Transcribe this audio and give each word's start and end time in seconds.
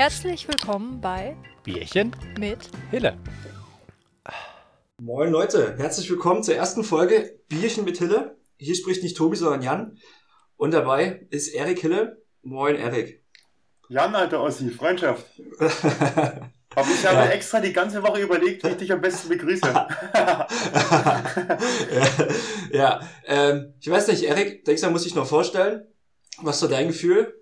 Herzlich 0.00 0.48
willkommen 0.48 0.98
bei 1.02 1.36
Bierchen 1.62 2.16
mit 2.38 2.70
Hille. 2.90 3.18
Moin 4.96 5.30
Leute, 5.30 5.76
herzlich 5.76 6.08
willkommen 6.08 6.42
zur 6.42 6.54
ersten 6.54 6.84
Folge 6.84 7.38
Bierchen 7.48 7.84
mit 7.84 7.98
Hille. 7.98 8.38
Hier 8.56 8.74
spricht 8.74 9.02
nicht 9.02 9.14
Tobi, 9.14 9.36
sondern 9.36 9.60
Jan. 9.60 9.98
Und 10.56 10.70
dabei 10.70 11.26
ist 11.28 11.48
Erik 11.48 11.80
Hille. 11.80 12.22
Moin 12.40 12.76
Erik. 12.76 13.22
Jan, 13.90 14.14
alter 14.14 14.42
Ossi, 14.42 14.70
Freundschaft. 14.70 15.26
Aber 15.60 16.88
ich 16.88 17.06
habe 17.06 17.16
ja. 17.16 17.26
extra 17.26 17.60
die 17.60 17.74
ganze 17.74 18.02
Woche 18.02 18.22
überlegt, 18.22 18.64
wie 18.64 18.68
ich 18.68 18.76
dich 18.78 18.92
am 18.92 19.02
besten 19.02 19.28
begrüße. 19.28 19.66
ja, 19.66 20.46
ja. 22.72 23.00
Ähm, 23.26 23.74
ich 23.78 23.90
weiß 23.90 24.08
nicht, 24.08 24.22
Erik, 24.22 24.64
denkst 24.64 24.80
du, 24.80 24.88
muss 24.88 25.04
ich 25.04 25.14
noch 25.14 25.26
vorstellen? 25.26 25.86
Was 26.40 26.54
ist 26.56 26.60
so 26.60 26.68
dein 26.68 26.86
Gefühl? 26.86 27.39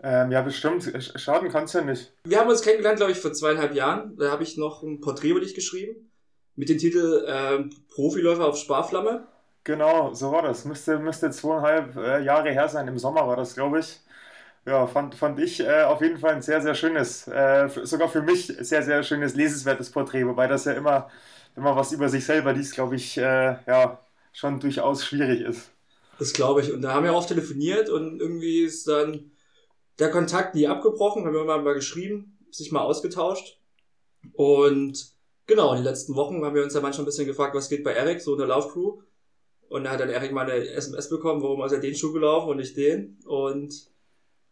Ähm, 0.00 0.30
ja, 0.30 0.42
bestimmt. 0.42 0.90
Schaden 1.16 1.50
kannst 1.50 1.74
du 1.74 1.78
ja 1.78 1.84
nicht. 1.84 2.12
Wir 2.24 2.38
haben 2.38 2.48
uns 2.48 2.62
kennengelernt, 2.62 2.98
glaube 2.98 3.12
ich, 3.12 3.18
vor 3.18 3.32
zweieinhalb 3.32 3.74
Jahren. 3.74 4.16
Da 4.16 4.30
habe 4.30 4.42
ich 4.44 4.56
noch 4.56 4.82
ein 4.82 5.00
Porträt 5.00 5.30
über 5.30 5.40
dich 5.40 5.54
geschrieben. 5.54 6.10
Mit 6.54 6.68
dem 6.68 6.78
Titel 6.78 7.24
ähm, 7.26 7.70
Profiläufer 7.94 8.46
auf 8.46 8.56
Sparflamme. 8.56 9.26
Genau, 9.64 10.14
so 10.14 10.32
war 10.32 10.42
das. 10.42 10.64
Müsste, 10.64 10.98
müsste 10.98 11.30
zweieinhalb 11.30 11.96
äh, 11.96 12.22
Jahre 12.22 12.50
her 12.50 12.68
sein. 12.68 12.88
Im 12.88 12.98
Sommer 12.98 13.26
war 13.26 13.36
das, 13.36 13.54
glaube 13.54 13.80
ich. 13.80 14.00
Ja, 14.66 14.86
fand, 14.86 15.14
fand 15.14 15.40
ich 15.40 15.60
äh, 15.60 15.82
auf 15.82 16.00
jeden 16.00 16.18
Fall 16.18 16.34
ein 16.34 16.42
sehr, 16.42 16.60
sehr 16.60 16.74
schönes, 16.74 17.26
äh, 17.26 17.68
sogar 17.84 18.08
für 18.08 18.22
mich 18.22 18.46
sehr, 18.46 18.82
sehr 18.82 19.02
schönes, 19.02 19.34
lesenswertes 19.34 19.90
Porträt. 19.90 20.26
Wobei 20.26 20.46
das 20.46 20.64
ja 20.64 20.72
immer, 20.72 21.10
wenn 21.54 21.64
man 21.64 21.76
was 21.76 21.92
über 21.92 22.08
sich 22.08 22.24
selber 22.24 22.52
liest, 22.52 22.74
glaube 22.74 22.96
ich, 22.96 23.16
äh, 23.18 23.56
ja, 23.66 23.98
schon 24.32 24.60
durchaus 24.60 25.04
schwierig 25.04 25.40
ist. 25.40 25.70
Das 26.18 26.32
glaube 26.32 26.60
ich. 26.60 26.72
Und 26.72 26.82
da 26.82 26.92
haben 26.92 27.04
wir 27.04 27.14
auch 27.14 27.26
telefoniert 27.26 27.88
und 27.88 28.20
irgendwie 28.20 28.60
ist 28.62 28.86
dann 28.88 29.30
der 29.98 30.10
Kontakt 30.10 30.54
nie 30.54 30.66
abgebrochen, 30.66 31.24
haben 31.24 31.34
wir 31.34 31.42
immer 31.42 31.60
mal 31.60 31.74
geschrieben, 31.74 32.38
sich 32.50 32.72
mal 32.72 32.82
ausgetauscht. 32.82 33.60
Und 34.32 35.12
genau, 35.46 35.70
in 35.70 35.78
den 35.78 35.84
letzten 35.84 36.14
Wochen 36.14 36.44
haben 36.44 36.54
wir 36.54 36.62
uns 36.62 36.74
ja 36.74 36.80
manchmal 36.80 37.04
ein 37.04 37.06
bisschen 37.06 37.26
gefragt, 37.26 37.54
was 37.54 37.68
geht 37.68 37.84
bei 37.84 37.92
Eric, 37.92 38.20
so 38.20 38.32
in 38.32 38.38
der 38.38 38.48
Laufcrew. 38.48 39.00
Und 39.68 39.84
da 39.84 39.90
hat 39.90 40.00
dann 40.00 40.08
Eric 40.08 40.32
mal 40.32 40.50
eine 40.50 40.66
SMS 40.68 41.10
bekommen, 41.10 41.42
warum 41.42 41.62
ist 41.64 41.72
er 41.72 41.80
den 41.80 41.94
Schuh 41.94 42.12
gelaufen 42.12 42.48
und 42.48 42.56
nicht 42.56 42.76
den. 42.76 43.18
Und 43.26 43.90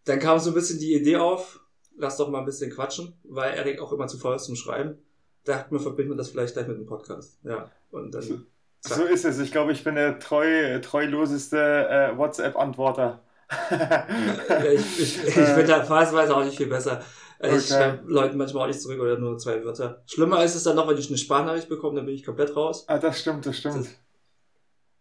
dann 0.05 0.19
kam 0.19 0.38
so 0.38 0.50
ein 0.50 0.55
bisschen 0.55 0.78
die 0.78 0.94
Idee 0.94 1.16
auf, 1.16 1.60
lass 1.97 2.16
doch 2.16 2.28
mal 2.28 2.41
ein 2.41 2.44
bisschen 2.44 2.70
quatschen, 2.70 3.14
weil 3.25 3.55
Eric 3.55 3.81
auch 3.81 3.92
immer 3.92 4.08
zu 4.08 4.19
faul 4.19 4.36
ist 4.36 4.44
zum 4.44 4.56
Schreiben. 4.56 4.98
Da 5.44 5.58
hat 5.58 5.72
man 5.72 5.81
verbinden 5.81 6.12
wir 6.12 6.16
das 6.16 6.31
vielleicht 6.31 6.55
gleich 6.55 6.66
mit 6.66 6.77
einem 6.77 6.86
Podcast. 6.86 7.38
Ja, 7.44 7.70
und 7.91 8.12
dann. 8.12 8.22
So, 8.22 8.94
so 8.94 9.05
ist 9.05 9.25
es. 9.25 9.38
Ich 9.38 9.53
glaube, 9.53 9.72
ich 9.72 9.84
bin 9.84 9.94
der 9.94 10.19
treu, 10.19 10.81
treuloseste 10.81 11.58
äh, 11.88 12.19
WhatsApp-Antworter 12.19 13.22
ich, 13.48 15.00
ich, 15.00 15.25
ich 15.25 15.34
finde 15.34 15.66
da 15.66 15.84
phasenweise 15.84 16.36
auch 16.36 16.44
nicht 16.44 16.56
viel 16.56 16.66
besser. 16.66 17.02
Also 17.39 17.55
okay. 17.55 17.64
Ich 17.64 17.69
schreibe 17.69 18.11
Leuten 18.11 18.38
manchmal 18.38 18.64
auch 18.64 18.69
nicht 18.69 18.80
zurück 18.80 19.00
oder 19.00 19.19
nur 19.19 19.38
zwei 19.38 19.64
Wörter. 19.64 20.03
Schlimmer 20.06 20.42
ist 20.42 20.55
es 20.55 20.64
dann 20.64 20.77
noch, 20.77 20.88
wenn 20.88 20.97
ich 20.97 21.08
eine 21.08 21.19
Sprachnachricht 21.19 21.69
bekomme, 21.69 21.97
dann 21.97 22.06
bin 22.06 22.14
ich 22.14 22.25
komplett 22.25 22.56
raus. 22.56 22.84
Ah, 22.88 22.98
das 22.98 23.20
stimmt, 23.20 23.47
das 23.47 23.58
stimmt. 23.58 23.77
Das, 23.77 23.88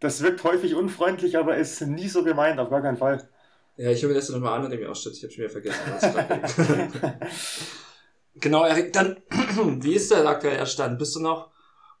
das 0.00 0.22
wirkt 0.22 0.44
häufig 0.44 0.74
unfreundlich, 0.74 1.38
aber 1.38 1.56
ist 1.56 1.80
nie 1.80 2.08
so 2.08 2.22
gemeint, 2.22 2.60
auf 2.60 2.70
gar 2.70 2.82
keinen 2.82 2.98
Fall. 2.98 3.28
Ja, 3.76 3.90
ich 3.90 4.02
höre 4.02 4.10
mir 4.10 4.14
das 4.14 4.28
nochmal 4.28 4.58
an 4.58 4.64
und 4.64 4.70
denke 4.70 4.84
mir, 4.84 4.90
oh 4.90 4.94
shit, 4.94 5.12
ich 5.12 5.22
habe 5.22 5.32
schon 5.32 5.44
wieder 5.44 5.50
vergessen. 5.50 5.80
Was 5.88 6.56
genau, 8.34 8.64
Erik, 8.64 8.92
dann, 8.92 9.16
wie 9.82 9.94
ist 9.94 10.10
der 10.10 10.26
aktuelle 10.26 10.66
Stand? 10.66 10.98
Bist 10.98 11.16
du 11.16 11.20
noch 11.20 11.50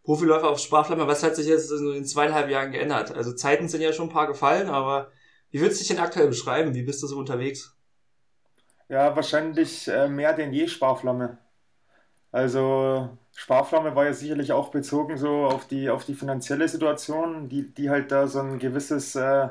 Profiläufer 0.04 0.48
auf 0.48 0.58
Sprachflamme? 0.58 1.06
Was 1.06 1.22
hat 1.22 1.36
sich 1.36 1.46
jetzt 1.46 1.70
in 1.70 1.92
den 1.92 2.04
zweieinhalb 2.04 2.48
Jahren 2.48 2.72
geändert? 2.72 3.12
Also 3.14 3.32
Zeiten 3.32 3.68
sind 3.68 3.80
ja 3.80 3.92
schon 3.92 4.08
ein 4.08 4.12
paar 4.12 4.26
gefallen, 4.26 4.68
aber 4.68 5.10
wie 5.56 5.62
würdest 5.62 5.80
du 5.80 5.84
dich 5.84 5.96
denn 5.96 6.04
aktuell 6.04 6.28
beschreiben? 6.28 6.74
Wie 6.74 6.82
bist 6.82 7.02
du 7.02 7.06
so 7.06 7.16
unterwegs? 7.18 7.74
Ja, 8.88 9.16
wahrscheinlich 9.16 9.88
äh, 9.88 10.08
mehr 10.08 10.32
denn 10.34 10.52
je 10.52 10.68
Sparflamme. 10.68 11.38
Also 12.32 13.16
Sparflamme 13.34 13.94
war 13.96 14.06
ja 14.06 14.12
sicherlich 14.14 14.52
auch 14.52 14.70
bezogen 14.70 15.18
so 15.18 15.46
auf 15.46 15.66
die, 15.68 15.90
auf 15.90 16.04
die 16.04 16.14
finanzielle 16.14 16.68
Situation, 16.68 17.48
die, 17.48 17.72
die 17.74 17.90
halt 17.90 18.12
da 18.12 18.26
so 18.28 18.40
ein 18.40 18.58
gewisses, 18.58 19.16
äh, 19.16 19.48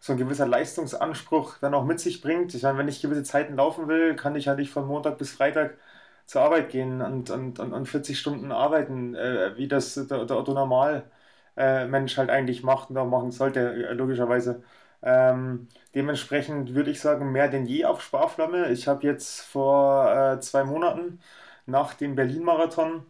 so 0.00 0.12
ein 0.14 0.18
gewisser 0.18 0.46
Leistungsanspruch 0.46 1.58
dann 1.60 1.74
auch 1.74 1.84
mit 1.84 2.00
sich 2.00 2.22
bringt. 2.22 2.54
Ich 2.54 2.62
meine, 2.64 2.78
wenn 2.78 2.88
ich 2.88 3.02
gewisse 3.02 3.24
Zeiten 3.24 3.56
laufen 3.56 3.88
will, 3.88 4.16
kann 4.16 4.36
ich 4.36 4.48
halt 4.48 4.58
nicht 4.58 4.72
von 4.72 4.86
Montag 4.86 5.18
bis 5.18 5.32
Freitag 5.32 5.78
zur 6.26 6.42
Arbeit 6.42 6.70
gehen 6.70 7.02
und, 7.02 7.30
und, 7.30 7.58
und, 7.60 7.72
und 7.72 7.86
40 7.88 8.18
Stunden 8.18 8.52
arbeiten, 8.52 9.14
äh, 9.14 9.56
wie 9.58 9.68
das 9.68 9.94
der, 9.94 10.24
der 10.26 10.36
Otto 10.38 10.54
Normal 10.54 11.10
äh, 11.56 11.86
Mensch 11.86 12.16
halt 12.18 12.30
eigentlich 12.30 12.62
macht 12.62 12.90
und 12.90 12.98
auch 12.98 13.06
machen 13.08 13.30
sollte, 13.32 13.60
äh, 13.88 13.92
logischerweise. 13.94 14.62
Ähm, 15.02 15.68
dementsprechend 15.94 16.74
würde 16.74 16.90
ich 16.90 17.00
sagen, 17.00 17.32
mehr 17.32 17.48
denn 17.48 17.66
je 17.66 17.84
auf 17.86 18.02
Sparflamme. 18.02 18.70
Ich 18.70 18.88
habe 18.88 19.04
jetzt 19.06 19.40
vor 19.42 20.10
äh, 20.36 20.40
zwei 20.40 20.64
Monaten 20.64 21.20
nach 21.66 21.94
dem 21.94 22.14
Berlin-Marathon 22.14 23.04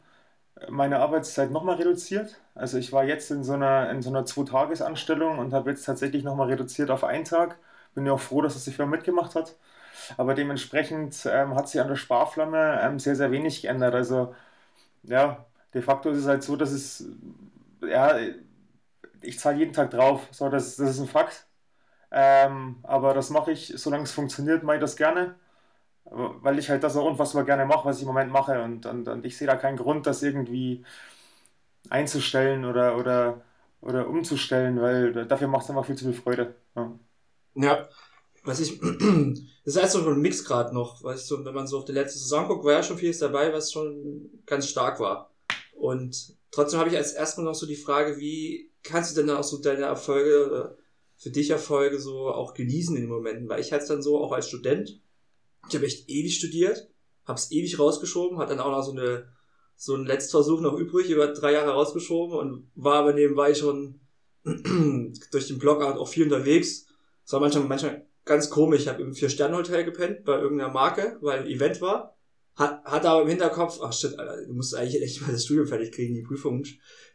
meine 0.68 0.98
Arbeitszeit 1.00 1.50
nochmal 1.50 1.76
reduziert. 1.76 2.36
Also 2.54 2.78
ich 2.78 2.92
war 2.92 3.04
jetzt 3.04 3.30
in 3.30 3.44
so 3.44 3.54
einer, 3.54 3.90
in 3.90 4.02
so 4.02 4.10
einer 4.10 4.24
Zwei-Tages-Anstellung 4.26 5.38
und 5.38 5.52
habe 5.52 5.70
jetzt 5.70 5.84
tatsächlich 5.84 6.24
nochmal 6.24 6.48
reduziert 6.48 6.90
auf 6.90 7.04
einen 7.04 7.24
Tag. 7.24 7.58
Bin 7.94 8.06
ja 8.06 8.12
auch 8.12 8.20
froh, 8.20 8.42
dass 8.42 8.54
das 8.54 8.64
die 8.64 8.72
Firma 8.72 8.92
mitgemacht 8.96 9.34
hat. 9.34 9.56
Aber 10.18 10.34
dementsprechend 10.34 11.26
ähm, 11.30 11.54
hat 11.56 11.68
sich 11.68 11.80
an 11.80 11.88
der 11.88 11.96
Sparflamme 11.96 12.80
ähm, 12.82 12.98
sehr, 13.00 13.16
sehr 13.16 13.32
wenig 13.32 13.62
geändert. 13.62 13.94
Also 13.94 14.34
ja, 15.04 15.46
de 15.74 15.82
facto 15.82 16.10
ist 16.10 16.18
es 16.20 16.26
halt 16.26 16.42
so, 16.44 16.56
dass 16.56 16.72
es, 16.72 17.06
ja, 17.82 18.16
ich 19.22 19.38
zahle 19.38 19.58
jeden 19.58 19.72
Tag 19.72 19.90
drauf. 19.90 20.28
So, 20.32 20.48
das, 20.48 20.76
das 20.76 20.90
ist 20.90 21.00
ein 21.00 21.08
Fakt. 21.08 21.46
Ähm, 22.12 22.76
aber 22.82 23.14
das 23.14 23.30
mache 23.30 23.52
ich, 23.52 23.72
solange 23.76 24.04
es 24.04 24.12
funktioniert, 24.12 24.62
mache 24.62 24.76
ich 24.76 24.82
das 24.82 24.96
gerne. 24.96 25.36
Weil 26.04 26.58
ich 26.58 26.68
halt 26.68 26.82
das 26.84 26.96
auch 26.96 27.06
unfassbar 27.06 27.44
gerne 27.44 27.64
mache, 27.64 27.86
was 27.86 27.96
ich 27.96 28.02
im 28.02 28.08
Moment 28.08 28.30
mache. 28.32 28.62
Und, 28.62 28.86
und, 28.86 29.08
und 29.08 29.24
ich 29.24 29.36
sehe 29.36 29.46
da 29.46 29.56
keinen 29.56 29.78
Grund, 29.78 30.06
das 30.06 30.22
irgendwie 30.22 30.84
einzustellen 31.88 32.64
oder, 32.64 32.96
oder, 32.98 33.42
oder 33.80 34.08
umzustellen, 34.08 34.80
weil 34.80 35.26
dafür 35.26 35.48
macht 35.48 35.64
es 35.64 35.70
einfach 35.70 35.86
viel 35.86 35.96
zu 35.96 36.04
viel 36.04 36.14
Freude. 36.14 36.54
Ja. 36.76 36.92
ja. 37.54 37.88
Was 38.44 38.60
ich, 38.60 38.80
das 38.80 39.74
ist 39.76 39.80
halt 39.80 39.90
so 39.90 40.06
ein 40.08 40.20
Mix 40.20 40.44
gerade 40.44 40.74
noch, 40.74 41.02
weißt 41.02 41.30
du, 41.30 41.44
wenn 41.44 41.54
man 41.54 41.66
so 41.66 41.78
auf 41.78 41.84
die 41.84 41.92
letzte 41.92 42.18
Saison 42.18 42.48
guckt, 42.48 42.64
war 42.64 42.72
ja 42.72 42.82
schon 42.82 42.98
vieles 42.98 43.18
dabei, 43.18 43.52
was 43.52 43.72
schon 43.72 44.30
ganz 44.46 44.68
stark 44.68 45.00
war. 45.00 45.30
Und 45.72 46.36
trotzdem 46.50 46.80
habe 46.80 46.90
ich 46.90 46.96
als 46.96 47.12
erstmal 47.12 47.46
noch 47.46 47.54
so 47.54 47.66
die 47.66 47.76
Frage, 47.76 48.18
wie 48.18 48.70
kannst 48.82 49.16
du 49.16 49.20
denn 49.20 49.30
auch 49.30 49.44
so 49.44 49.58
deine 49.62 49.82
Erfolge 49.84 50.76
für 51.22 51.30
dich 51.30 51.50
Erfolge 51.50 52.00
so 52.00 52.28
auch 52.28 52.52
genießen 52.52 52.96
in 52.96 53.02
den 53.02 53.10
Momenten, 53.10 53.48
weil 53.48 53.60
ich 53.60 53.70
es 53.70 53.86
dann 53.86 54.02
so 54.02 54.18
auch 54.18 54.32
als 54.32 54.48
Student, 54.48 55.00
ich 55.68 55.74
habe 55.76 55.86
echt 55.86 56.08
ewig 56.08 56.34
studiert, 56.36 56.88
hab's 57.24 57.52
ewig 57.52 57.78
rausgeschoben, 57.78 58.38
hat 58.38 58.50
dann 58.50 58.58
auch 58.58 58.72
noch 58.72 58.82
so 58.82 58.90
eine 58.90 59.28
so 59.76 59.94
einen 59.94 60.06
Letztversuch 60.06 60.60
noch 60.60 60.78
übrig, 60.78 61.10
über 61.10 61.28
drei 61.28 61.52
Jahre 61.52 61.72
rausgeschoben 61.72 62.36
und 62.36 62.70
war 62.74 62.96
aber 62.96 63.12
nebenbei 63.12 63.54
schon 63.54 64.00
durch 64.44 65.46
den 65.46 65.58
Blog 65.58 65.82
auch 65.82 66.08
viel 66.08 66.24
unterwegs. 66.24 66.86
Es 67.24 67.32
war 67.32 67.40
manchmal, 67.40 67.64
manchmal 67.64 68.06
ganz 68.24 68.50
komisch. 68.50 68.82
Ich 68.82 68.88
habe 68.88 69.02
im 69.02 69.14
Vier-Sterne-Hotel 69.14 69.84
gepennt 69.84 70.24
bei 70.24 70.40
irgendeiner 70.40 70.72
Marke, 70.72 71.18
weil 71.20 71.40
ein 71.40 71.46
Event 71.46 71.80
war. 71.80 72.16
Hat, 72.56 72.84
hat 72.84 73.06
aber 73.06 73.22
im 73.22 73.28
Hinterkopf, 73.28 73.80
ach 73.82 73.92
shit, 73.92 74.18
Alter, 74.18 74.44
du 74.46 74.52
musst 74.52 74.74
eigentlich 74.74 75.02
echt 75.02 75.22
mal 75.22 75.32
das 75.32 75.44
Studium 75.44 75.66
fertig 75.66 75.92
kriegen, 75.92 76.14
die 76.14 76.22
Prüfung 76.22 76.64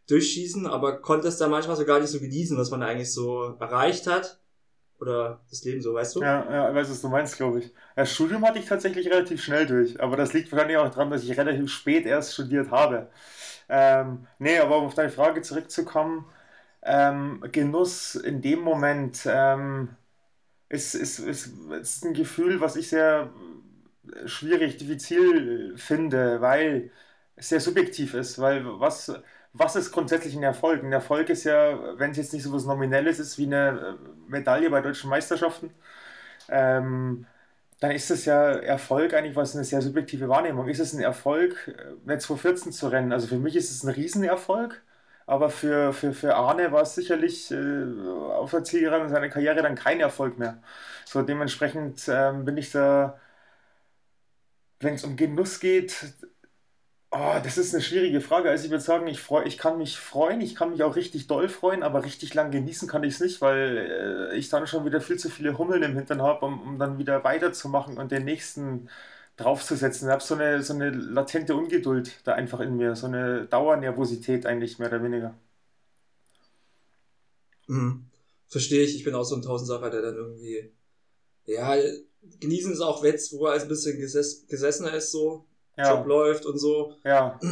durchschießen, 0.08 0.66
aber 0.66 1.02
konnte 1.02 1.28
es 1.28 1.38
dann 1.38 1.52
manchmal 1.52 1.76
so 1.76 1.86
gar 1.86 2.00
nicht 2.00 2.10
so 2.10 2.20
genießen, 2.20 2.58
was 2.58 2.72
man 2.72 2.82
eigentlich 2.82 3.12
so 3.12 3.56
erreicht 3.60 4.08
hat. 4.08 4.40
Oder 5.00 5.42
das 5.50 5.64
Leben 5.64 5.82
so, 5.82 5.94
weißt 5.94 6.16
du? 6.16 6.22
Ja, 6.22 6.52
ja, 6.52 6.70
ich 6.70 6.76
weiß, 6.76 6.90
was 6.90 7.02
du 7.02 7.10
meinst, 7.10 7.38
glaube 7.38 7.60
ich. 7.60 7.72
Das 7.96 8.12
Studium 8.12 8.44
hatte 8.44 8.58
ich 8.58 8.66
tatsächlich 8.66 9.08
relativ 9.08 9.44
schnell 9.44 9.68
durch, 9.68 10.02
aber 10.02 10.18
das 10.18 10.34
liegt 10.34 10.52
wahrscheinlich 10.52 10.78
auch 10.78 10.90
daran, 10.90 11.12
dass 11.12 11.24
ich 11.24 11.38
relativ 11.38 11.72
spät 11.72 12.08
erst 12.08 12.34
studiert 12.34 12.72
habe. 12.72 13.10
Ähm, 13.70 14.26
nee, 14.40 14.58
aber 14.58 14.78
um 14.78 14.86
auf 14.86 14.96
deine 14.96 15.12
Frage 15.12 15.44
zurückzukommen, 15.44 16.26
ähm, 16.82 17.44
Genuss 17.52 18.16
in 18.16 18.42
dem 18.42 18.62
Moment 18.62 19.22
ähm, 19.28 19.90
ist, 20.70 20.96
ist, 20.96 21.20
ist, 21.20 21.54
ist 21.80 22.06
ein 22.06 22.14
Gefühl, 22.14 22.60
was 22.60 22.76
ich 22.76 22.90
sehr 22.90 23.30
schwierig, 24.26 24.78
diffizil 24.78 25.74
finde, 25.78 26.42
weil 26.42 26.92
es 27.36 27.50
sehr 27.50 27.60
subjektiv 27.60 28.14
ist, 28.14 28.40
weil 28.40 28.64
was 28.80 29.12
was 29.54 29.76
ist 29.76 29.92
grundsätzlich 29.92 30.36
ein 30.36 30.44
Erfolg? 30.44 30.84
Ein 30.84 30.92
Erfolg 30.94 31.30
ist 31.30 31.44
ja, 31.46 31.98
wenn 32.00 32.12
es 32.12 32.18
jetzt 32.18 32.34
nicht 32.34 32.44
so 32.44 32.54
was 32.54 32.66
Nominelles 32.66 33.18
ist 33.20 33.38
wie 33.40 33.46
eine 33.48 33.98
äh, 34.00 34.30
Medaille 34.30 34.70
bei 34.70 34.82
deutschen 34.82 35.10
Meisterschaften, 35.10 35.72
ähm, 36.50 37.26
dann 37.80 37.92
ist 37.92 38.10
es 38.12 38.26
ja 38.26 38.52
Erfolg 38.54 39.14
eigentlich 39.14 39.36
was 39.36 39.56
eine 39.56 39.64
sehr 39.64 39.82
subjektive 39.82 40.30
Wahrnehmung. 40.30 40.68
Ist 40.68 40.80
es 40.80 40.94
ein 40.94 41.02
Erfolg, 41.02 41.68
nicht 42.06 42.22
2014 42.22 42.72
zu 42.72 42.88
rennen? 42.90 43.12
Also 43.14 43.28
für 43.28 43.38
mich 43.40 43.56
ist 43.56 43.72
es 43.72 43.84
ein 43.84 43.90
Riesenerfolg, 43.94 44.82
aber 45.28 45.50
für, 45.50 45.94
für, 45.94 46.14
für 46.14 46.36
Arne 46.36 46.72
war 46.72 46.82
es 46.84 46.96
sicherlich 46.96 47.52
äh, 47.52 47.86
auf 48.34 48.52
der 48.52 48.64
Zielgeraden 48.64 49.10
seiner 49.10 49.30
Karriere 49.30 49.62
dann 49.62 49.76
kein 49.76 50.00
Erfolg 50.00 50.40
mehr. 50.40 50.60
So 51.06 51.22
dementsprechend 51.22 52.04
ähm, 52.10 52.46
bin 52.46 52.58
ich 52.58 52.72
da, 52.72 53.20
wenn 54.80 54.96
es 54.96 55.04
um 55.04 55.16
Genuss 55.18 55.60
geht, 55.60 56.14
Oh, 57.10 57.40
das 57.42 57.58
ist 57.58 57.74
eine 57.74 57.82
schwierige 57.82 58.20
Frage. 58.20 58.50
Also 58.50 58.66
ich 58.66 58.72
würde 58.72 58.84
sagen, 58.84 59.08
ich, 59.08 59.22
freu, 59.22 59.44
ich 59.46 59.58
kann 59.58 59.78
mich 59.78 59.98
freuen, 59.98 60.42
ich 60.42 60.56
kann 60.56 60.72
mich 60.72 60.84
auch 60.84 60.96
richtig 60.98 61.28
doll 61.28 61.48
freuen, 61.48 61.82
aber 61.82 62.04
richtig 62.04 62.34
lang 62.34 62.52
genießen 62.52 62.88
kann 62.88 63.04
ich 63.04 63.14
es 63.16 63.20
nicht, 63.22 63.40
weil 63.42 64.30
äh, 64.34 64.38
ich 64.38 64.50
dann 64.50 64.68
schon 64.68 64.84
wieder 64.86 65.00
viel 65.00 65.18
zu 65.18 65.30
viele 65.30 65.58
Hummeln 65.58 65.84
im 65.84 65.96
Hintern 65.96 66.22
habe, 66.22 66.46
um, 66.46 66.62
um 66.62 66.80
dann 66.80 66.98
wieder 66.98 67.24
weiterzumachen 67.24 67.98
und 67.98 68.12
den 68.12 68.26
nächsten 68.26 68.90
draufzusetzen. 69.38 70.10
Ich 70.10 70.12
habe 70.12 70.24
so 70.24 70.36
eine, 70.36 70.62
so 70.64 70.74
eine 70.74 70.90
latente 70.90 71.56
Ungeduld 71.56 72.12
da 72.26 72.34
einfach 72.34 72.60
in 72.60 72.76
mir, 72.76 72.96
so 72.96 73.08
eine 73.08 73.46
Dauernervosität 73.46 74.46
eigentlich 74.46 74.78
mehr 74.80 74.90
oder 74.90 75.02
weniger. 75.04 75.34
Mhm. 77.68 78.06
Verstehe 78.50 78.84
ich, 78.84 78.96
ich 78.96 79.04
bin 79.04 79.16
auch 79.16 79.24
so 79.24 79.36
ein 79.36 79.42
Tausendsacher, 79.42 79.90
der 79.90 80.02
dann 80.02 80.16
irgendwie, 80.16 80.72
ja, 81.46 81.76
genießen 82.40 82.74
es 82.74 82.82
auch 82.82 83.04
jetzt, 83.04 83.34
wo 83.34 83.48
er 83.48 83.62
ein 83.62 83.68
bisschen 83.68 83.98
geses 83.98 84.48
gesessener 84.48 84.94
ist, 84.94 85.12
so, 85.12 85.46
ja. 85.78 85.96
Job 85.96 86.08
läuft 86.08 86.46
und 86.46 86.58
so. 86.58 86.96
Ja. 87.04 87.40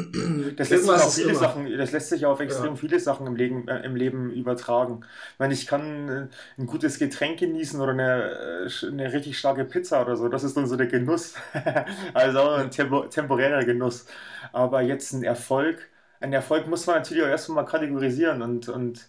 Das 0.57 0.69
lässt, 0.69 0.85
sich 0.85 0.91
auf 0.91 1.13
viele 1.13 1.35
Sachen, 1.35 1.77
das 1.77 1.91
lässt 1.91 2.09
sich 2.09 2.25
auf 2.25 2.39
extrem 2.39 2.71
ja. 2.71 2.75
viele 2.75 3.00
Sachen 3.00 3.27
im 3.27 3.35
Leben, 3.35 3.67
äh, 3.67 3.85
im 3.85 3.95
Leben 3.95 4.31
übertragen. 4.31 5.06
Ich 5.33 5.39
meine, 5.39 5.53
ich 5.53 5.67
kann 5.67 6.09
äh, 6.09 6.27
ein 6.57 6.65
gutes 6.65 6.97
Getränk 6.97 7.39
genießen 7.39 7.79
oder 7.79 7.91
eine, 7.91 8.67
äh, 8.67 8.88
eine 8.88 9.12
richtig 9.12 9.38
starke 9.38 9.65
Pizza 9.65 10.01
oder 10.01 10.15
so. 10.15 10.29
Das 10.29 10.44
ist 10.44 10.56
dann 10.56 10.67
so 10.67 10.75
der 10.75 10.88
Genuss. 10.88 11.35
also 12.13 12.41
ein 12.50 12.71
tempo 12.71 13.01
temporärer 13.01 13.63
Genuss. 13.65 14.06
Aber 14.53 14.81
jetzt 14.81 15.13
ein 15.13 15.23
Erfolg, 15.23 15.89
ein 16.19 16.33
Erfolg 16.33 16.67
muss 16.67 16.88
man 16.88 16.97
natürlich 16.97 17.23
auch 17.23 17.27
erstmal 17.27 17.65
kategorisieren 17.65 18.41
und, 18.41 18.69
und 18.69 19.07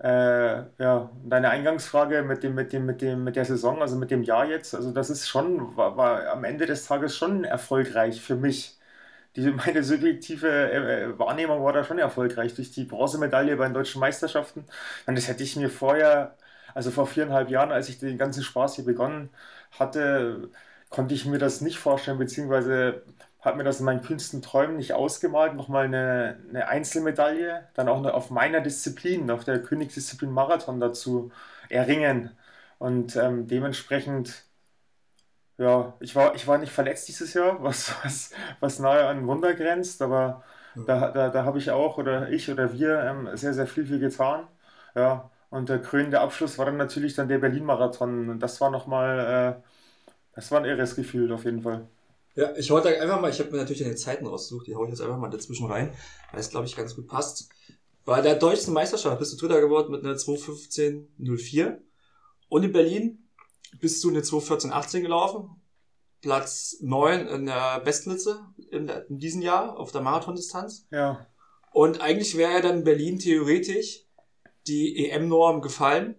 äh, 0.00 0.58
ja, 0.82 1.10
deine 1.24 1.50
Eingangsfrage 1.50 2.22
mit 2.22 2.42
dem, 2.42 2.54
mit 2.54 2.72
dem, 2.72 2.86
mit 2.86 3.02
dem, 3.02 3.24
mit 3.24 3.36
der 3.36 3.44
Saison, 3.44 3.80
also 3.82 3.96
mit 3.96 4.10
dem 4.10 4.22
Jahr 4.22 4.46
jetzt, 4.46 4.74
also 4.74 4.92
das 4.92 5.10
ist 5.10 5.28
schon, 5.28 5.76
war, 5.76 5.96
war 5.96 6.28
am 6.28 6.44
Ende 6.44 6.66
des 6.66 6.86
Tages 6.86 7.16
schon 7.16 7.44
erfolgreich 7.44 8.20
für 8.20 8.36
mich. 8.36 8.78
Diese, 9.36 9.52
meine 9.52 9.84
subjektive 9.84 10.48
äh, 10.72 11.18
Wahrnehmung 11.18 11.62
war 11.64 11.72
da 11.72 11.84
schon 11.84 11.98
erfolgreich 11.98 12.54
durch 12.54 12.72
die 12.72 12.84
Bronzemedaille 12.84 13.56
bei 13.56 13.64
den 13.66 13.74
deutschen 13.74 14.00
Meisterschaften. 14.00 14.64
Und 15.06 15.16
das 15.16 15.28
hätte 15.28 15.42
ich 15.42 15.56
mir 15.56 15.70
vorher, 15.70 16.36
also 16.74 16.90
vor 16.90 17.06
viereinhalb 17.06 17.50
Jahren, 17.50 17.72
als 17.72 17.88
ich 17.88 17.98
den 17.98 18.18
ganzen 18.18 18.42
Spaß 18.42 18.76
hier 18.76 18.84
begonnen 18.84 19.30
hatte, 19.78 20.50
konnte 20.90 21.14
ich 21.14 21.26
mir 21.26 21.38
das 21.38 21.60
nicht 21.60 21.78
vorstellen, 21.78 22.18
beziehungsweise 22.18 23.02
habe 23.46 23.58
mir 23.58 23.64
das 23.64 23.80
in 23.80 23.86
meinen 23.86 24.02
kühnsten 24.02 24.42
Träumen 24.42 24.76
nicht 24.76 24.94
ausgemalt, 24.94 25.54
nochmal 25.56 25.86
eine, 25.86 26.38
eine 26.50 26.68
Einzelmedaille, 26.68 27.68
dann 27.74 27.88
auch 27.88 28.04
auf 28.06 28.30
meiner 28.30 28.60
Disziplin, 28.60 29.30
auf 29.30 29.44
der 29.44 29.62
Königsdisziplin 29.62 30.30
Marathon 30.32 30.80
dazu 30.80 31.32
erringen. 31.70 32.32
Und 32.78 33.16
ähm, 33.16 33.48
dementsprechend, 33.48 34.44
ja, 35.58 35.94
ich 36.00 36.14
war, 36.16 36.34
ich 36.34 36.46
war 36.46 36.58
nicht 36.58 36.72
verletzt 36.72 37.08
dieses 37.08 37.34
Jahr, 37.34 37.62
was, 37.62 37.94
was, 38.04 38.30
was 38.60 38.78
nahe 38.78 39.06
an 39.06 39.26
Wunder 39.26 39.54
grenzt, 39.54 40.02
aber 40.02 40.44
mhm. 40.74 40.86
da, 40.86 41.10
da, 41.10 41.28
da 41.30 41.44
habe 41.44 41.58
ich 41.58 41.70
auch, 41.70 41.98
oder 41.98 42.30
ich 42.30 42.50
oder 42.50 42.72
wir, 42.72 43.00
ähm, 43.04 43.36
sehr, 43.36 43.54
sehr 43.54 43.66
viel 43.66 43.86
für 43.86 43.98
getan. 43.98 44.46
Ja, 44.94 45.30
und 45.50 45.68
der 45.68 45.80
krönende 45.80 46.20
Abschluss 46.20 46.58
war 46.58 46.66
dann 46.66 46.76
natürlich 46.78 47.14
dann 47.14 47.28
der 47.28 47.38
Berlin-Marathon. 47.38 48.30
Und 48.30 48.40
das 48.40 48.60
war 48.60 48.70
nochmal, 48.70 49.58
äh, 49.60 49.62
das 50.34 50.50
war 50.52 50.60
ein 50.60 50.66
irres 50.66 50.96
Gefühl 50.96 51.32
auf 51.32 51.44
jeden 51.44 51.62
Fall. 51.62 51.88
Ja, 52.36 52.54
ich 52.54 52.70
wollte 52.70 52.88
einfach 53.00 53.20
mal, 53.20 53.30
ich 53.30 53.40
habe 53.40 53.50
mir 53.50 53.56
natürlich 53.56 53.84
eine 53.84 53.96
Zeiten 53.96 54.26
rausgesucht, 54.26 54.66
die 54.66 54.76
hau 54.76 54.84
ich 54.84 54.90
jetzt 54.90 55.00
einfach 55.00 55.16
mal 55.16 55.30
dazwischen 55.30 55.66
rein, 55.66 55.92
weil 56.30 56.40
es, 56.40 56.50
glaube 56.50 56.66
ich, 56.66 56.76
ganz 56.76 56.94
gut 56.94 57.06
passt. 57.06 57.48
Bei 58.04 58.20
der 58.20 58.36
deutschen 58.36 58.74
Meisterschaft 58.74 59.18
bist 59.18 59.32
du 59.32 59.36
Dritter 59.38 59.60
geworden 59.60 59.90
mit 59.90 60.04
einer 60.04 60.14
2.15.04 60.14 61.78
und 62.48 62.62
in 62.62 62.72
Berlin 62.72 63.28
bist 63.80 64.04
du 64.04 64.10
eine 64.10 64.20
2.14.18 64.20 65.00
gelaufen, 65.00 65.50
Platz 66.20 66.76
9 66.80 67.26
in 67.26 67.46
der 67.46 67.80
Bestliste 67.80 68.40
in, 68.70 68.88
in 68.88 69.18
diesem 69.18 69.40
Jahr 69.40 69.78
auf 69.78 69.90
der 69.90 70.02
Marathondistanz. 70.02 70.86
Ja. 70.90 71.26
Und 71.72 72.02
eigentlich 72.02 72.36
wäre 72.36 72.52
ja 72.52 72.60
dann 72.60 72.78
in 72.78 72.84
Berlin 72.84 73.18
theoretisch 73.18 74.04
die 74.66 75.08
EM-Norm 75.08 75.62
gefallen, 75.62 76.16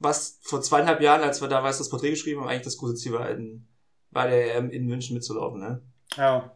was 0.00 0.38
vor 0.42 0.60
zweieinhalb 0.60 1.00
Jahren, 1.00 1.22
als 1.22 1.40
wir 1.40 1.48
da 1.48 1.62
was 1.62 1.78
das 1.78 1.88
Porträt 1.88 2.10
geschrieben 2.10 2.40
haben, 2.40 2.48
eigentlich 2.48 2.64
das 2.64 2.78
große 2.78 2.96
Ziel 2.96 3.12
war, 3.12 3.30
in 3.30 3.66
bei 4.12 4.28
der 4.28 4.56
EM 4.56 4.70
in 4.70 4.86
München 4.86 5.14
mitzulaufen. 5.14 5.60
Ne? 5.60 5.82
Ja. 6.16 6.52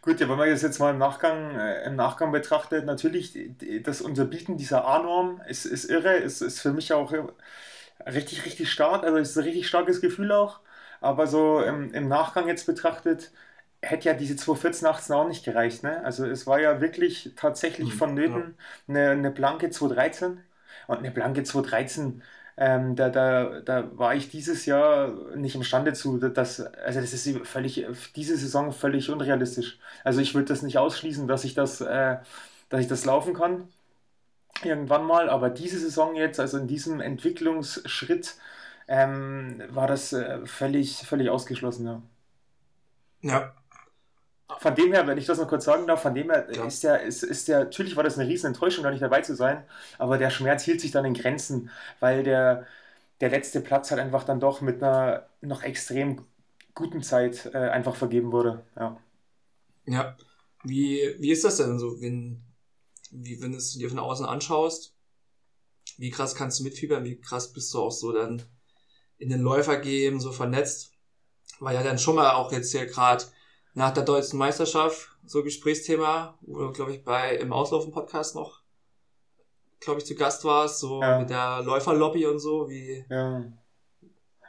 Gut, 0.00 0.20
ja, 0.20 0.28
wenn 0.28 0.38
man 0.38 0.48
das 0.48 0.62
jetzt 0.62 0.78
mal 0.78 0.92
im 0.92 0.98
Nachgang, 0.98 1.54
äh, 1.54 1.84
im 1.84 1.96
Nachgang 1.96 2.32
betrachtet, 2.32 2.86
natürlich, 2.86 3.38
das 3.82 4.00
Unterbieten 4.00 4.56
dieser 4.56 4.86
A-Norm 4.86 5.42
ist, 5.48 5.66
ist 5.66 5.84
irre, 5.84 6.16
ist, 6.16 6.40
ist 6.40 6.60
für 6.60 6.72
mich 6.72 6.94
auch 6.94 7.12
richtig, 8.06 8.46
richtig 8.46 8.72
stark, 8.72 9.04
also 9.04 9.18
ist 9.18 9.36
ein 9.36 9.44
richtig 9.44 9.68
starkes 9.68 10.00
Gefühl 10.00 10.32
auch, 10.32 10.60
aber 11.00 11.26
so 11.26 11.60
im, 11.60 11.92
im 11.92 12.08
Nachgang 12.08 12.48
jetzt 12.48 12.66
betrachtet, 12.66 13.32
hätte 13.82 14.08
ja 14.08 14.14
diese 14.14 14.36
214 14.36 15.14
auch 15.14 15.28
nicht 15.28 15.44
gereicht, 15.44 15.82
ne? 15.82 16.02
Also 16.04 16.26
es 16.26 16.46
war 16.46 16.60
ja 16.60 16.80
wirklich 16.80 17.32
tatsächlich 17.36 17.94
mhm, 17.94 17.98
vonnöten 17.98 18.56
ja. 18.88 18.94
eine, 18.94 19.10
eine 19.10 19.30
blanke 19.30 19.70
213 19.70 20.40
und 20.86 20.98
eine 20.98 21.10
blanke 21.10 21.44
213 21.44 22.22
ähm, 22.56 22.96
da, 22.96 23.10
da, 23.10 23.60
da 23.60 23.98
war 23.98 24.14
ich 24.14 24.30
dieses 24.30 24.66
Jahr 24.66 25.08
nicht 25.36 25.54
imstande 25.54 25.92
zu. 25.92 26.18
Das, 26.18 26.60
also 26.60 27.00
das 27.00 27.12
ist 27.12 27.28
völlig, 27.46 27.86
diese 28.16 28.36
Saison 28.36 28.72
völlig 28.72 29.10
unrealistisch. 29.10 29.78
Also 30.04 30.20
ich 30.20 30.34
würde 30.34 30.48
das 30.48 30.62
nicht 30.62 30.78
ausschließen, 30.78 31.28
dass 31.28 31.44
ich 31.44 31.54
das, 31.54 31.80
äh, 31.80 32.18
dass 32.68 32.80
ich 32.80 32.88
das 32.88 33.04
laufen 33.04 33.34
kann. 33.34 33.68
Irgendwann 34.62 35.04
mal, 35.06 35.28
aber 35.30 35.50
diese 35.50 35.78
Saison 35.78 36.14
jetzt, 36.16 36.40
also 36.40 36.58
in 36.58 36.66
diesem 36.68 37.00
Entwicklungsschritt, 37.00 38.36
ähm, 38.88 39.62
war 39.70 39.86
das 39.88 40.12
äh, 40.12 40.46
völlig, 40.46 40.98
völlig 41.06 41.30
ausgeschlossen, 41.30 41.86
ja. 41.86 42.02
Ja, 43.22 43.55
von 44.58 44.74
dem 44.74 44.92
her, 44.92 45.06
wenn 45.06 45.18
ich 45.18 45.26
das 45.26 45.38
noch 45.38 45.48
kurz 45.48 45.64
sagen 45.64 45.86
darf, 45.86 46.02
von 46.02 46.14
dem 46.14 46.30
her 46.30 46.46
ja. 46.52 46.64
ist 46.64 46.84
der, 46.84 47.02
ist, 47.02 47.22
ist 47.22 47.48
der, 47.48 47.60
natürlich 47.60 47.96
war 47.96 48.04
das 48.04 48.18
eine 48.18 48.28
riesen 48.28 48.48
Enttäuschung, 48.48 48.84
da 48.84 48.90
nicht 48.90 49.02
dabei 49.02 49.22
zu 49.22 49.34
sein, 49.34 49.64
aber 49.98 50.18
der 50.18 50.30
Schmerz 50.30 50.62
hielt 50.62 50.80
sich 50.80 50.92
dann 50.92 51.04
in 51.04 51.14
Grenzen, 51.14 51.70
weil 52.00 52.22
der, 52.22 52.66
der 53.20 53.30
letzte 53.30 53.60
Platz 53.60 53.90
halt 53.90 54.00
einfach 54.00 54.24
dann 54.24 54.40
doch 54.40 54.60
mit 54.60 54.82
einer 54.82 55.26
noch 55.40 55.62
extrem 55.62 56.24
guten 56.74 57.02
Zeit 57.02 57.50
äh, 57.54 57.58
einfach 57.58 57.96
vergeben 57.96 58.32
wurde. 58.32 58.64
Ja. 58.76 59.00
Ja. 59.86 60.16
Wie, 60.62 61.14
wie 61.18 61.30
ist 61.30 61.44
das 61.44 61.56
denn 61.56 61.78
so, 61.78 62.00
wenn, 62.00 62.42
wie, 63.10 63.40
wenn 63.40 63.52
du 63.52 63.58
es 63.58 63.72
dir 63.72 63.88
von 63.88 63.98
außen 63.98 64.26
anschaust? 64.26 64.94
Wie 65.96 66.10
krass 66.10 66.34
kannst 66.34 66.60
du 66.60 66.64
mitfiebern? 66.64 67.04
Wie 67.04 67.20
krass 67.20 67.52
bist 67.52 67.72
du 67.72 67.80
auch 67.80 67.92
so 67.92 68.12
dann 68.12 68.42
in 69.18 69.28
den 69.28 69.40
Läufer 69.40 69.78
gehen, 69.78 70.20
so 70.20 70.32
vernetzt? 70.32 70.92
Weil 71.60 71.74
ja 71.74 71.82
dann 71.82 71.98
schon 71.98 72.16
mal 72.16 72.32
auch 72.32 72.52
jetzt 72.52 72.72
hier 72.72 72.86
gerade 72.86 73.24
nach 73.76 73.92
der 73.92 74.04
deutschen 74.04 74.38
Meisterschaft 74.38 75.10
so 75.26 75.42
Gesprächsthema, 75.42 76.38
wo 76.40 76.60
du, 76.60 76.72
glaube 76.72 76.92
ich, 76.92 77.04
bei 77.04 77.36
im 77.36 77.52
Auslaufen-Podcast 77.52 78.34
noch, 78.34 78.62
glaube 79.80 80.00
ich, 80.00 80.06
zu 80.06 80.14
Gast 80.14 80.44
warst, 80.44 80.80
so 80.80 81.02
ja. 81.02 81.18
mit 81.18 81.28
der 81.28 81.60
Läuferlobby 81.62 82.24
und 82.24 82.38
so, 82.38 82.70
wie. 82.70 83.04
Ja. 83.10 83.44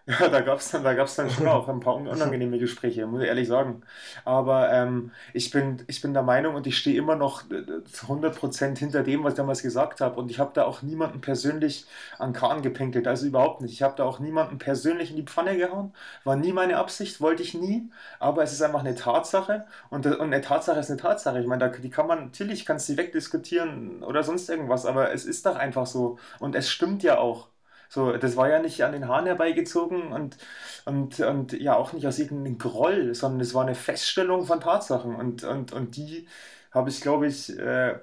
Ja, 0.10 0.30
da 0.30 0.40
gab 0.40 0.60
es 0.60 0.72
dann, 0.72 0.86
da 0.86 0.94
gab's 0.94 1.16
dann 1.16 1.30
schon 1.30 1.48
auch 1.50 1.68
ein 1.68 1.82
paar 1.82 1.96
unangenehme 1.96 2.58
Gespräche, 2.60 3.06
muss 3.08 3.22
ich 3.24 3.28
ehrlich 3.28 3.46
sagen. 3.50 3.82
Aber 4.24 4.72
ähm, 4.72 5.12
ich, 5.34 5.52
bin, 5.52 5.84
ich 5.88 6.02
bin 6.02 6.14
der 6.14 6.24
Meinung 6.24 6.56
und 6.56 6.66
ich 6.66 6.78
stehe 6.78 6.98
immer 6.98 7.18
noch 7.18 7.44
äh, 7.52 7.84
zu 7.84 8.08
100% 8.08 8.80
hinter 8.80 9.04
dem, 9.04 9.26
was 9.26 9.34
ich 9.34 9.38
damals 9.38 9.62
gesagt 9.62 10.00
habe. 10.00 10.18
Und 10.18 10.32
ich 10.32 10.40
habe 10.40 10.52
da 10.54 10.64
auch 10.64 10.82
niemanden 10.82 11.20
persönlich 11.20 11.88
an 12.20 12.32
Kahn 12.32 12.62
gepinkelt, 12.62 13.06
also 13.06 13.26
überhaupt 13.28 13.60
nicht. 13.62 13.74
Ich 13.74 13.82
habe 13.82 13.96
da 13.98 14.06
auch 14.06 14.20
niemanden 14.20 14.60
persönlich 14.60 15.10
in 15.10 15.18
die 15.18 15.24
Pfanne 15.24 15.58
gehauen. 15.58 15.94
War 16.24 16.38
nie 16.38 16.54
meine 16.54 16.78
Absicht, 16.78 17.20
wollte 17.20 17.44
ich 17.44 17.54
nie. 17.54 17.90
Aber 18.20 18.44
es 18.44 18.54
ist 18.54 18.62
einfach 18.62 18.80
eine 18.80 18.96
Tatsache. 18.96 19.66
Und, 19.90 20.06
und 20.06 20.22
eine 20.22 20.40
Tatsache 20.40 20.80
ist 20.80 20.90
eine 20.90 21.02
Tatsache. 21.02 21.42
Ich 21.42 21.48
meine, 21.48 21.70
da, 21.70 21.78
die 21.78 21.90
kann 21.90 22.08
man, 22.08 22.26
natürlich 22.26 22.66
kannst 22.66 22.88
du 22.88 22.96
wegdiskutieren 22.96 24.04
oder 24.04 24.24
sonst 24.24 24.50
irgendwas, 24.50 24.86
aber 24.86 25.12
es 25.12 25.26
ist 25.26 25.46
doch 25.46 25.58
einfach 25.58 25.86
so. 25.86 26.18
Und 26.40 26.56
es 26.56 26.70
stimmt 26.70 27.04
ja 27.04 27.18
auch. 27.18 27.50
So, 27.90 28.12
das 28.18 28.36
war 28.36 28.50
ja 28.50 28.60
nicht 28.60 28.84
an 28.84 28.92
den 28.92 29.08
Haaren 29.08 29.26
herbeigezogen 29.26 30.12
und, 30.12 30.38
und, 30.86 31.20
und 31.20 31.54
ja 31.54 31.76
auch 31.76 31.94
nicht 31.94 32.06
aus 32.08 32.20
irgendeinem 32.20 32.58
Groll, 32.58 33.16
sondern 33.16 33.42
es 33.42 33.54
war 33.54 33.64
eine 33.64 33.76
Feststellung 33.76 34.46
von 34.46 34.60
Tatsachen 34.62 35.16
und, 35.16 35.44
und, 35.44 35.72
und 35.74 35.96
die 35.96 36.28
habe 36.72 36.90
ich, 36.90 37.02
glaube 37.02 37.28
ich, 37.28 37.58
äh, 37.58 37.96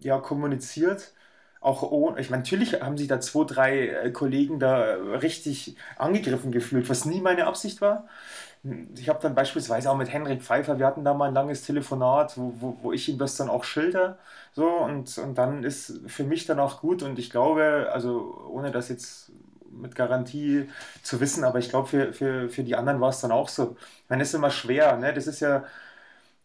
ja, 0.00 0.18
kommuniziert. 0.20 1.12
Auch 1.60 1.82
ohne, 1.82 2.20
ich 2.20 2.30
meine, 2.30 2.42
natürlich 2.42 2.74
haben 2.82 2.98
sich 2.98 3.08
da 3.08 3.20
zwei, 3.20 3.44
drei 3.44 3.88
äh, 3.88 4.10
Kollegen 4.12 4.60
da 4.60 4.94
richtig 4.96 5.76
angegriffen 5.96 6.52
gefühlt, 6.52 6.88
was 6.90 7.06
nie 7.06 7.20
meine 7.22 7.46
Absicht 7.46 7.80
war 7.80 8.06
ich 8.96 9.08
habe 9.10 9.18
dann 9.20 9.34
beispielsweise 9.34 9.90
auch 9.90 9.96
mit 9.96 10.10
Henrik 10.12 10.42
Pfeiffer, 10.42 10.78
wir 10.78 10.86
hatten 10.86 11.04
da 11.04 11.12
mal 11.14 11.28
ein 11.28 11.34
langes 11.34 11.62
Telefonat, 11.64 12.38
wo, 12.38 12.54
wo, 12.60 12.78
wo 12.82 12.92
ich 12.92 13.08
ihm 13.08 13.18
das 13.18 13.36
dann 13.36 13.50
auch 13.50 13.64
schilder. 13.64 14.18
So, 14.52 14.66
und, 14.68 15.18
und 15.18 15.36
dann 15.36 15.64
ist 15.64 16.00
für 16.06 16.24
mich 16.24 16.46
dann 16.46 16.60
auch 16.60 16.80
gut 16.80 17.02
und 17.02 17.18
ich 17.18 17.30
glaube, 17.30 17.90
also 17.92 18.46
ohne 18.50 18.70
das 18.70 18.88
jetzt 18.88 19.32
mit 19.70 19.94
Garantie 19.94 20.68
zu 21.02 21.20
wissen, 21.20 21.44
aber 21.44 21.58
ich 21.58 21.68
glaube, 21.68 21.88
für, 21.88 22.12
für, 22.14 22.48
für 22.48 22.62
die 22.64 22.76
anderen 22.76 23.00
war 23.00 23.10
es 23.10 23.20
dann 23.20 23.32
auch 23.32 23.48
so. 23.48 23.76
Das 24.08 24.20
ist 24.22 24.34
immer 24.34 24.50
schwer, 24.50 24.96
ne? 24.96 25.12
Das 25.12 25.26
ist 25.26 25.40
ja, 25.40 25.64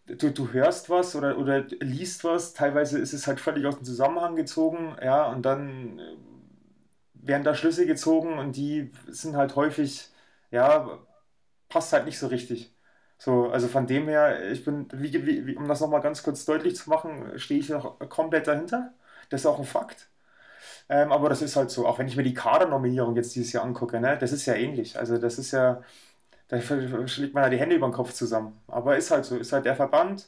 du, 0.07 0.31
du 0.31 0.51
hörst 0.53 0.89
was 0.89 1.15
oder, 1.15 1.37
oder 1.37 1.61
liest 1.81 2.23
was, 2.23 2.53
teilweise 2.53 2.99
ist 2.99 3.13
es 3.13 3.27
halt 3.27 3.39
völlig 3.39 3.65
aus 3.65 3.77
dem 3.77 3.85
Zusammenhang 3.85 4.35
gezogen, 4.35 4.95
ja, 5.03 5.27
und 5.29 5.43
dann 5.43 5.99
werden 7.13 7.43
da 7.43 7.53
Schlüsse 7.55 7.85
gezogen 7.85 8.37
und 8.39 8.55
die 8.55 8.91
sind 9.07 9.35
halt 9.35 9.55
häufig, 9.55 10.09
ja, 10.51 10.99
passt 11.69 11.93
halt 11.93 12.05
nicht 12.05 12.19
so 12.19 12.27
richtig. 12.27 12.73
So, 13.17 13.49
also 13.51 13.67
von 13.67 13.87
dem 13.87 14.07
her, 14.07 14.51
ich 14.51 14.63
bin, 14.65 14.87
wie, 14.93 15.47
wie, 15.47 15.55
um 15.57 15.67
das 15.67 15.81
nochmal 15.81 16.01
ganz 16.01 16.23
kurz 16.23 16.45
deutlich 16.45 16.75
zu 16.77 16.89
machen, 16.89 17.37
stehe 17.39 17.59
ich 17.59 17.69
noch 17.69 17.99
komplett 18.09 18.47
dahinter. 18.47 18.93
Das 19.29 19.41
ist 19.41 19.45
auch 19.47 19.59
ein 19.59 19.65
Fakt. 19.65 20.09
Ähm, 20.89 21.11
aber 21.11 21.29
das 21.29 21.41
ist 21.41 21.55
halt 21.55 21.71
so, 21.71 21.87
auch 21.87 21.99
wenn 21.99 22.07
ich 22.07 22.15
mir 22.17 22.23
die 22.23 22.33
Kadernominierung 22.33 23.15
jetzt 23.15 23.35
dieses 23.35 23.53
Jahr 23.53 23.63
angucke, 23.63 23.99
ne, 23.99 24.17
das 24.17 24.31
ist 24.31 24.45
ja 24.45 24.55
ähnlich. 24.55 24.97
Also 24.99 25.17
das 25.17 25.37
ist 25.39 25.51
ja, 25.51 25.81
da 26.49 26.61
schlägt 27.07 27.33
man 27.33 27.43
ja 27.45 27.49
die 27.49 27.57
Hände 27.59 27.75
über 27.75 27.87
den 27.87 27.93
Kopf 27.93 28.13
zusammen. 28.13 28.59
Aber 28.67 28.97
ist 28.97 29.11
halt 29.11 29.25
so, 29.25 29.37
ist 29.37 29.53
halt 29.53 29.65
der 29.65 29.75
Verband. 29.75 30.27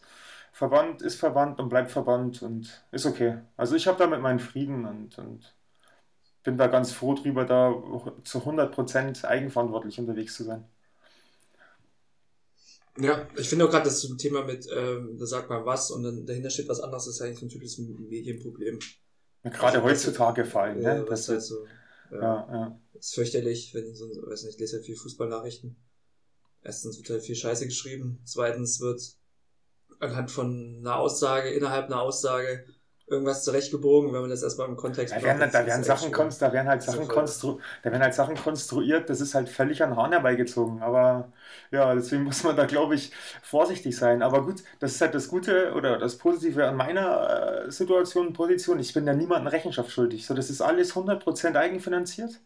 Verband 0.53 1.01
ist 1.01 1.17
Verband 1.19 1.59
und 1.59 1.69
bleibt 1.69 1.91
Verband 1.91 2.41
und 2.43 2.83
ist 2.91 3.05
okay. 3.05 3.39
Also 3.57 3.75
ich 3.75 3.87
habe 3.87 3.97
damit 3.99 4.21
meinen 4.21 4.39
Frieden 4.39 4.85
und, 4.85 5.17
und 5.19 5.53
bin 6.43 6.57
da 6.57 6.67
ganz 6.67 6.91
froh 6.93 7.13
drüber, 7.15 7.45
da 7.45 7.73
zu 8.23 8.43
100% 8.45 9.25
eigenverantwortlich 9.25 9.99
unterwegs 9.99 10.35
zu 10.35 10.43
sein. 10.43 10.65
Ja, 12.97 13.27
ich 13.37 13.47
finde 13.47 13.65
auch 13.65 13.69
gerade 13.69 13.85
das 13.85 14.01
Thema 14.17 14.43
mit, 14.43 14.67
ähm, 14.75 15.17
da 15.17 15.25
sagt 15.25 15.49
man 15.49 15.65
was 15.65 15.91
und 15.91 16.03
dann 16.03 16.25
dahinter 16.25 16.49
steht 16.49 16.67
was 16.67 16.81
anderes, 16.81 17.07
ist 17.07 17.21
eigentlich 17.21 17.39
so 17.39 17.45
ein 17.45 17.49
typisches 17.49 17.77
Medienproblem. 17.77 18.79
Ja, 19.43 19.49
gerade 19.49 19.77
also, 19.77 19.83
heutzutage 19.83 20.45
fallen, 20.45 20.81
ja, 20.81 20.95
ne? 20.95 21.05
Das 21.07 21.21
ist 21.21 21.29
halt 21.29 21.41
so. 21.41 21.65
Ja, 22.11 22.19
ja, 22.19 22.51
ja. 22.51 22.81
Ist 22.93 23.15
fürchterlich, 23.15 23.73
wenn 23.73 23.89
ich 23.89 23.97
so, 23.97 24.05
weiß 24.09 24.43
nicht, 24.43 24.55
ich 24.55 24.59
lese 24.59 24.77
halt 24.77 24.85
viel 24.85 24.97
Fußballnachrichten. 24.97 25.77
Erstens 26.63 26.97
wird 26.97 27.09
halt 27.09 27.23
viel 27.23 27.35
Scheiße 27.35 27.65
geschrieben, 27.65 28.21
zweitens 28.25 28.81
wird 28.81 29.01
anhand 29.99 30.29
von 30.29 30.77
einer 30.79 30.97
Aussage, 30.97 31.49
innerhalb 31.49 31.85
einer 31.85 32.01
Aussage 32.01 32.65
irgendwas 33.11 33.43
zurechtgebogen, 33.43 34.13
wenn 34.13 34.21
man 34.21 34.29
das 34.29 34.43
erstmal 34.43 34.67
im 34.69 34.77
Kontext 34.77 35.15
da 35.15 35.21
werden, 35.21 35.51
da 35.51 35.65
werden 35.65 35.83
Sachen 35.83 36.11
konst, 36.11 36.41
da 36.41 36.53
werden 36.53 36.67
halt 36.67 36.81
Sachen 36.83 37.07
konstru 37.07 37.59
da 37.83 37.91
werden 37.91 38.01
halt 38.01 38.13
Sachen 38.13 38.35
konstruiert, 38.35 39.09
das 39.09 39.21
ist 39.21 39.35
halt 39.35 39.49
völlig 39.49 39.83
an 39.83 39.95
Hahn 39.95 40.11
herbeigezogen. 40.11 40.81
Aber 40.81 41.31
ja, 41.71 41.93
deswegen 41.93 42.23
muss 42.25 42.43
man 42.43 42.55
da, 42.55 42.65
glaube 42.65 42.95
ich, 42.95 43.11
vorsichtig 43.41 43.95
sein. 43.97 44.21
Aber 44.23 44.43
gut, 44.45 44.63
das 44.79 44.93
ist 44.93 45.01
halt 45.01 45.13
das 45.15 45.27
Gute 45.27 45.73
oder 45.73 45.97
das 45.99 46.17
Positive 46.17 46.65
an 46.67 46.75
meiner 46.77 47.65
äh, 47.67 47.71
Situation, 47.71 48.33
Position. 48.33 48.79
Ich 48.79 48.93
bin 48.93 49.05
ja 49.07 49.13
niemandem 49.13 49.47
Rechenschaft 49.47 49.91
schuldig. 49.91 50.25
So, 50.25 50.33
das 50.33 50.49
ist 50.49 50.61
alles 50.61 50.95
100% 50.95 51.55
eigenfinanziert. 51.55 52.39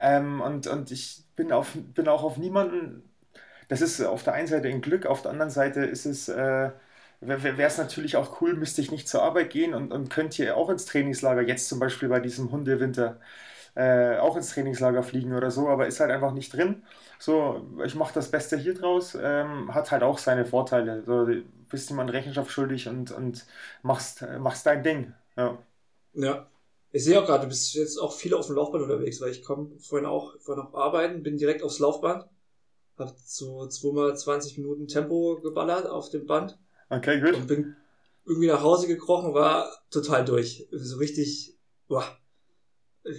Ähm, 0.00 0.40
und, 0.40 0.66
und 0.66 0.90
ich 0.90 1.24
bin, 1.36 1.52
auf, 1.52 1.72
bin 1.74 2.08
auch 2.08 2.22
auf 2.24 2.36
niemanden. 2.38 3.08
Das 3.68 3.80
ist 3.80 4.00
auf 4.02 4.22
der 4.24 4.34
einen 4.34 4.48
Seite 4.48 4.68
ein 4.68 4.82
Glück, 4.82 5.06
auf 5.06 5.22
der 5.22 5.30
anderen 5.32 5.50
Seite 5.50 5.80
ist 5.84 6.06
es. 6.06 6.28
Äh, 6.28 6.70
wäre 7.26 7.62
es 7.62 7.78
natürlich 7.78 8.16
auch 8.16 8.40
cool, 8.40 8.54
müsste 8.54 8.80
ich 8.80 8.90
nicht 8.90 9.08
zur 9.08 9.22
Arbeit 9.22 9.50
gehen 9.50 9.74
und, 9.74 9.92
und 9.92 10.10
könnte 10.10 10.36
hier 10.36 10.56
auch 10.56 10.70
ins 10.70 10.86
Trainingslager, 10.86 11.42
jetzt 11.42 11.68
zum 11.68 11.78
Beispiel 11.80 12.08
bei 12.08 12.20
diesem 12.20 12.50
Hundewinter, 12.50 13.20
äh, 13.74 14.18
auch 14.18 14.36
ins 14.36 14.50
Trainingslager 14.50 15.02
fliegen 15.02 15.34
oder 15.34 15.50
so, 15.50 15.68
aber 15.68 15.86
ist 15.86 16.00
halt 16.00 16.10
einfach 16.10 16.32
nicht 16.32 16.52
drin. 16.52 16.82
So, 17.18 17.66
ich 17.84 17.94
mache 17.94 18.14
das 18.14 18.30
Beste 18.30 18.56
hier 18.56 18.74
draus, 18.74 19.16
ähm, 19.20 19.74
hat 19.74 19.90
halt 19.90 20.02
auch 20.02 20.18
seine 20.18 20.44
Vorteile. 20.46 21.02
So, 21.04 21.26
bist 21.70 21.90
jemand 21.90 22.12
Rechenschaft 22.12 22.50
schuldig 22.50 22.88
und, 22.88 23.10
und 23.12 23.46
machst, 23.82 24.24
machst 24.38 24.66
dein 24.66 24.82
Ding. 24.82 25.14
Ja. 25.36 25.58
Ja. 26.14 26.48
Ich 26.92 27.04
sehe 27.04 27.20
auch 27.20 27.26
gerade, 27.26 27.42
du 27.42 27.48
bist 27.48 27.74
jetzt 27.74 27.98
auch 27.98 28.12
viel 28.12 28.34
auf 28.34 28.46
dem 28.46 28.54
Laufband 28.56 28.84
unterwegs, 28.84 29.20
weil 29.20 29.32
ich 29.32 29.42
komme 29.42 29.70
vorhin 29.80 30.06
auch 30.06 30.38
vorhin 30.40 30.64
auch 30.64 30.74
arbeiten, 30.74 31.24
bin 31.24 31.36
direkt 31.36 31.62
aufs 31.64 31.80
Laufband, 31.80 32.24
hab 32.98 33.18
so 33.18 33.66
zweimal 33.68 34.16
20 34.16 34.58
Minuten 34.58 34.88
Tempo 34.88 35.40
geballert 35.42 35.86
auf 35.88 36.10
dem 36.10 36.26
Band 36.26 36.58
Okay, 36.96 37.20
gut. 37.20 37.34
Und 37.34 37.46
bin 37.46 37.76
irgendwie 38.24 38.48
nach 38.48 38.62
Hause 38.62 38.86
gekrochen, 38.86 39.34
war 39.34 39.70
total 39.90 40.24
durch. 40.24 40.68
So 40.72 40.96
richtig, 40.96 41.56
boah. 41.88 42.04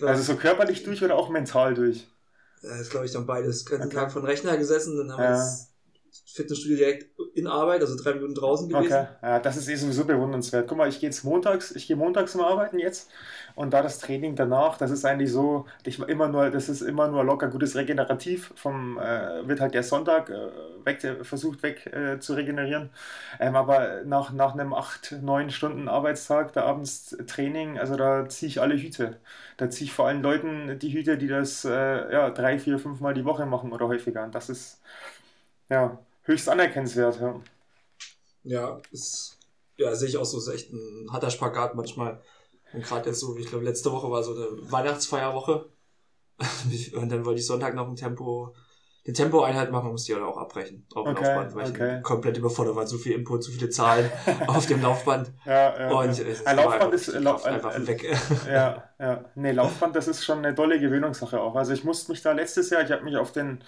also 0.02 0.34
so 0.34 0.38
körperlich 0.38 0.84
durch 0.84 1.04
oder 1.04 1.16
auch 1.16 1.30
mental 1.30 1.74
durch? 1.74 2.08
Das 2.62 2.90
glaube 2.90 3.06
ich, 3.06 3.12
dann 3.12 3.26
beides. 3.26 3.66
Ganzen 3.66 3.88
okay. 3.88 3.96
Tag 3.96 4.12
von 4.12 4.26
Rechner 4.26 4.58
gesessen, 4.58 4.98
dann 4.98 5.12
haben 5.12 5.22
wir 5.22 5.30
ja. 5.30 5.58
Fitnessstudio 6.26 6.78
direkt 6.78 7.08
in 7.34 7.48
Arbeit, 7.48 7.82
also 7.82 7.96
drei 8.02 8.14
Minuten 8.14 8.36
draußen 8.36 8.70
gewesen. 8.70 8.94
Okay, 8.94 9.08
ja, 9.22 9.40
das 9.40 9.58
ist 9.58 9.68
eh 9.68 9.76
sowieso 9.76 10.06
bewundernswert. 10.06 10.68
Guck 10.68 10.78
mal, 10.78 10.88
ich 10.88 11.00
gehe 11.00 11.10
jetzt 11.10 11.24
montags, 11.24 11.72
ich 11.72 11.88
gehe 11.88 11.96
montags 11.96 12.32
zum 12.32 12.42
Arbeiten 12.42 12.80
jetzt 12.80 13.10
und 13.56 13.74
da 13.74 13.82
das 13.82 14.00
Training 14.00 14.36
danach, 14.36 14.78
das 14.78 14.92
ist 14.92 15.06
eigentlich 15.06 15.32
so, 15.32 15.66
ich 15.86 16.00
immer 16.00 16.28
nur, 16.28 16.50
das 16.50 16.70
ist 16.70 16.82
immer 16.82 17.08
nur 17.08 17.24
locker 17.24 17.48
gutes 17.48 17.76
Regenerativ. 17.76 18.54
Vom 18.56 18.98
äh, 18.98 19.48
wird 19.48 19.62
halt 19.62 19.74
der 19.74 19.84
Sonntag 19.84 20.30
äh, 20.30 20.50
weg, 20.86 21.26
versucht 21.26 21.64
weg 21.64 21.86
äh, 21.88 22.20
zu 22.20 22.34
regenerieren. 22.34 22.90
Ähm, 23.40 23.56
aber 23.56 24.04
nach, 24.04 24.32
nach 24.32 24.54
einem 24.54 24.74
8, 24.74 25.18
9 25.22 25.50
Stunden 25.50 25.88
Arbeitstag, 25.88 26.54
da 26.54 26.64
abends 26.64 27.16
Training, 27.28 27.80
also 27.80 27.96
da 27.96 28.28
ziehe 28.28 28.50
ich 28.50 28.62
alle 28.62 28.76
Hüte. 28.76 29.18
Da 29.58 29.70
ziehe 29.70 29.86
ich 29.86 29.94
vor 29.94 30.08
allem 30.08 30.22
Leuten 30.22 30.78
die 30.80 30.94
Hüte, 30.94 31.18
die 31.18 31.28
das 31.28 31.66
äh, 31.66 31.72
ja, 32.12 32.30
drei, 32.30 32.60
vier, 32.60 32.78
fünf 32.78 33.00
Mal 33.00 33.14
die 33.14 33.26
Woche 33.26 33.46
machen 33.46 33.72
oder 33.72 33.88
häufiger. 33.88 34.24
Und 34.24 34.36
das 34.36 34.50
ist 34.50 34.82
ja 35.70 36.00
höchst 36.24 36.50
anerkennenswert. 36.50 37.20
Ja, 37.20 37.42
ja 38.44 38.82
ist, 38.92 39.38
ja 39.78 39.96
sehe 39.96 40.10
ich 40.10 40.18
auch 40.18 40.26
so, 40.26 40.38
ist 40.38 40.48
echt 40.48 40.72
ein 40.72 41.08
harter 41.12 41.30
Spagat 41.32 41.76
manchmal 41.76 42.22
und 42.74 42.84
gerade 42.84 43.10
jetzt 43.10 43.20
so, 43.22 43.38
ich 43.38 43.48
glaube, 43.48 43.64
letzte 43.64 43.92
Woche 43.92 44.12
war 44.12 44.24
so 44.24 44.36
eine 44.36 44.72
Weihnachtsfeierwoche. 44.72 45.70
und 46.96 47.10
dann 47.10 47.24
wollte 47.24 47.40
ich 47.40 47.46
Sonntag 47.46 47.74
noch 47.74 47.88
ein 47.88 47.96
Tempo, 47.96 48.54
den 49.08 49.14
Tempo-Einheit 49.14 49.72
machen, 49.72 49.92
musste 49.92 50.12
ich 50.12 50.18
halt 50.18 50.28
auch 50.28 50.38
abbrechen. 50.38 50.86
Auf 50.96 51.04
dem 51.04 51.16
okay, 51.16 51.26
Laufband, 51.26 51.56
weil 51.56 51.70
okay. 51.70 51.98
ich 51.98 52.04
komplett 52.04 52.38
überfordert 52.38 52.76
war. 52.76 52.88
Zu 52.88 52.98
viel 52.98 53.12
Input, 53.12 53.44
zu 53.44 53.52
viele 53.52 53.70
Zahlen 53.70 54.10
auf 54.48 54.66
dem 54.66 54.82
Laufband. 54.82 55.32
Ja, 55.46 55.80
ja. 55.80 55.92
Und 55.92 56.18
ja. 56.18 56.26
Ein 56.46 56.56
Laufband 56.56 56.94
ist 56.94 57.14
Lauf, 57.14 57.46
einfach 57.46 57.76
ein, 57.76 57.86
weg. 57.86 58.04
ja, 58.50 58.84
ja. 59.00 59.26
Nee, 59.36 59.52
Laufband, 59.52 59.96
das 59.96 60.08
ist 60.08 60.26
schon 60.26 60.40
eine 60.40 60.56
tolle 60.56 60.80
Gewöhnungssache 60.80 61.40
auch. 61.40 61.56
Also 61.56 61.74
ich 61.74 61.84
musste 61.84 62.12
mich 62.12 62.24
da 62.24 62.32
letztes 62.32 62.72
Jahr, 62.72 62.82
ich 62.82 62.92
habe 62.92 63.04
mich 63.04 63.16
auf 63.18 63.32
den 63.32 63.60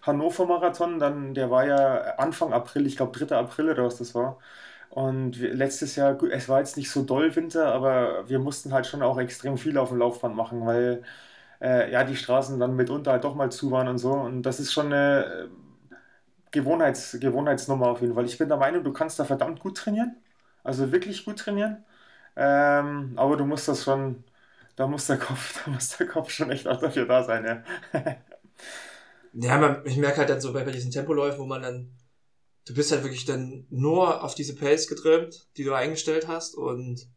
Hannover-Marathon, 0.00 0.98
dann, 0.98 1.34
der 1.34 1.50
war 1.50 1.66
ja 1.66 2.14
Anfang 2.16 2.54
April, 2.54 2.86
ich 2.86 2.96
glaube 2.96 3.18
3. 3.18 3.36
April 3.36 3.70
oder 3.70 3.84
was 3.84 3.98
das 3.98 4.14
war. 4.14 4.38
Und 4.88 5.38
letztes 5.38 5.94
Jahr, 5.96 6.16
es 6.30 6.48
war 6.48 6.60
jetzt 6.60 6.78
nicht 6.78 6.90
so 6.90 7.02
doll 7.02 7.36
Winter, 7.36 7.74
aber 7.74 8.26
wir 8.28 8.38
mussten 8.38 8.72
halt 8.72 8.86
schon 8.86 9.02
auch 9.02 9.18
extrem 9.18 9.58
viel 9.58 9.76
auf 9.76 9.90
dem 9.90 9.98
Laufband 9.98 10.34
machen, 10.34 10.64
weil 10.64 11.02
äh, 11.60 11.90
ja 11.90 12.04
die 12.04 12.16
Straßen 12.16 12.58
dann 12.58 12.76
mitunter 12.76 13.12
halt 13.12 13.24
doch 13.24 13.34
mal 13.34 13.50
zu 13.50 13.70
waren 13.70 13.88
und 13.88 13.98
so. 13.98 14.12
Und 14.12 14.42
das 14.42 14.60
ist 14.60 14.72
schon 14.72 14.86
eine 14.86 15.24
äh, 15.24 15.48
Gewohnheits, 16.52 17.18
Gewohnheitsnummer 17.20 17.88
auf 17.88 18.00
jeden 18.00 18.14
Fall. 18.14 18.24
Ich 18.26 18.38
bin 18.38 18.48
der 18.48 18.58
Meinung, 18.58 18.84
du 18.84 18.92
kannst 18.92 19.18
da 19.18 19.24
verdammt 19.24 19.60
gut 19.60 19.76
trainieren. 19.78 20.16
Also 20.64 20.92
wirklich 20.92 21.24
gut 21.24 21.38
trainieren. 21.38 21.84
Ähm, 22.36 23.12
aber 23.16 23.36
du 23.36 23.44
musst 23.46 23.68
das 23.68 23.84
schon, 23.84 24.24
da 24.76 24.86
muss 24.86 25.06
der 25.06 25.18
Kopf, 25.18 25.62
da 25.64 25.70
muss 25.70 25.96
der 25.96 26.06
Kopf 26.06 26.30
schon 26.30 26.50
echt 26.50 26.68
auch 26.68 26.80
dafür 26.80 27.06
da 27.06 27.24
sein, 27.24 27.44
ja. 27.44 27.62
ja, 29.34 29.58
man, 29.58 29.82
ich 29.84 29.96
merke 29.96 30.18
halt 30.18 30.30
dann 30.30 30.40
so 30.40 30.52
bei, 30.52 30.64
bei 30.64 30.72
diesen 30.72 30.90
Tempoläufen, 30.90 31.40
wo 31.40 31.46
man 31.46 31.62
dann 31.62 31.90
du 32.66 32.74
bist 32.74 32.92
halt 32.92 33.02
wirklich 33.04 33.24
dann 33.24 33.66
nur 33.70 34.22
auf 34.22 34.34
diese 34.34 34.54
Pace 34.54 34.88
getrimmt, 34.88 35.48
die 35.56 35.64
du 35.64 35.72
eingestellt 35.72 36.28
hast 36.28 36.54
und 36.56 37.08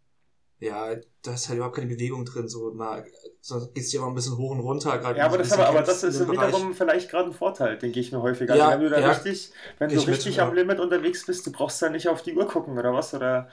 ja, 0.60 0.96
da 1.22 1.34
ist 1.34 1.48
halt 1.48 1.58
überhaupt 1.58 1.76
keine 1.76 1.88
Bewegung 1.88 2.26
drin, 2.26 2.48
so 2.48 2.72
mal, 2.74 3.06
so 3.42 3.70
gehst 3.74 3.94
du 3.94 3.98
ja 3.98 4.04
mal 4.04 4.10
ein 4.10 4.16
bisschen 4.16 4.38
hoch 4.38 4.52
und 4.52 4.60
runter. 4.60 4.98
Gerade 4.98 5.18
ja, 5.18 5.26
aber 5.26 5.38
das, 5.38 5.52
aber, 5.54 5.68
aber 5.68 5.82
das 5.82 6.04
ist 6.04 6.30
wiederum 6.30 6.74
vielleicht 6.74 7.10
gerade 7.10 7.30
ein 7.30 7.34
Vorteil, 7.34 7.78
denke 7.78 8.00
ich 8.00 8.12
mir 8.12 8.22
häufiger. 8.22 8.54
Also 8.54 8.66
ja, 8.66 8.72
wenn 8.72 8.82
du 8.82 8.90
da 8.90 8.98
ja, 9.00 9.10
richtig, 9.10 9.52
wenn 9.78 9.90
du 9.90 10.00
richtig 10.02 10.32
mit, 10.32 10.40
am 10.40 10.54
Limit 10.54 10.80
unterwegs 10.80 11.26
bist, 11.26 11.46
du 11.48 11.52
brauchst 11.52 11.82
ja 11.82 11.90
nicht 11.90 12.08
auf 12.10 12.22
die 12.22 12.36
Uhr 12.36 12.48
gucken 12.48 12.78
oder 12.78 12.94
was 12.94 13.14
oder 13.14 13.50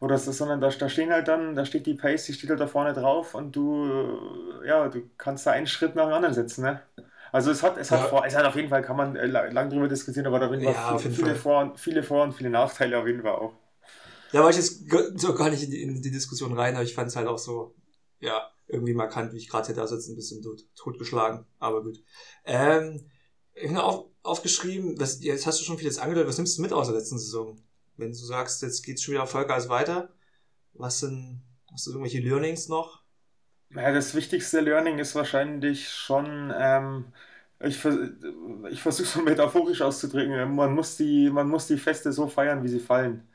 oder 0.00 0.16
so, 0.16 0.32
sondern 0.32 0.60
da, 0.62 0.70
da 0.70 0.88
stehen 0.88 1.12
halt 1.12 1.28
dann, 1.28 1.54
da 1.54 1.64
steht 1.66 1.86
die 1.86 1.94
Pace, 1.94 2.24
die 2.24 2.32
steht 2.32 2.48
halt 2.50 2.60
da 2.60 2.66
vorne 2.66 2.94
drauf 2.94 3.34
und 3.34 3.54
du, 3.54 4.18
ja, 4.64 4.88
du 4.88 5.02
kannst 5.18 5.46
da 5.46 5.50
einen 5.52 5.66
Schritt 5.66 5.94
nach 5.94 6.06
dem 6.06 6.14
anderen 6.14 6.34
setzen, 6.34 6.62
ne? 6.64 6.80
Also 7.32 7.50
es 7.50 7.62
hat, 7.62 7.76
es 7.76 7.90
hat, 7.90 8.00
ja. 8.00 8.06
vor, 8.06 8.24
es 8.26 8.34
hat 8.34 8.44
auf 8.44 8.56
jeden 8.56 8.70
Fall, 8.70 8.82
kann 8.82 8.96
man 8.96 9.14
äh, 9.14 9.26
lang 9.26 9.70
drüber 9.70 9.88
diskutieren, 9.88 10.26
aber 10.26 10.40
da 10.40 10.48
Fall 10.48 10.60
ja, 10.60 10.98
viele, 10.98 11.14
viele, 11.14 11.34
Vor 11.36 11.72
viele 11.76 12.02
Vor- 12.02 12.24
und 12.24 12.32
viele 12.32 12.50
Nachteile 12.50 12.98
auf 12.98 13.06
jeden 13.06 13.22
Fall 13.22 13.34
auch. 13.34 13.52
Ja, 14.32 14.42
war 14.42 14.50
ich 14.50 14.56
jetzt 14.56 14.84
so 15.16 15.34
gar 15.34 15.50
nicht 15.50 15.62
in 15.64 15.70
die, 15.70 15.82
in 15.82 16.02
die 16.02 16.10
Diskussion 16.10 16.56
rein, 16.56 16.74
aber 16.74 16.84
ich 16.84 16.94
fand 16.94 17.08
es 17.08 17.16
halt 17.16 17.26
auch 17.26 17.38
so, 17.38 17.74
ja, 18.20 18.50
irgendwie 18.68 18.94
markant, 18.94 19.32
wie 19.32 19.38
ich 19.38 19.48
gerade 19.48 19.66
hier 19.66 19.74
da 19.74 19.86
sitze, 19.86 20.12
ein 20.12 20.16
bisschen 20.16 20.42
tot, 20.42 20.64
totgeschlagen, 20.76 21.46
aber 21.58 21.82
gut. 21.82 22.02
Ähm, 22.44 23.10
ich 23.54 23.70
habe 23.70 23.82
auf, 23.82 24.06
aufgeschrieben, 24.22 24.96
das, 24.96 25.22
jetzt 25.22 25.46
hast 25.46 25.60
du 25.60 25.64
schon 25.64 25.78
vieles 25.78 25.98
angedeutet, 25.98 26.28
was 26.28 26.38
nimmst 26.38 26.56
du 26.58 26.62
mit 26.62 26.72
aus 26.72 26.86
der 26.86 26.96
letzten 26.96 27.18
Saison? 27.18 27.60
Wenn 27.96 28.12
du 28.12 28.16
sagst, 28.16 28.62
jetzt 28.62 28.82
geht's 28.84 29.02
schon 29.02 29.14
wieder 29.14 29.26
Vollgas 29.26 29.68
weiter, 29.68 30.10
was 30.74 31.00
sind, 31.00 31.42
hast 31.72 31.86
du 31.86 31.90
irgendwelche 31.90 32.20
Learnings 32.20 32.68
noch? 32.68 33.02
Ja, 33.70 33.92
das 33.92 34.14
wichtigste 34.14 34.60
Learning 34.60 34.98
ist 34.98 35.14
wahrscheinlich 35.14 35.88
schon, 35.88 36.52
ähm, 36.56 37.12
ich, 37.60 37.84
ich 38.70 38.82
versuche 38.82 39.04
es 39.04 39.12
so 39.12 39.22
metaphorisch 39.22 39.82
auszudrücken, 39.82 40.54
man 40.54 40.74
muss, 40.74 40.96
die, 40.96 41.30
man 41.30 41.48
muss 41.48 41.66
die 41.66 41.78
Feste 41.78 42.12
so 42.12 42.28
feiern, 42.28 42.62
wie 42.62 42.68
sie 42.68 42.80
fallen. 42.80 43.28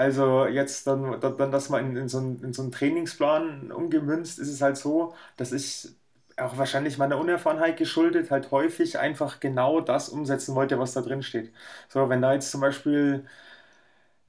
Also 0.00 0.46
jetzt 0.46 0.86
dann, 0.86 1.20
dann 1.20 1.52
das 1.52 1.68
mal 1.68 1.80
in, 1.80 1.94
in, 1.96 2.08
so 2.08 2.18
einen, 2.18 2.42
in 2.42 2.52
so 2.54 2.62
einen 2.62 2.72
Trainingsplan 2.72 3.70
umgemünzt, 3.70 4.38
ist 4.38 4.48
es 4.48 4.62
halt 4.62 4.78
so, 4.78 5.14
dass 5.36 5.52
ich 5.52 5.90
auch 6.38 6.56
wahrscheinlich 6.56 6.96
meiner 6.96 7.18
Unerfahrenheit 7.18 7.76
geschuldet 7.76 8.30
halt 8.30 8.50
häufig 8.50 8.98
einfach 8.98 9.40
genau 9.40 9.80
das 9.82 10.08
umsetzen 10.08 10.54
wollte, 10.54 10.78
was 10.78 10.94
da 10.94 11.02
drin 11.02 11.22
steht. 11.22 11.52
So, 11.90 12.08
wenn 12.08 12.22
da 12.22 12.32
jetzt 12.32 12.50
zum 12.50 12.62
Beispiel 12.62 13.26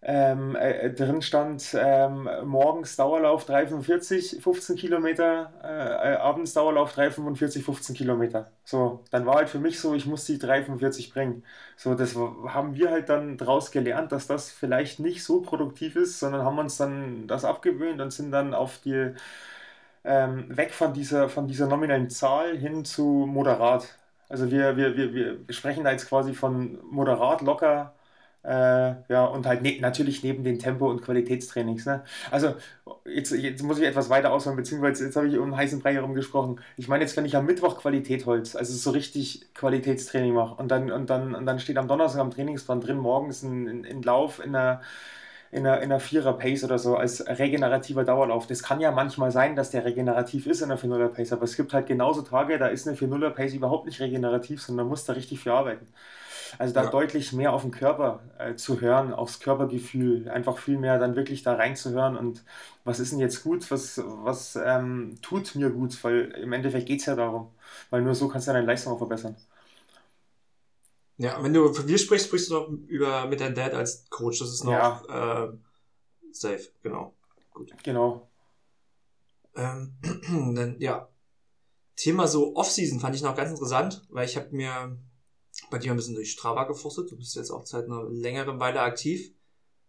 ähm, 0.03 0.55
äh, 0.55 0.89
drin 0.91 1.21
stand 1.21 1.75
ähm, 1.79 2.27
morgens 2.43 2.95
Dauerlauf 2.95 3.45
345, 3.45 4.41
15 4.41 4.75
Kilometer, 4.75 5.53
äh, 5.63 6.13
äh, 6.13 6.15
abends 6.17 6.53
Dauerlauf 6.53 6.93
345, 6.93 7.63
15 7.63 7.95
Kilometer. 7.95 8.51
So, 8.63 9.03
dann 9.11 9.27
war 9.27 9.35
halt 9.35 9.49
für 9.49 9.59
mich 9.59 9.79
so, 9.79 9.93
ich 9.93 10.07
muss 10.07 10.25
die 10.25 10.39
345 10.39 11.13
bringen. 11.13 11.43
So, 11.77 11.93
das 11.93 12.15
haben 12.15 12.75
wir 12.75 12.89
halt 12.89 13.09
dann 13.09 13.37
daraus 13.37 13.69
gelernt, 13.71 14.11
dass 14.11 14.25
das 14.25 14.51
vielleicht 14.51 14.99
nicht 14.99 15.23
so 15.23 15.41
produktiv 15.41 15.95
ist, 15.95 16.19
sondern 16.19 16.43
haben 16.45 16.57
uns 16.57 16.77
dann 16.77 17.27
das 17.27 17.45
abgewöhnt 17.45 18.01
und 18.01 18.11
sind 18.11 18.31
dann 18.31 18.55
auf 18.55 18.79
die 18.79 19.13
ähm, 20.03 20.45
weg 20.55 20.73
von 20.73 20.93
dieser, 20.93 21.29
von 21.29 21.47
dieser 21.47 21.67
nominellen 21.67 22.09
Zahl 22.09 22.57
hin 22.57 22.85
zu 22.85 23.03
moderat. 23.27 23.97
Also 24.29 24.49
wir, 24.51 24.77
wir, 24.77 24.95
wir, 24.95 25.13
wir 25.13 25.53
sprechen 25.53 25.83
da 25.83 25.91
jetzt 25.91 26.07
quasi 26.07 26.33
von 26.33 26.79
moderat, 26.89 27.41
locker, 27.41 27.93
äh, 28.43 28.93
ja, 29.09 29.25
und 29.25 29.45
halt 29.45 29.61
ne 29.61 29.79
natürlich 29.79 30.23
neben 30.23 30.43
den 30.43 30.57
Tempo- 30.59 30.89
und 30.89 31.01
Qualitätstrainings. 31.01 31.85
Ne? 31.85 32.03
Also 32.31 32.55
jetzt, 33.05 33.31
jetzt 33.31 33.63
muss 33.63 33.77
ich 33.79 33.85
etwas 33.85 34.09
weiter 34.09 34.31
ausholen, 34.31 34.55
beziehungsweise 34.57 35.05
jetzt 35.05 35.15
habe 35.15 35.27
ich 35.27 35.37
um 35.37 35.55
heißen 35.55 35.79
Brei 35.79 35.93
herumgesprochen. 35.93 36.59
Ich 36.77 36.87
meine 36.87 37.03
jetzt, 37.03 37.15
wenn 37.17 37.25
ich 37.25 37.35
am 37.35 37.45
Mittwoch 37.45 37.79
Qualität 37.79 38.25
holz, 38.25 38.55
also 38.55 38.73
so 38.73 38.91
richtig 38.91 39.53
Qualitätstraining 39.53 40.33
mache 40.33 40.55
und 40.55 40.69
dann, 40.69 40.91
und 40.91 41.09
dann, 41.09 41.35
und 41.35 41.45
dann 41.45 41.59
steht 41.59 41.77
am 41.77 41.87
Donnerstag 41.87 42.21
am 42.21 42.31
Trainingsplan 42.31 42.81
drin, 42.81 42.97
morgens 42.97 43.43
ein, 43.43 43.67
ein, 43.67 43.85
ein 43.85 44.01
Lauf 44.01 44.43
in 44.43 44.55
einer 44.55 44.81
in 45.51 45.67
einer, 45.67 45.81
in 45.81 45.91
einer 45.91 45.99
Vierer-Pace 45.99 46.63
oder 46.63 46.79
so 46.79 46.95
als 46.95 47.27
regenerativer 47.27 48.05
Dauerlauf. 48.05 48.47
Das 48.47 48.63
kann 48.63 48.79
ja 48.79 48.91
manchmal 48.91 49.31
sein, 49.31 49.55
dass 49.55 49.69
der 49.69 49.83
regenerativ 49.83 50.47
ist 50.47 50.61
in 50.61 50.71
einer 50.71 50.79
4-0er-Pace, 50.79 51.33
aber 51.33 51.43
es 51.43 51.57
gibt 51.57 51.73
halt 51.73 51.87
genauso 51.87 52.21
Tage, 52.21 52.57
da 52.57 52.67
ist 52.67 52.87
eine 52.87 52.95
4-0er-Pace 52.97 53.53
überhaupt 53.55 53.85
nicht 53.85 53.99
regenerativ, 53.99 54.61
sondern 54.61 54.85
man 54.85 54.91
muss 54.91 55.03
da 55.03 55.13
richtig 55.13 55.41
für 55.41 55.53
arbeiten. 55.53 55.87
Also 56.57 56.73
da 56.73 56.83
ja. 56.83 56.89
deutlich 56.89 57.33
mehr 57.33 57.53
auf 57.53 57.61
den 57.61 57.71
Körper 57.71 58.21
äh, 58.37 58.55
zu 58.55 58.81
hören, 58.81 59.13
aufs 59.13 59.39
Körpergefühl, 59.39 60.29
einfach 60.29 60.57
viel 60.57 60.77
mehr 60.77 60.99
dann 60.99 61.15
wirklich 61.15 61.43
da 61.43 61.55
reinzuhören 61.55 62.17
und 62.17 62.43
was 62.83 62.99
ist 62.99 63.11
denn 63.11 63.19
jetzt 63.19 63.43
gut, 63.43 63.69
was, 63.71 64.01
was 64.03 64.55
ähm, 64.55 65.17
tut 65.21 65.55
mir 65.55 65.69
gut, 65.69 66.03
weil 66.03 66.31
im 66.31 66.51
Endeffekt 66.53 66.87
geht 66.87 66.99
es 67.01 67.05
ja 67.05 67.15
darum, 67.15 67.51
weil 67.89 68.01
nur 68.01 68.15
so 68.15 68.27
kannst 68.27 68.47
du 68.47 68.53
deine 68.53 68.65
Leistung 68.65 68.93
auch 68.93 68.97
verbessern. 68.97 69.35
Ja, 71.17 71.41
wenn 71.43 71.53
du 71.53 71.71
von 71.71 71.85
dir 71.85 71.97
sprichst, 71.97 72.27
sprichst 72.27 72.49
du 72.49 72.53
noch 72.55 72.69
über 72.87 73.27
mit 73.27 73.39
deinem 73.39 73.55
Dad 73.55 73.73
als 73.73 74.09
Coach, 74.09 74.39
das 74.39 74.49
ist 74.49 74.63
noch 74.63 74.71
ja. 74.71 75.45
äh, 75.45 75.49
safe, 76.31 76.69
genau. 76.81 77.13
Gut. 77.51 77.71
Genau. 77.83 78.27
Ähm, 79.55 79.93
dann, 80.55 80.75
ja. 80.79 81.07
Thema 81.95 82.27
so 82.27 82.55
Off-Season 82.55 82.99
fand 82.99 83.15
ich 83.15 83.21
noch 83.21 83.35
ganz 83.35 83.51
interessant, 83.51 84.07
weil 84.09 84.25
ich 84.25 84.35
habe 84.35 84.49
mir 84.55 84.97
bei 85.71 85.79
dir 85.79 85.91
ein 85.91 85.97
bisschen 85.97 86.13
durch 86.13 86.31
Strava 86.31 86.65
geforstet. 86.65 87.09
Du 87.09 87.17
bist 87.17 87.35
jetzt 87.35 87.49
auch 87.49 87.65
seit 87.65 87.85
einer 87.85 88.03
längeren 88.03 88.59
Weile 88.59 88.81
aktiv. 88.81 89.33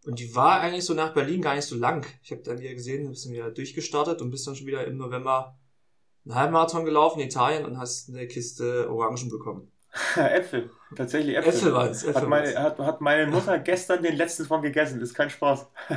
Und 0.05 0.19
die 0.19 0.35
war 0.35 0.59
eigentlich 0.59 0.85
so 0.85 0.93
nach 0.93 1.13
Berlin 1.13 1.41
gar 1.41 1.55
nicht 1.55 1.65
so 1.65 1.75
lang. 1.75 2.05
Ich 2.23 2.31
habe 2.31 2.41
dann 2.41 2.59
wieder 2.59 2.73
gesehen, 2.73 3.03
du 3.03 3.11
bist 3.11 3.25
dann 3.25 3.33
wieder 3.33 3.51
durchgestartet 3.51 4.21
und 4.21 4.31
bist 4.31 4.47
dann 4.47 4.55
schon 4.55 4.67
wieder 4.67 4.85
im 4.85 4.97
November 4.97 5.57
einen 6.25 6.35
Halbmarathon 6.35 6.85
gelaufen 6.85 7.19
in 7.19 7.27
Italien 7.27 7.65
und 7.65 7.77
hast 7.77 8.09
eine 8.09 8.27
Kiste 8.27 8.89
Orangen 8.89 9.29
bekommen. 9.29 9.71
Äpfel, 10.15 10.71
tatsächlich 10.95 11.37
Äpfel. 11.37 11.53
Äpfel 11.53 11.73
war 11.73 11.89
es. 11.89 12.07
Hat, 12.07 12.27
meine, 12.27 12.55
hat, 12.55 12.79
hat 12.79 13.01
meine 13.01 13.27
Mutter 13.27 13.59
gestern 13.59 14.01
den 14.01 14.15
letzten 14.15 14.45
von 14.45 14.61
gegessen, 14.61 14.99
das 14.99 15.09
ist 15.09 15.15
kein 15.15 15.29
Spaß. 15.29 15.67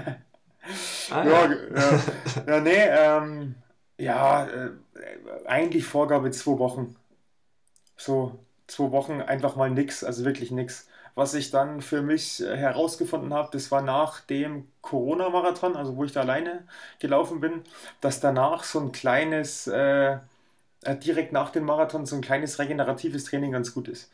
ah, 1.11 1.25
ja, 1.25 1.53
ja. 1.53 2.03
ja, 2.47 2.61
nee, 2.61 2.85
ähm, 2.89 3.55
ja, 3.99 4.47
äh, 4.47 4.71
eigentlich 5.47 5.87
Vorgabe 5.87 6.31
zwei 6.31 6.59
Wochen. 6.59 6.97
So, 7.97 8.46
zwei 8.67 8.91
Wochen 8.93 9.21
einfach 9.21 9.57
mal 9.57 9.71
nix, 9.71 10.05
also 10.05 10.25
wirklich 10.25 10.51
nix. 10.51 10.89
Was 11.15 11.35
ich 11.35 11.51
dann 11.51 11.81
für 11.81 12.03
mich 12.03 12.43
äh, 12.43 12.57
herausgefunden 12.57 13.33
habe, 13.33 13.49
das 13.53 13.71
war 13.71 13.81
nach 13.83 14.21
dem 14.21 14.69
Corona-Marathon, 14.83 15.77
also 15.77 15.97
wo 15.97 16.05
ich 16.05 16.13
da 16.13 16.21
alleine 16.21 16.67
gelaufen 16.99 17.41
bin, 17.41 17.63
dass 18.01 18.21
danach 18.21 18.65
so 18.65 18.81
ein 18.81 18.93
kleines, 18.93 19.67
äh, 19.67 20.19
äh 20.85 20.97
direkt 20.97 21.33
nach 21.33 21.51
dem 21.51 21.65
Marathon 21.65 22.07
so 22.07 22.17
ein 22.17 22.23
kleines 22.23 22.59
regeneratives 22.59 23.25
Training 23.25 23.53
ganz 23.53 23.73
gut 23.75 23.89
ist. 23.89 24.11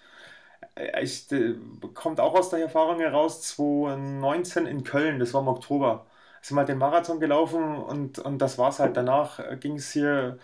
Äh, 0.76 1.02
ich, 1.02 1.30
äh, 1.32 1.54
kommt 1.94 2.20
auch 2.20 2.34
aus 2.34 2.50
der 2.50 2.60
Erfahrung 2.60 3.00
heraus, 3.00 3.42
2019 3.42 4.66
in 4.66 4.84
Köln, 4.84 5.18
das 5.18 5.34
war 5.34 5.42
im 5.42 5.48
Oktober, 5.48 6.06
sind 6.42 6.56
wir 6.56 6.60
halt 6.60 6.68
den 6.70 6.78
Marathon 6.78 7.20
gelaufen 7.20 7.76
und, 7.78 8.18
und 8.18 8.38
das 8.38 8.58
es 8.58 8.78
halt. 8.80 8.96
Danach 8.96 9.40
ging 9.60 9.76
es 9.76 9.92
hier 9.92 10.38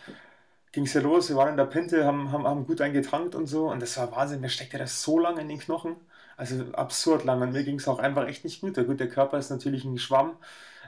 ging 0.73 0.85
es 0.85 0.93
ja 0.95 1.01
los, 1.01 1.29
wir 1.29 1.37
waren 1.37 1.51
in 1.51 1.57
der 1.57 1.65
Pinte, 1.67 2.05
haben, 2.05 2.33
haben, 2.33 2.47
haben 2.47 2.67
gut 2.67 2.81
eingetankt 2.81 3.35
und 3.35 3.47
so 3.47 3.71
und 3.71 3.81
das 3.81 3.97
war 3.99 4.13
Wahnsinn, 4.13 4.41
mir 4.41 4.49
steckte 4.51 4.79
das 4.79 5.03
so 5.03 5.19
lange 5.19 5.41
in 5.41 5.49
den 5.49 5.59
Knochen, 5.59 5.97
also 6.37 6.65
absurd 6.73 7.25
lang 7.25 7.43
und 7.43 7.53
mir 7.53 7.65
ging 7.65 7.77
es 7.79 7.89
auch 7.89 7.99
einfach 7.99 8.27
echt 8.29 8.45
nicht 8.45 8.61
gut. 8.61 8.77
Der, 8.77 8.85
gut, 8.85 9.01
der 9.01 9.09
Körper 9.09 9.39
ist 9.39 9.51
natürlich 9.51 9.85
ein 9.85 9.99
Schwamm 9.99 10.37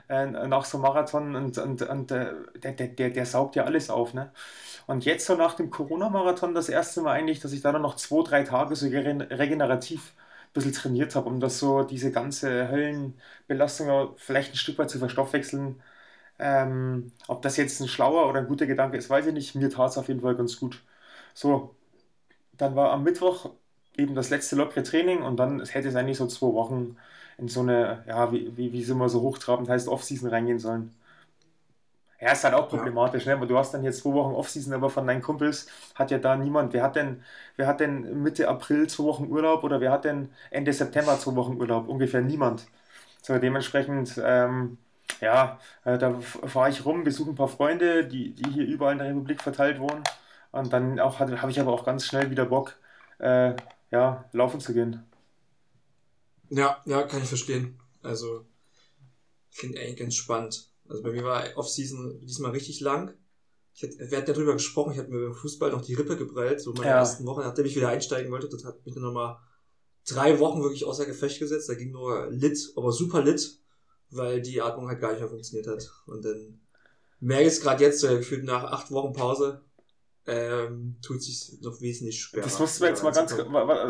äh, 0.09 0.25
nach 0.25 0.65
so 0.65 0.77
Marathon 0.77 1.35
und, 1.35 1.57
und, 1.57 1.81
und 1.81 2.11
äh, 2.11 2.33
der, 2.63 2.73
der, 2.73 2.87
der, 2.87 3.09
der 3.11 3.25
saugt 3.25 3.55
ja 3.55 3.63
alles 3.65 3.89
auf. 3.89 4.13
Ne? 4.13 4.31
Und 4.87 5.05
jetzt 5.05 5.25
so 5.25 5.35
nach 5.35 5.55
dem 5.55 5.69
Corona-Marathon 5.69 6.53
das 6.53 6.69
erste 6.69 7.01
Mal 7.01 7.13
eigentlich, 7.13 7.39
dass 7.39 7.53
ich 7.53 7.61
da 7.61 7.71
noch 7.73 7.95
zwei, 7.95 8.23
drei 8.23 8.43
Tage 8.43 8.75
so 8.75 8.87
regenerativ 8.87 10.13
ein 10.49 10.53
bisschen 10.53 10.73
trainiert 10.73 11.15
habe, 11.15 11.29
um 11.29 11.39
das 11.39 11.59
so 11.59 11.83
diese 11.83 12.11
ganze 12.11 12.69
Höllenbelastung 12.69 14.15
vielleicht 14.17 14.53
ein 14.53 14.57
Stück 14.57 14.77
weit 14.79 14.89
zu 14.89 14.99
verstoffwechseln 14.99 15.81
ähm, 16.41 17.11
ob 17.27 17.41
das 17.43 17.57
jetzt 17.57 17.79
ein 17.81 17.87
schlauer 17.87 18.27
oder 18.29 18.39
ein 18.41 18.47
guter 18.47 18.65
Gedanke 18.67 18.97
ist, 18.97 19.09
weiß 19.09 19.27
ich 19.27 19.33
nicht. 19.33 19.55
Mir 19.55 19.69
tat 19.69 19.91
es 19.91 19.97
auf 19.97 20.07
jeden 20.09 20.21
Fall 20.21 20.35
ganz 20.35 20.59
gut. 20.59 20.83
So, 21.33 21.75
dann 22.57 22.75
war 22.75 22.91
am 22.91 23.03
Mittwoch 23.03 23.51
eben 23.97 24.15
das 24.15 24.29
letzte 24.31 24.55
lockere 24.55 24.83
Training 24.83 25.21
und 25.23 25.37
dann 25.37 25.63
hätte 25.65 25.89
es 25.89 25.95
eigentlich 25.95 26.17
so 26.17 26.27
zwei 26.27 26.53
Wochen 26.53 26.97
in 27.37 27.47
so 27.47 27.61
eine, 27.61 28.03
ja, 28.07 28.31
wie, 28.31 28.55
wie, 28.57 28.73
wie 28.73 28.81
es 28.81 28.89
immer 28.89 29.09
so 29.09 29.21
hochtrabend 29.21 29.69
heißt, 29.69 29.87
Offseason 29.87 30.29
reingehen 30.29 30.59
sollen. 30.59 30.93
Ja, 32.19 32.33
ist 32.33 32.43
halt 32.43 32.53
auch 32.53 32.69
problematisch, 32.69 33.25
ne? 33.25 33.35
du 33.47 33.57
hast 33.57 33.73
dann 33.73 33.83
jetzt 33.83 34.01
zwei 34.01 34.13
Wochen 34.13 34.35
Offseason, 34.35 34.73
aber 34.73 34.91
von 34.91 35.07
deinen 35.07 35.23
Kumpels 35.23 35.67
hat 35.95 36.11
ja 36.11 36.19
da 36.19 36.35
niemand. 36.35 36.71
Wer 36.71 36.83
hat 36.83 36.95
denn, 36.95 37.23
wer 37.55 37.65
hat 37.65 37.79
denn 37.79 38.21
Mitte 38.21 38.47
April 38.47 38.87
zwei 38.87 39.05
Wochen 39.05 39.27
Urlaub 39.31 39.63
oder 39.63 39.81
wer 39.81 39.91
hat 39.91 40.05
denn 40.05 40.29
Ende 40.51 40.71
September 40.71 41.17
zwei 41.19 41.35
Wochen 41.35 41.57
Urlaub? 41.59 41.87
Ungefähr 41.89 42.21
niemand. 42.21 42.67
So, 43.23 43.37
dementsprechend, 43.39 44.21
ähm, 44.23 44.77
ja, 45.19 45.59
äh, 45.83 45.97
da 45.97 46.19
fahre 46.19 46.69
ich 46.69 46.85
rum, 46.85 47.03
besuche 47.03 47.31
ein 47.31 47.35
paar 47.35 47.47
Freunde, 47.47 48.05
die, 48.05 48.33
die 48.33 48.49
hier 48.51 48.65
überall 48.65 48.93
in 48.93 48.99
der 48.99 49.09
Republik 49.09 49.41
verteilt 49.41 49.79
wohnen. 49.79 50.03
Und 50.51 50.73
dann 50.73 50.99
auch 50.99 51.19
habe 51.19 51.51
ich 51.51 51.59
aber 51.59 51.71
auch 51.71 51.85
ganz 51.85 52.05
schnell 52.05 52.29
wieder 52.29 52.45
Bock, 52.45 52.77
äh, 53.19 53.55
ja, 53.91 54.29
laufen 54.31 54.59
zu 54.59 54.73
gehen. 54.73 55.03
Ja, 56.49 56.81
ja, 56.85 57.03
kann 57.03 57.21
ich 57.21 57.29
verstehen. 57.29 57.79
Also, 58.03 58.45
klingt 59.55 59.77
eigentlich 59.77 59.97
ganz 59.97 60.15
spannend. 60.15 60.69
Also 60.87 61.03
bei 61.03 61.11
mir 61.11 61.23
war 61.23 61.45
Off-Season 61.55 62.19
diesmal 62.19 62.51
richtig 62.51 62.81
lang. 62.81 63.13
Ich 63.73 63.83
hatte, 63.83 63.97
wir 64.11 64.17
hatten 64.17 64.27
ja 64.27 64.33
drüber 64.33 64.53
gesprochen, 64.53 64.91
ich 64.91 64.99
hatte 64.99 65.11
mir 65.11 65.27
beim 65.27 65.35
Fußball 65.35 65.71
noch 65.71 65.81
die 65.81 65.93
Rippe 65.93 66.17
geprellt, 66.17 66.59
so 66.59 66.73
meine 66.73 66.87
ja. 66.87 66.97
ersten 66.97 67.25
Wochen, 67.25 67.41
nachdem 67.41 67.65
ich 67.65 67.75
wieder 67.75 67.87
einsteigen 67.87 68.31
wollte. 68.31 68.49
Das 68.49 68.65
hat 68.65 68.85
mich 68.85 68.93
dann 68.93 69.03
nochmal 69.03 69.37
drei 70.05 70.39
Wochen 70.39 70.61
wirklich 70.61 70.83
außer 70.83 71.05
Gefecht 71.05 71.39
gesetzt. 71.39 71.69
Da 71.69 71.75
ging 71.75 71.91
nur 71.91 72.29
Lit, 72.29 72.73
aber 72.75 72.91
super 72.91 73.23
Lit 73.23 73.60
weil 74.11 74.41
die 74.41 74.61
Atmung 74.61 74.87
halt 74.87 74.99
gar 74.99 75.11
nicht 75.11 75.21
mehr 75.21 75.29
funktioniert 75.29 75.67
hat. 75.67 75.89
Und 76.05 76.23
dann 76.25 76.59
merke 77.19 77.43
ich 77.43 77.53
es 77.53 77.61
gerade 77.61 77.83
jetzt, 77.83 77.99
so 77.99 78.07
gefühlt 78.09 78.43
nach 78.43 78.63
acht 78.65 78.91
Wochen 78.91 79.13
Pause, 79.13 79.61
ähm, 80.27 80.97
tut 81.01 81.23
sich 81.23 81.59
noch 81.61 81.81
wesentlich 81.81 82.21
schwerer. 82.21 82.43
Das 82.43 82.59
musst 82.59 82.79
du 82.79 82.85
jetzt 82.85 83.03
mal 83.03 83.11
ganz 83.11 83.31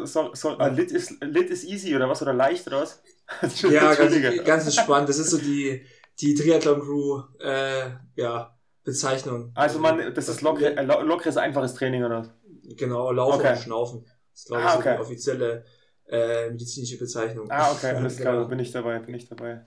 so, 0.05 0.33
so, 0.33 0.49
ja. 0.57 0.67
lit, 0.67 0.91
ist, 0.91 1.21
lit 1.21 1.49
ist 1.49 1.65
easy 1.65 1.95
oder 1.95 2.07
was? 2.07 2.21
Oder 2.21 2.33
leicht 2.33 2.67
oder 2.67 2.81
was? 2.81 3.01
ja, 3.69 3.93
ganz, 3.95 4.15
ganz 4.45 4.65
entspannt. 4.65 5.09
Das 5.09 5.19
ist 5.19 5.31
so 5.31 5.37
die, 5.37 5.85
die 6.19 6.35
Triathlon-Crew, 6.35 7.21
äh, 7.39 7.89
ja, 8.15 8.57
Bezeichnung. 8.83 9.51
Also 9.55 9.79
man, 9.79 10.13
das 10.13 10.29
ist 10.29 10.41
locker, 10.41 10.77
äh, 10.77 10.83
lockeres, 10.83 11.37
einfaches 11.37 11.73
Training 11.75 12.03
oder 12.03 12.19
was? 12.19 12.29
Genau, 12.77 13.11
Laufen 13.11 13.39
okay. 13.39 13.53
und 13.53 13.59
Schnaufen. 13.59 14.05
Das 14.31 14.41
ist, 14.41 14.47
glaube 14.47 14.63
ich, 14.63 14.69
ah, 14.69 14.75
okay. 14.77 14.89
so 14.89 14.95
die 14.95 15.01
offizielle 15.01 15.65
äh, 16.07 16.49
medizinische 16.49 16.97
Bezeichnung. 16.97 17.49
Ah, 17.51 17.71
okay, 17.71 17.91
alles 17.95 18.17
klar, 18.17 18.35
genau. 18.35 18.47
bin 18.47 18.59
ich 18.59 18.71
dabei, 18.71 18.99
bin 18.99 19.15
ich 19.15 19.27
dabei. 19.27 19.65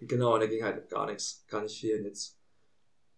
Genau, 0.00 0.34
und 0.34 0.40
da 0.40 0.46
ging 0.46 0.62
halt 0.62 0.88
gar 0.88 1.06
nichts, 1.06 1.44
gar 1.48 1.62
nicht 1.62 1.78
viel. 1.78 1.98
Und 1.98 2.06
jetzt 2.06 2.38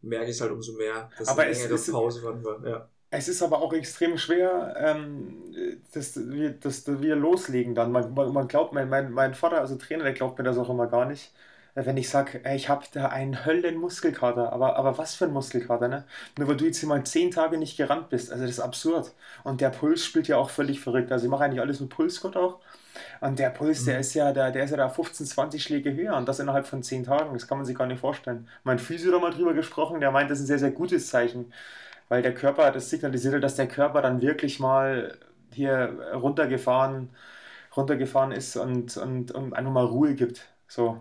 merke 0.01 0.27
ich 0.27 0.37
es 0.37 0.41
halt 0.41 0.53
umso 0.53 0.73
mehr, 0.73 1.11
dass 1.19 1.29
aber 1.29 1.43
eine 1.43 1.53
längere 1.53 1.75
ist, 1.75 1.91
Pause 1.91 2.23
war. 2.23 2.67
Ja. 2.67 2.89
Es 3.11 3.29
ist 3.29 3.43
aber 3.43 3.61
auch 3.61 3.73
extrem 3.73 4.17
schwer, 4.17 4.75
ähm, 4.79 5.55
dass, 5.93 6.17
wir, 6.17 6.53
dass 6.53 6.87
wir 6.87 7.15
loslegen 7.15 7.75
dann. 7.75 7.93
Man, 7.93 8.15
man, 8.15 8.33
man 8.33 8.49
glaubt, 8.49 8.73
mein, 8.73 8.89
mein, 8.89 9.13
mein 9.13 9.35
Vater, 9.35 9.61
also 9.61 9.77
Trainer, 9.77 10.05
der 10.05 10.15
glaubt 10.15 10.39
mir 10.39 10.45
das 10.45 10.59
auch 10.59 10.71
immer 10.71 10.87
gar 10.87 11.05
nicht 11.05 11.33
wenn 11.75 11.97
ich 11.97 12.11
sage, 12.11 12.43
ich 12.55 12.69
habe 12.69 12.85
da 12.93 13.09
einen 13.09 13.47
Höllenmuskelkater, 13.47 14.53
aber, 14.53 14.77
aber 14.77 14.99
was 14.99 15.15
für 15.15 15.25
ein 15.25 15.33
Muskelkater, 15.33 15.89
ne? 15.89 16.05
Nur 16.37 16.49
weil 16.49 16.57
du 16.57 16.67
jetzt 16.67 16.79
hier 16.79 16.89
mal 16.89 17.03
zehn 17.05 17.31
Tage 17.31 17.57
nicht 17.57 17.79
gerannt 17.79 18.11
bist, 18.11 18.31
also 18.31 18.43
das 18.45 18.53
ist 18.53 18.61
absurd. 18.61 19.13
Und 19.43 19.61
der 19.63 19.71
Puls 19.71 20.05
spielt 20.05 20.29
ja 20.29 20.37
auch 20.37 20.51
völlig 20.51 20.81
verrückt. 20.81 21.11
Also 21.11 21.25
ich 21.25 21.31
mache 21.31 21.45
eigentlich 21.45 21.61
alles 21.61 21.81
mit 21.81 21.89
Pulsgott 21.89 22.37
auch. 22.37 22.61
Und 23.21 23.39
der 23.39 23.51
Puls, 23.51 23.83
mhm. 23.83 23.87
der 23.87 24.01
ist 24.01 24.15
ja, 24.15 24.33
der, 24.33 24.51
der 24.51 24.65
ist 24.65 24.71
ja 24.71 24.77
da 24.77 24.89
15, 24.91 25.27
20 25.27 25.63
Schläge 25.63 25.95
höher 25.95 26.17
und 26.17 26.29
das 26.29 26.41
innerhalb 26.41 26.67
von 26.67 26.83
10 26.83 27.05
Tagen. 27.05 27.33
Das 27.33 27.49
kann 27.49 27.59
man 27.59 27.65
sich 27.67 27.77
gar 27.77 27.87
nicht 27.87 28.01
vorstellen. 28.01 28.49
Mein 28.65 28.79
Physio 28.79 29.15
hat 29.15 29.23
mal 29.23 29.33
drüber 29.33 29.55
gesprochen, 29.55 30.01
der 30.01 30.11
meint, 30.11 30.31
das 30.31 30.39
ist 30.39 30.45
ein 30.45 30.49
sehr, 30.49 30.59
sehr 30.59 30.73
gutes 30.73 31.09
Zeichen. 31.09 31.53
Weil 32.09 32.21
der 32.23 32.35
Körper, 32.35 32.71
das 32.71 32.91
signalisiert, 32.91 33.43
dass 33.43 33.55
der 33.57 33.69
Körper 33.69 34.03
dann 34.03 34.21
wirklich 34.21 34.61
mal 34.61 35.17
hier 35.53 36.13
runtergefahren, 36.15 37.11
runtergefahren 37.77 38.33
ist 38.33 38.57
und, 38.57 38.97
und, 38.99 39.33
und 39.33 39.55
einfach 39.55 39.73
mal 39.73 39.85
Ruhe 39.85 40.15
gibt. 40.15 40.49
So. 40.69 41.01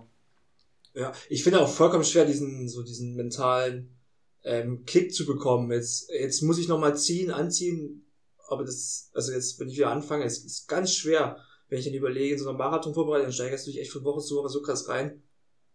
Ja, 0.93 1.13
ich 1.29 1.43
finde 1.43 1.61
auch 1.61 1.69
vollkommen 1.69 2.03
schwer, 2.03 2.25
diesen, 2.25 2.67
so 2.67 2.83
diesen 2.83 3.15
mentalen 3.15 3.95
ähm, 4.43 4.85
Kick 4.85 5.13
zu 5.13 5.25
bekommen. 5.25 5.71
Jetzt, 5.71 6.09
jetzt 6.09 6.41
muss 6.41 6.59
ich 6.59 6.67
nochmal 6.67 6.97
ziehen, 6.97 7.31
anziehen, 7.31 8.05
aber 8.47 8.65
das, 8.65 9.09
also 9.13 9.31
jetzt, 9.31 9.59
wenn 9.59 9.69
ich 9.69 9.77
wieder 9.77 9.91
anfange, 9.91 10.25
es 10.25 10.43
ist 10.43 10.67
ganz 10.67 10.93
schwer 10.93 11.37
wenn 11.71 11.79
ich 11.79 11.85
dann 11.85 11.93
überlege, 11.93 12.33
in 12.33 12.39
so 12.39 12.49
einer 12.49 12.57
Marathon 12.57 12.93
vorbereitet, 12.93 13.27
dann 13.27 13.33
steigerst 13.33 13.65
du 13.65 13.71
dich 13.71 13.79
echt 13.79 13.91
von 13.91 14.03
Woche 14.03 14.19
zu 14.19 14.35
Woche 14.35 14.49
so 14.49 14.61
krass 14.61 14.89
rein, 14.89 15.23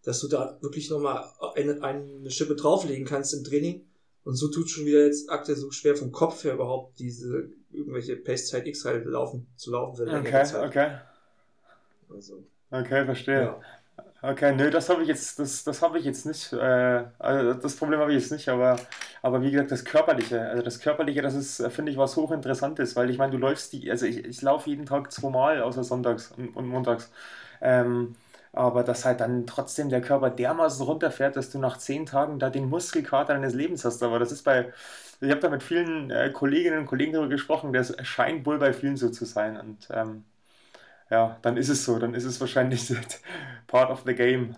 dass 0.05 0.21
du 0.21 0.29
da 0.29 0.59
wirklich 0.61 0.91
nochmal 0.91 1.25
eine, 1.55 1.83
eine 1.83 2.31
Schippe 2.31 2.55
drauflegen 2.55 3.07
kannst 3.07 3.33
im 3.33 3.45
Training 3.45 3.87
Und 4.23 4.37
so 4.37 4.49
tut 4.49 4.69
schon 4.69 4.85
wieder 4.85 5.07
jetzt 5.07 5.31
aktuell 5.31 5.57
so 5.57 5.71
schwer 5.71 5.97
vom 5.97 6.13
Kopf 6.13 6.45
her 6.45 6.53
überhaupt 6.53 6.99
diese 6.99 7.49
irgendwelche 7.73 8.15
Pace-Zeit 8.15 8.67
X 8.67 8.85
halt 8.85 9.07
laufen, 9.07 9.47
zu 9.57 9.71
laufen. 9.71 10.07
Okay, 10.07 10.45
okay. 10.55 10.99
Also, 12.11 12.45
okay, 12.71 13.07
verstehe. 13.07 13.41
Ja. 13.41 13.61
Okay, 14.23 14.53
nö, 14.55 14.71
das 14.71 14.89
habe 14.89 15.03
ich 15.03 15.09
jetzt, 15.09 15.39
das, 15.39 15.63
das 15.65 15.83
habe 15.83 15.99
ich 15.99 16.05
jetzt 16.05 16.27
nicht. 16.27 16.53
Äh, 16.53 17.05
also 17.19 17.55
das 17.55 17.77
Problem 17.77 18.01
habe 18.01 18.13
ich 18.15 18.21
jetzt 18.23 18.33
nicht, 18.33 18.49
aber, 18.49 18.77
aber 19.23 19.43
wie 19.43 19.51
gesagt, 19.51 19.71
das 19.71 19.85
Körperliche, 19.85 20.41
also 20.49 20.63
das 20.63 20.81
Körperliche, 20.81 21.23
das 21.23 21.35
ist, 21.35 21.63
finde 21.73 21.93
ich, 21.93 21.99
was 21.99 22.17
hochinteressantes, 22.17 22.97
weil 22.97 23.11
ich 23.11 23.19
meine, 23.19 23.33
du 23.33 23.39
läufst 23.39 23.73
die, 23.73 23.91
also 23.91 24.07
ich, 24.07 24.25
ich 24.25 24.43
laufe 24.43 24.69
jeden 24.71 24.87
Tag 24.87 25.13
zweimal, 25.13 25.63
außer 25.63 25.85
sonntags 25.85 26.33
und, 26.33 26.49
und 26.57 26.67
montags. 26.67 27.11
Ähm, 27.61 28.17
aber 28.53 28.83
dass 28.85 29.05
halt 29.05 29.21
dann 29.21 29.47
trotzdem 29.47 29.91
der 29.91 30.01
Körper 30.01 30.31
dermaßen 30.31 30.85
runterfährt, 30.85 31.37
dass 31.37 31.51
du 31.51 31.59
nach 31.59 31.77
zehn 31.79 32.07
Tagen 32.07 32.39
da 32.39 32.49
den 32.51 32.69
Muskelkater 32.69 33.35
deines 33.35 33.55
Lebens 33.55 33.85
hast. 33.85 34.03
Aber 34.03 34.19
das 34.19 34.33
ist 34.33 34.43
bei, 34.45 34.73
ich 35.21 35.31
habe 35.31 35.41
da 35.41 35.49
mit 35.51 35.63
vielen 35.63 36.11
äh, 36.11 36.31
Kolleginnen 36.33 36.79
und 36.79 36.87
Kollegen 36.87 37.13
darüber 37.13 37.29
gesprochen, 37.31 37.73
das 37.73 37.95
scheint 38.07 38.47
wohl 38.47 38.59
bei 38.59 38.73
vielen 38.73 38.97
so 38.97 39.11
zu 39.11 39.25
sein. 39.27 39.59
Und 39.61 39.89
ähm, 39.91 40.25
ja, 41.11 41.39
dann 41.43 41.57
ist 41.57 41.69
es 41.69 41.85
so, 41.85 41.99
dann 41.99 42.15
ist 42.15 42.25
es 42.25 42.41
wahrscheinlich 42.41 42.93
part 43.67 43.91
of 43.91 44.03
the 44.07 44.15
game. 44.15 44.57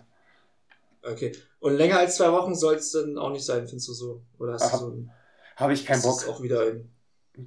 Okay. 1.03 1.35
Und 1.59 1.75
länger 1.75 1.99
als 1.99 2.15
zwei 2.17 2.31
Wochen 2.31 2.55
soll 2.55 2.75
es 2.75 2.91
dann 2.91 3.17
auch 3.17 3.31
nicht 3.31 3.45
sein, 3.45 3.67
findest 3.67 3.87
du 3.89 3.93
so? 3.93 4.23
Oder 4.37 4.53
hast 4.53 4.71
Hab, 4.71 4.71
du 4.71 4.77
so 4.77 5.09
Habe 5.55 5.73
ich 5.73 5.85
keinen 5.85 6.01
Bock. 6.01 6.27
auch 6.27 6.41
wieder 6.41 6.61
ein 6.61 6.91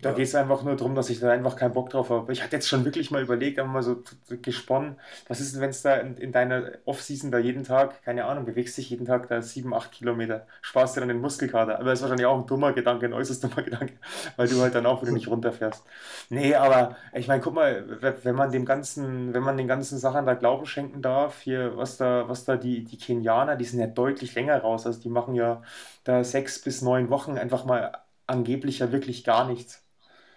da 0.01 0.11
ja. 0.11 0.15
geht 0.15 0.27
es 0.27 0.35
einfach 0.35 0.63
nur 0.63 0.77
darum, 0.77 0.95
dass 0.95 1.11
ich 1.11 1.21
da 1.21 1.31
einfach 1.31 1.57
keinen 1.57 1.73
Bock 1.73 1.91
drauf 1.91 2.11
habe. 2.11 2.33
Ich 2.33 2.43
hatte 2.43 2.57
jetzt 2.57 2.69
schon 2.69 2.85
wirklich 2.85 3.11
mal 3.11 3.23
überlegt, 3.23 3.59
einfach 3.59 3.73
mal 3.73 3.83
so 3.83 4.03
gesponnen, 4.29 4.97
was 5.29 5.41
ist 5.41 5.55
denn, 5.55 5.61
wenn 5.61 5.71
es 5.71 5.83
da 5.83 5.97
in, 5.97 6.17
in 6.17 6.33
deiner 6.33 6.73
Off-Season 6.85 7.31
da 7.31 7.39
jeden 7.39 7.65
Tag, 7.65 8.03
keine 8.05 8.25
Ahnung, 8.25 8.45
bewegst 8.45 8.79
dich 8.79 8.91
jeden 8.91 9.07
Tag 9.07 9.29
da 9.29 9.43
sieben, 9.43 9.75
acht 9.75 9.93
Kilometer, 9.93 10.47
sparst 10.63 10.97
dir 10.97 11.01
dann 11.01 11.09
den 11.09 11.21
Muskelkater. 11.21 11.77
Aber 11.79 11.91
das 11.91 11.99
ist 11.99 12.03
wahrscheinlich 12.03 12.27
auch 12.27 12.39
ein 12.39 12.47
dummer 12.47 12.73
Gedanke, 12.73 13.07
ein 13.07 13.13
äußerst 13.13 13.45
dummer 13.45 13.63
Gedanke, 13.63 13.95
weil 14.37 14.49
du 14.49 14.61
halt 14.61 14.75
dann 14.75 14.87
auch 14.87 15.03
wieder 15.03 15.13
nicht 15.13 15.29
runterfährst. 15.29 15.85
Nee, 16.31 16.55
aber 16.55 16.97
ich 17.13 17.29
meine, 17.29 17.43
guck 17.43 17.55
mal, 17.55 17.85
wenn 18.23 18.35
man 18.35 18.53
dem 18.53 18.65
ganzen, 18.65 19.35
wenn 19.35 19.43
man 19.43 19.57
den 19.57 19.69
ganzen 19.69 19.99
Sachen 19.99 20.27
da 20.27 20.35
Glauben 20.35 20.67
schenken 20.67 21.03
darf, 21.03 21.41
hier, 21.41 21.77
was 21.77 21.97
da, 21.97 22.29
was 22.29 22.45
da 22.45 22.57
die, 22.57 22.85
die 22.85 22.99
Kenianer, 22.99 23.57
die 23.57 23.65
sind 23.65 23.81
ja 23.81 23.87
deutlich 23.87 24.35
länger 24.35 24.59
raus. 24.59 24.87
Also 24.87 25.01
die 25.01 25.09
machen 25.09 25.35
ja 25.35 25.63
da 26.05 26.25
sechs 26.25 26.61
bis 26.63 26.83
neun 26.83 27.11
Wochen 27.11 27.39
einfach 27.39 27.65
mal 27.65 27.93
angeblich 28.27 28.79
ja 28.81 28.93
wirklich 28.93 29.25
gar 29.25 29.47
nichts. 29.47 29.82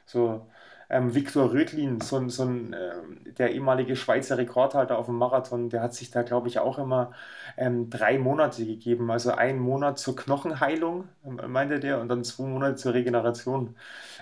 So, 0.06 0.48
ähm, 0.89 1.15
Viktor 1.15 1.52
Rödlin, 1.52 2.00
so, 2.02 2.28
so 2.30 2.44
ein, 2.44 2.74
äh, 2.74 2.94
der 3.34 3.54
ehemalige 3.54 3.96
Schweizer 3.96 4.38
Rekordhalter 4.38 4.98
auf 5.00 5.08
dem 5.08 5.15
Marathon, 5.15 5.70
der 5.70 5.82
hat 5.82 5.94
sich 5.96 6.12
da, 6.12 6.22
glaube 6.24 6.48
ich, 6.48 6.60
auch 6.60 6.78
immer 6.78 7.12
ähm, 7.58 7.89
drei 7.89 8.20
Monate 8.20 8.65
gegeben. 8.65 9.10
Also 9.12 9.32
einen 9.32 9.60
Monat 9.60 9.98
zur 10.00 10.15
Knochenheilung, 10.15 11.10
äh, 11.26 11.48
meinte 11.48 11.80
der, 11.80 12.00
und 12.02 12.10
dann 12.10 12.24
zwei 12.24 12.44
Monate 12.46 12.76
zur 12.76 12.94
Regeneration. 12.94 13.76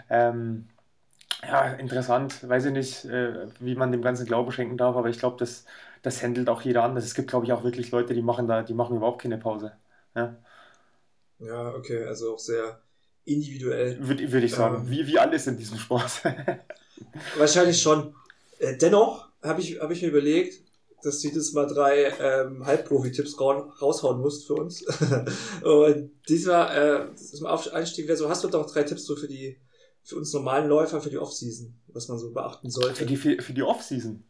Ähm, 0.10 0.70
ja, 1.44 1.74
interessant. 1.74 2.48
Weiß 2.48 2.66
ich 2.66 2.72
nicht, 2.74 3.06
äh, 3.06 3.48
wie 3.60 3.76
man 3.76 3.92
dem 3.92 4.02
Ganzen 4.02 4.26
Glaube 4.26 4.52
schenken 4.52 4.78
darf, 4.78 4.96
aber 4.96 5.10
ich 5.10 5.20
glaube, 5.20 5.38
das, 5.40 5.66
das 6.02 6.22
handelt 6.24 6.50
auch 6.50 6.62
jeder 6.62 6.84
anders. 6.84 7.04
Es 7.06 7.16
gibt, 7.16 7.30
glaube 7.30 7.46
ich, 7.46 7.54
auch 7.54 7.64
wirklich 7.64 7.92
Leute, 7.92 8.14
die 8.14 8.22
machen 8.22 8.48
da, 8.48 8.64
die 8.64 8.74
machen 8.74 8.98
überhaupt 8.98 9.22
keine 9.22 9.38
Pause. 9.38 9.74
Ja, 10.16 10.36
ja 11.40 11.74
okay, 11.76 12.06
also 12.06 12.34
auch 12.34 12.40
sehr 12.40 12.82
individuell. 13.26 13.98
Würde 14.00 14.32
würd 14.32 14.44
ich 14.44 14.54
sagen, 14.54 14.84
ähm, 14.86 14.90
wie, 14.90 15.08
wie 15.08 15.20
alles 15.20 15.48
in 15.48 15.58
diesem 15.58 15.78
Sport. 15.78 16.12
wahrscheinlich 17.38 17.82
schon. 17.82 18.14
Äh, 18.60 18.78
dennoch 18.78 19.30
habe 19.42 19.62
ich, 19.62 19.80
hab 19.80 19.92
ich 19.92 20.02
mir 20.02 20.10
überlegt, 20.10 20.62
dass 21.04 21.20
du 21.20 21.28
dieses 21.28 21.54
Mal 21.54 21.68
drei 21.68 22.14
ähm, 22.20 22.66
Halbprofi-Tipps 22.66 23.40
raushauen 23.40 24.22
musst 24.22 24.48
für 24.48 24.56
uns. 24.56 24.86
und 25.62 26.12
diesmal, 26.30 27.10
äh, 27.12 27.16
zum 27.16 27.48
Einstieg 27.48 28.08
wäre 28.08 28.18
so, 28.18 28.30
hast 28.30 28.44
du 28.44 28.48
doch 28.48 28.72
drei 28.72 28.84
Tipps 28.84 29.06
so 29.06 29.16
für 29.16 29.28
die 29.28 29.58
für 30.04 30.18
uns 30.18 30.34
normalen 30.34 30.68
Läufer 30.68 31.02
für 31.02 31.10
die 31.10 31.18
Offseason, 31.18 31.74
was 31.88 32.10
man 32.10 32.20
so 32.20 32.32
beachten 32.32 32.70
sollte. 32.70 32.96
Für 32.96 33.06
die, 33.06 33.16
für, 33.16 33.42
für 33.42 33.54
die 33.54 33.64
Offseason? 33.64 34.24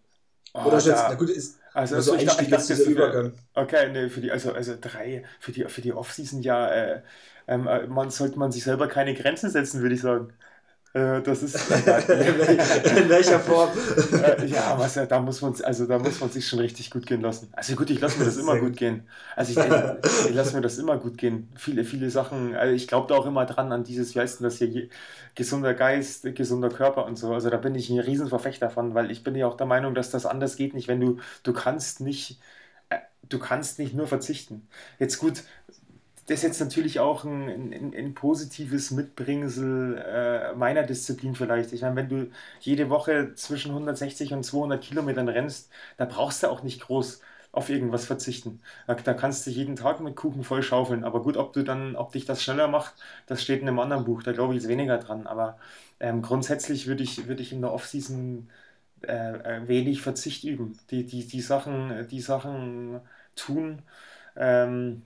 Oh, 0.53 0.65
Oder 0.65 0.77
jetzt, 0.77 0.87
na 0.87 1.15
gut, 1.15 1.31
ist 1.31 1.57
also, 1.73 1.95
also 1.95 2.13
Einstieg 2.13 2.51
ich, 2.51 2.69
ich, 2.69 2.87
Übergang. 2.87 3.33
Okay, 3.55 3.91
nee, 3.91 4.07
für 4.07 4.21
die, 4.21 4.31
also, 4.31 4.51
also 4.51 4.75
drei, 4.79 5.23
für 5.39 5.51
die, 5.51 5.65
für 5.65 5.81
die 5.81 5.93
Offseason 5.93 6.43
ja, 6.43 6.71
äh, 6.71 7.01
ähm, 7.47 7.67
äh, 7.67 7.87
man 7.87 8.09
sollte 8.09 8.39
man 8.39 8.51
sich 8.51 8.63
selber 8.63 8.87
keine 8.87 9.13
Grenzen 9.13 9.49
setzen, 9.49 9.81
würde 9.81 9.95
ich 9.95 10.01
sagen. 10.01 10.33
Äh, 10.93 11.21
das 11.23 11.43
ist 11.43 11.55
in 11.71 13.09
welcher 13.09 13.39
Form? 13.39 13.71
Äh, 14.11 14.45
ja, 14.45 14.77
was, 14.77 14.93
da 14.93 15.19
muss 15.19 15.41
man 15.41 15.55
also 15.63 15.87
da 15.87 15.99
muss 15.99 16.19
man 16.21 16.29
sich 16.29 16.47
schon 16.47 16.59
richtig 16.59 16.91
gut 16.91 17.05
gehen 17.07 17.21
lassen. 17.21 17.49
Also 17.53 17.75
gut, 17.75 17.89
ich 17.89 17.99
lasse 17.99 18.19
mir 18.19 18.25
das 18.25 18.37
immer 18.37 18.57
gut 18.57 18.77
gehen. 18.77 19.07
Also 19.35 19.53
ich, 19.53 19.65
ich, 19.65 19.85
ich 20.23 20.35
lasse 20.35 20.55
mir 20.55 20.61
das 20.61 20.77
immer 20.77 20.97
gut 20.97 21.17
gehen. 21.17 21.51
Viele, 21.57 21.83
viele 21.83 22.09
Sachen. 22.11 22.55
Also 22.55 22.73
ich 22.75 22.87
glaube 22.87 23.07
da 23.07 23.15
auch 23.15 23.25
immer 23.25 23.45
dran 23.45 23.71
an 23.71 23.83
dieses, 23.83 24.15
wie 24.15 24.19
heißt 24.19 24.39
denn 24.39 24.45
das 24.45 24.57
hier, 24.59 24.89
gesunder 25.35 25.73
Geist, 25.73 26.23
gesunder 26.35 26.69
Körper 26.69 27.05
und 27.05 27.17
so. 27.17 27.33
Also 27.33 27.49
da 27.49 27.57
bin 27.57 27.75
ich 27.75 27.89
ein 27.89 27.99
Riesenverfechter 27.99 28.69
von, 28.69 28.93
weil 28.93 29.11
ich 29.11 29.23
bin 29.23 29.35
ja 29.35 29.47
auch 29.47 29.57
der 29.57 29.67
Meinung, 29.67 29.95
dass 29.95 30.11
das 30.11 30.25
anders 30.27 30.55
geht 30.57 30.73
nicht, 30.75 30.87
wenn 30.87 30.99
du 31.01 31.17
du 31.43 31.53
kannst 31.53 32.01
nicht 32.01 32.39
du 33.29 33.39
kannst 33.39 33.79
nicht 33.79 33.93
nur 33.93 34.07
verzichten. 34.07 34.67
Jetzt 34.99 35.17
gut, 35.17 35.43
das 36.27 36.37
ist 36.39 36.43
jetzt 36.43 36.59
natürlich 36.61 36.99
auch 36.99 37.25
ein, 37.25 37.73
ein, 37.73 37.93
ein 37.93 38.13
positives 38.13 38.91
Mitbringsel 38.91 39.97
äh, 39.97 40.55
meiner 40.55 40.83
Disziplin 40.83 41.35
vielleicht. 41.35 41.73
Ich 41.73 41.81
meine, 41.81 41.95
wenn 41.97 42.09
du 42.09 42.31
jede 42.61 42.89
Woche 42.89 43.33
zwischen 43.35 43.71
160 43.71 44.33
und 44.33 44.43
200 44.43 44.81
Kilometern 44.81 45.27
rennst, 45.27 45.69
da 45.97 46.05
brauchst 46.05 46.43
du 46.43 46.47
auch 46.49 46.63
nicht 46.63 46.81
groß 46.81 47.21
auf 47.51 47.69
irgendwas 47.69 48.05
verzichten. 48.05 48.61
Da, 48.87 48.95
da 48.95 49.13
kannst 49.13 49.45
du 49.45 49.51
jeden 49.51 49.75
Tag 49.75 49.99
mit 49.99 50.15
Kuchen 50.15 50.43
voll 50.43 50.63
schaufeln. 50.63 51.03
Aber 51.03 51.21
gut, 51.21 51.37
ob 51.37 51.53
du 51.53 51.63
dann, 51.63 51.95
ob 51.95 52.11
dich 52.13 52.25
das 52.25 52.41
schneller 52.43 52.67
macht, 52.67 52.95
das 53.27 53.43
steht 53.43 53.61
in 53.61 53.67
einem 53.67 53.79
anderen 53.79 54.05
Buch. 54.05 54.23
Da 54.23 54.31
glaube 54.31 54.53
ich 54.55 54.61
jetzt 54.61 54.69
weniger 54.69 54.97
dran. 54.97 55.27
Aber 55.27 55.57
ähm, 55.99 56.21
grundsätzlich 56.21 56.87
würde 56.87 57.03
ich, 57.03 57.27
würde 57.27 57.41
ich 57.43 57.53
in 57.53 57.61
der 57.61 57.73
Offseason 57.73 58.49
äh, 59.03 59.57
äh 59.57 59.67
wenig 59.67 60.01
Verzicht 60.01 60.43
üben. 60.43 60.79
Die, 60.91 61.05
die, 61.05 61.27
die 61.27 61.41
Sachen, 61.41 62.07
die 62.09 62.21
Sachen 62.21 63.01
tun. 63.35 63.81
Ähm, 64.35 65.03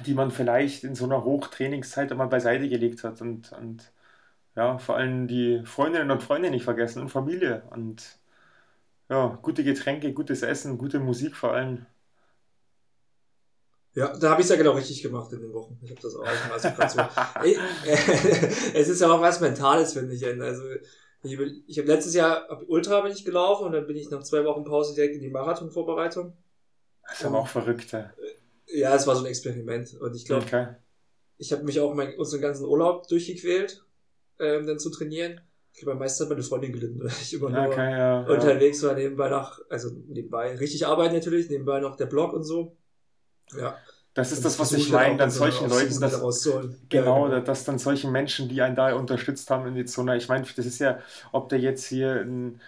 die 0.00 0.14
man 0.14 0.30
vielleicht 0.30 0.84
in 0.84 0.94
so 0.94 1.04
einer 1.04 1.24
Hochtrainingszeit 1.24 2.10
einmal 2.10 2.28
beiseite 2.28 2.68
gelegt 2.68 3.04
hat. 3.04 3.20
Und, 3.20 3.52
und 3.52 3.92
ja, 4.56 4.78
vor 4.78 4.96
allem 4.96 5.28
die 5.28 5.62
Freundinnen 5.64 6.10
und 6.10 6.22
Freunde 6.22 6.50
nicht 6.50 6.64
vergessen 6.64 7.02
und 7.02 7.08
Familie. 7.08 7.62
Und 7.70 8.18
ja, 9.08 9.38
gute 9.42 9.64
Getränke, 9.64 10.12
gutes 10.12 10.42
Essen, 10.42 10.78
gute 10.78 10.98
Musik 10.98 11.36
vor 11.36 11.52
allem. 11.52 11.86
Ja, 13.94 14.16
da 14.16 14.30
habe 14.30 14.40
ich 14.40 14.46
es 14.46 14.50
ja 14.50 14.56
genau 14.56 14.72
richtig 14.72 15.02
gemacht 15.02 15.30
in 15.32 15.40
den 15.40 15.52
Wochen. 15.52 15.78
Ich 15.82 15.90
habe 15.90 16.00
das 16.00 16.16
auch 16.16 16.24
also 16.24 16.68
so. 16.88 17.02
Es 18.74 18.88
ist 18.88 19.02
ja 19.02 19.12
auch 19.12 19.20
was 19.20 19.40
Mentales, 19.40 19.92
finde 19.92 20.14
ich. 20.14 20.24
Also 20.24 20.62
ich, 21.22 21.38
ich 21.66 21.78
habe 21.78 21.88
letztes 21.88 22.14
Jahr 22.14 22.62
Ultra 22.68 23.02
bin 23.02 23.12
ich 23.12 23.24
gelaufen 23.24 23.66
und 23.66 23.72
dann 23.72 23.86
bin 23.86 23.96
ich 23.96 24.10
nach 24.10 24.22
zwei 24.22 24.44
Wochen 24.44 24.64
Pause 24.64 24.94
direkt 24.94 25.16
in 25.16 25.20
die 25.20 25.28
Marathonvorbereitung. 25.28 26.32
Das 27.06 27.20
ist 27.20 27.26
aber 27.26 27.40
auch 27.40 27.48
verrückt. 27.48 27.92
Ja. 27.92 28.10
Ja, 28.66 28.94
es 28.94 29.06
war 29.06 29.16
so 29.16 29.22
ein 29.22 29.26
Experiment. 29.26 29.94
Und 30.00 30.14
ich 30.14 30.24
glaube, 30.24 30.44
okay. 30.44 30.66
ich 31.38 31.52
habe 31.52 31.64
mich 31.64 31.80
auch 31.80 31.94
mein, 31.94 32.16
unseren 32.16 32.40
ganzen 32.40 32.64
Urlaub 32.66 33.08
durchgequält, 33.08 33.84
ähm, 34.38 34.66
dann 34.66 34.78
zu 34.78 34.90
trainieren. 34.90 35.40
Ich 35.72 35.80
glaube, 35.80 35.92
am 35.92 35.98
meisten 35.98 36.24
hat 36.24 36.30
meine 36.30 36.42
Freundin 36.42 36.72
gelitten, 36.72 37.00
weil 37.02 37.10
ich 37.10 37.34
immer 37.34 37.50
nur 37.50 37.66
okay, 37.66 37.90
ja, 37.90 38.20
unterwegs 38.22 38.82
war, 38.82 38.94
nebenbei 38.94 39.28
noch, 39.28 39.58
also 39.70 39.90
nebenbei 40.08 40.56
richtig 40.56 40.86
arbeiten 40.86 41.14
natürlich, 41.14 41.48
nebenbei 41.48 41.80
noch 41.80 41.96
der 41.96 42.06
Blog 42.06 42.32
und 42.32 42.44
so. 42.44 42.76
Ja. 43.56 43.76
Das 44.14 44.30
ist 44.30 44.44
das, 44.44 44.58
was 44.58 44.72
ich 44.72 44.90
meine, 44.90 45.16
dann 45.16 45.30
solchen 45.30 45.70
Leuten, 45.70 45.98
das, 45.98 46.20
genau, 46.20 47.28
ja, 47.30 47.30
genau, 47.30 47.40
dass 47.40 47.64
dann 47.64 47.78
solchen 47.78 48.12
Menschen, 48.12 48.46
die 48.50 48.60
einen 48.60 48.76
da 48.76 48.94
unterstützt 48.94 49.48
haben 49.50 49.74
in 49.74 49.86
so 49.86 50.02
einer, 50.02 50.16
ich 50.16 50.28
meine, 50.28 50.44
das 50.54 50.66
ist 50.66 50.80
ja, 50.80 50.98
ob 51.32 51.48
der 51.48 51.60
jetzt 51.60 51.86
hier 51.86 52.20
ein 52.20 52.60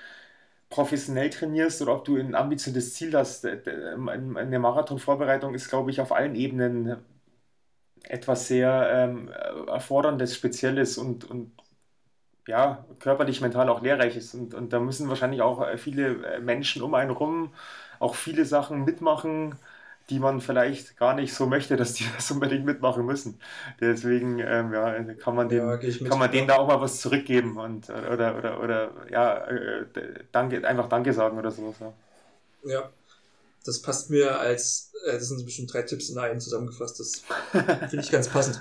professionell 0.75 1.31
trainierst 1.31 1.81
oder 1.83 1.95
ob 1.95 2.05
du 2.05 2.17
ein 2.17 2.35
ambitioniertes 2.35 2.95
Ziel 2.95 3.17
hast. 3.17 3.47
Eine 3.47 4.59
Marathonvorbereitung 4.59 5.55
ist, 5.55 5.69
glaube 5.69 5.91
ich, 5.93 6.01
auf 6.01 6.13
allen 6.13 6.35
Ebenen 6.35 6.97
etwas 8.05 8.49
sehr 8.49 8.91
ähm, 8.93 9.29
erforderndes, 9.69 10.35
Spezielles 10.37 10.99
und, 10.99 11.25
und 11.25 11.53
ja, 12.49 12.87
körperlich, 13.01 13.41
mental 13.41 13.69
auch 13.71 13.83
lehrreiches. 13.83 14.35
Und, 14.35 14.55
und 14.55 14.73
da 14.73 14.81
müssen 14.81 15.09
wahrscheinlich 15.09 15.43
auch 15.43 15.67
viele 15.79 16.41
Menschen 16.41 16.83
um 16.83 16.95
einen 16.95 17.11
rum 17.13 17.55
auch 18.01 18.15
viele 18.17 18.45
Sachen 18.47 18.85
mitmachen, 18.85 19.57
die 20.11 20.19
man 20.19 20.41
vielleicht 20.41 20.97
gar 20.97 21.15
nicht 21.15 21.33
so 21.33 21.47
möchte, 21.47 21.77
dass 21.77 21.95
die 21.95 22.05
das 22.17 22.31
unbedingt 22.31 22.65
mitmachen 22.65 23.05
müssen. 23.05 23.41
Deswegen 23.81 24.39
ähm, 24.39 24.73
ja, 24.73 25.03
kann 25.15 25.35
man, 25.35 25.49
den, 25.49 25.59
ja, 25.59 25.77
kann 25.77 26.19
man 26.19 26.31
denen 26.31 26.49
da 26.49 26.57
auch 26.57 26.69
mal 26.69 26.81
was 26.81 27.01
zurückgeben 27.01 27.57
und 27.57 27.89
oder 27.91 28.37
oder 28.37 28.63
oder 28.63 28.93
ja 29.11 29.47
äh, 29.47 29.87
danke 30.33 30.67
einfach 30.67 30.89
Danke 30.89 31.13
sagen 31.13 31.39
oder 31.39 31.51
sowas. 31.51 31.77
Ja. 31.81 31.93
ja. 32.65 32.91
Das 33.65 33.81
passt 33.81 34.11
mir 34.11 34.39
als 34.39 34.93
äh, 35.07 35.13
das 35.13 35.29
sind 35.29 35.45
bestimmt 35.45 35.73
drei 35.73 35.83
Tipps 35.83 36.11
in 36.11 36.19
einem 36.19 36.41
zusammengefasst. 36.41 37.01
Das 37.01 37.23
finde 37.91 38.05
ich 38.05 38.11
ganz 38.11 38.29
passend. 38.29 38.61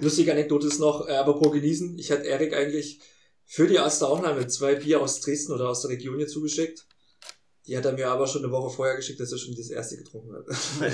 Lustige 0.00 0.32
Anekdote 0.32 0.66
ist 0.66 0.78
noch, 0.78 1.08
äh, 1.08 1.16
aber 1.16 1.38
pro 1.38 1.50
genießen. 1.50 1.98
Ich 1.98 2.10
hatte 2.10 2.24
Erik 2.24 2.54
eigentlich 2.54 3.00
für 3.46 3.66
die 3.66 3.74
erste 3.74 4.06
Aufnahme 4.06 4.46
zwei 4.46 4.76
Bier 4.76 5.00
aus 5.00 5.20
Dresden 5.20 5.52
oder 5.52 5.68
aus 5.68 5.82
der 5.82 5.90
Region 5.90 6.16
hier 6.16 6.28
zugeschickt. 6.28 6.86
Die 7.66 7.76
hat 7.78 7.84
er 7.86 7.92
mir 7.92 8.10
aber 8.10 8.26
schon 8.26 8.44
eine 8.44 8.52
Woche 8.52 8.68
vorher 8.74 8.96
geschickt, 8.96 9.20
dass 9.20 9.32
er 9.32 9.38
schon 9.38 9.54
das 9.56 9.70
erste 9.70 9.96
getrunken 9.96 10.34
hat. 10.34 10.44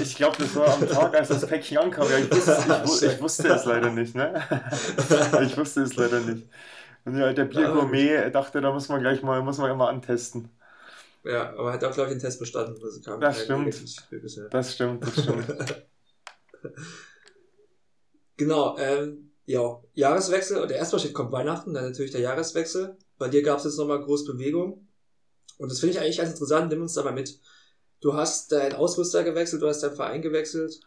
Ich 0.00 0.14
glaube, 0.14 0.36
das 0.38 0.54
war 0.54 0.72
am 0.72 0.88
Tag, 0.88 1.14
als 1.14 1.28
das 1.28 1.44
Päckchen 1.44 1.78
ankam. 1.78 2.08
Ja, 2.08 2.18
ich, 2.18 2.30
wusste, 2.30 3.06
ich, 3.06 3.12
ich, 3.12 3.20
wusste 3.20 3.48
es 3.48 3.64
leider 3.64 3.90
nicht, 3.90 4.14
ne? 4.14 4.40
Ich 5.44 5.56
wusste 5.56 5.82
es 5.82 5.96
leider 5.96 6.20
nicht. 6.20 6.46
Und 7.04 7.18
ja, 7.18 7.32
der 7.32 7.46
Biergourmet 7.46 8.32
dachte, 8.32 8.60
da 8.60 8.72
muss 8.72 8.88
man 8.88 9.00
gleich 9.00 9.20
mal, 9.22 9.42
muss 9.42 9.58
man 9.58 9.76
mal 9.76 9.88
antesten. 9.88 10.48
Ja, 11.24 11.50
aber 11.56 11.72
hat 11.72 11.82
auch, 11.84 11.92
glaube 11.92 12.10
ich, 12.10 12.16
den 12.16 12.20
Test 12.20 12.38
bestanden. 12.38 12.80
Also 12.82 13.00
kam 13.00 13.20
das, 13.20 13.42
stimmt. 13.42 13.74
das 14.52 14.72
stimmt. 14.72 15.04
Das 15.04 15.24
stimmt, 15.24 15.76
genau, 18.36 18.76
ähm, 18.78 19.32
ja, 19.44 19.80
Jahreswechsel, 19.94 20.60
und 20.60 20.70
der 20.70 20.78
erstmal 20.78 21.00
steht, 21.00 21.14
kommt 21.14 21.32
Weihnachten, 21.32 21.74
dann 21.74 21.84
natürlich 21.84 22.12
der 22.12 22.20
Jahreswechsel. 22.20 22.96
Bei 23.18 23.28
dir 23.28 23.42
gab 23.42 23.58
es 23.58 23.64
jetzt 23.64 23.78
nochmal 23.78 24.00
große 24.00 24.32
Bewegung. 24.32 24.86
Und 25.60 25.70
das 25.70 25.80
finde 25.80 25.94
ich 25.94 26.00
eigentlich 26.00 26.16
ganz 26.16 26.30
interessant, 26.30 26.70
nimm 26.70 26.80
uns 26.80 26.94
da 26.94 27.02
mal 27.02 27.12
mit. 27.12 27.38
Du 28.00 28.14
hast 28.14 28.50
deinen 28.50 28.74
Ausrüster 28.74 29.22
gewechselt, 29.24 29.60
du 29.60 29.68
hast 29.68 29.82
deinen 29.82 29.94
Verein 29.94 30.22
gewechselt. 30.22 30.80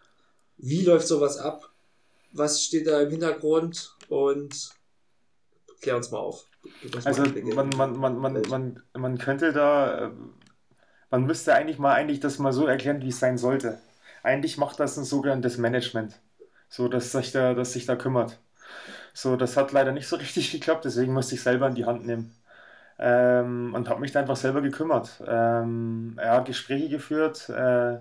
Wie 0.57 0.83
läuft 0.83 1.07
sowas 1.07 1.37
ab? 1.37 1.69
Was 2.31 2.63
steht 2.63 2.87
da 2.87 2.99
im 3.01 3.11
Hintergrund? 3.11 3.95
Und 4.09 4.71
klär 5.79 5.95
uns 5.95 6.09
mal 6.09 6.17
auf. 6.17 6.47
Also 7.05 7.23
man, 7.23 7.69
man, 7.69 7.95
man, 7.97 8.17
man, 8.17 8.41
man, 8.49 8.83
man 8.93 9.17
könnte 9.19 9.53
da, 9.53 10.07
äh, 10.07 10.11
man 11.11 11.25
müsste 11.25 11.53
eigentlich 11.53 11.77
mal 11.77 11.93
eigentlich 11.93 12.19
das 12.19 12.39
mal 12.39 12.53
so 12.53 12.65
erklären, 12.65 13.01
wie 13.03 13.09
es 13.09 13.19
sein 13.19 13.37
sollte. 13.37 13.79
Eigentlich 14.23 14.57
macht 14.57 14.79
das 14.79 14.97
ein 14.97 15.03
sogenanntes 15.03 15.57
Management, 15.59 16.19
so 16.67 16.87
dass 16.87 17.11
sich 17.11 17.31
da, 17.31 17.53
dass 17.53 17.73
sich 17.73 17.85
da 17.85 17.95
kümmert. 17.95 18.39
So, 19.13 19.35
das 19.35 19.55
hat 19.55 19.71
leider 19.71 19.91
nicht 19.91 20.07
so 20.07 20.15
richtig 20.15 20.51
geklappt, 20.51 20.85
deswegen 20.85 21.13
musste 21.13 21.35
ich 21.35 21.43
selber 21.43 21.67
in 21.67 21.75
die 21.75 21.85
Hand 21.85 22.07
nehmen 22.07 22.33
ähm, 22.99 23.73
und 23.75 23.89
habe 23.89 24.01
mich 24.01 24.11
da 24.11 24.19
einfach 24.21 24.35
selber 24.35 24.61
gekümmert. 24.61 25.21
Ähm, 25.27 26.15
er 26.17 26.33
hat 26.33 26.45
Gespräche 26.45 26.89
geführt, 26.89 27.49
äh, 27.49 27.99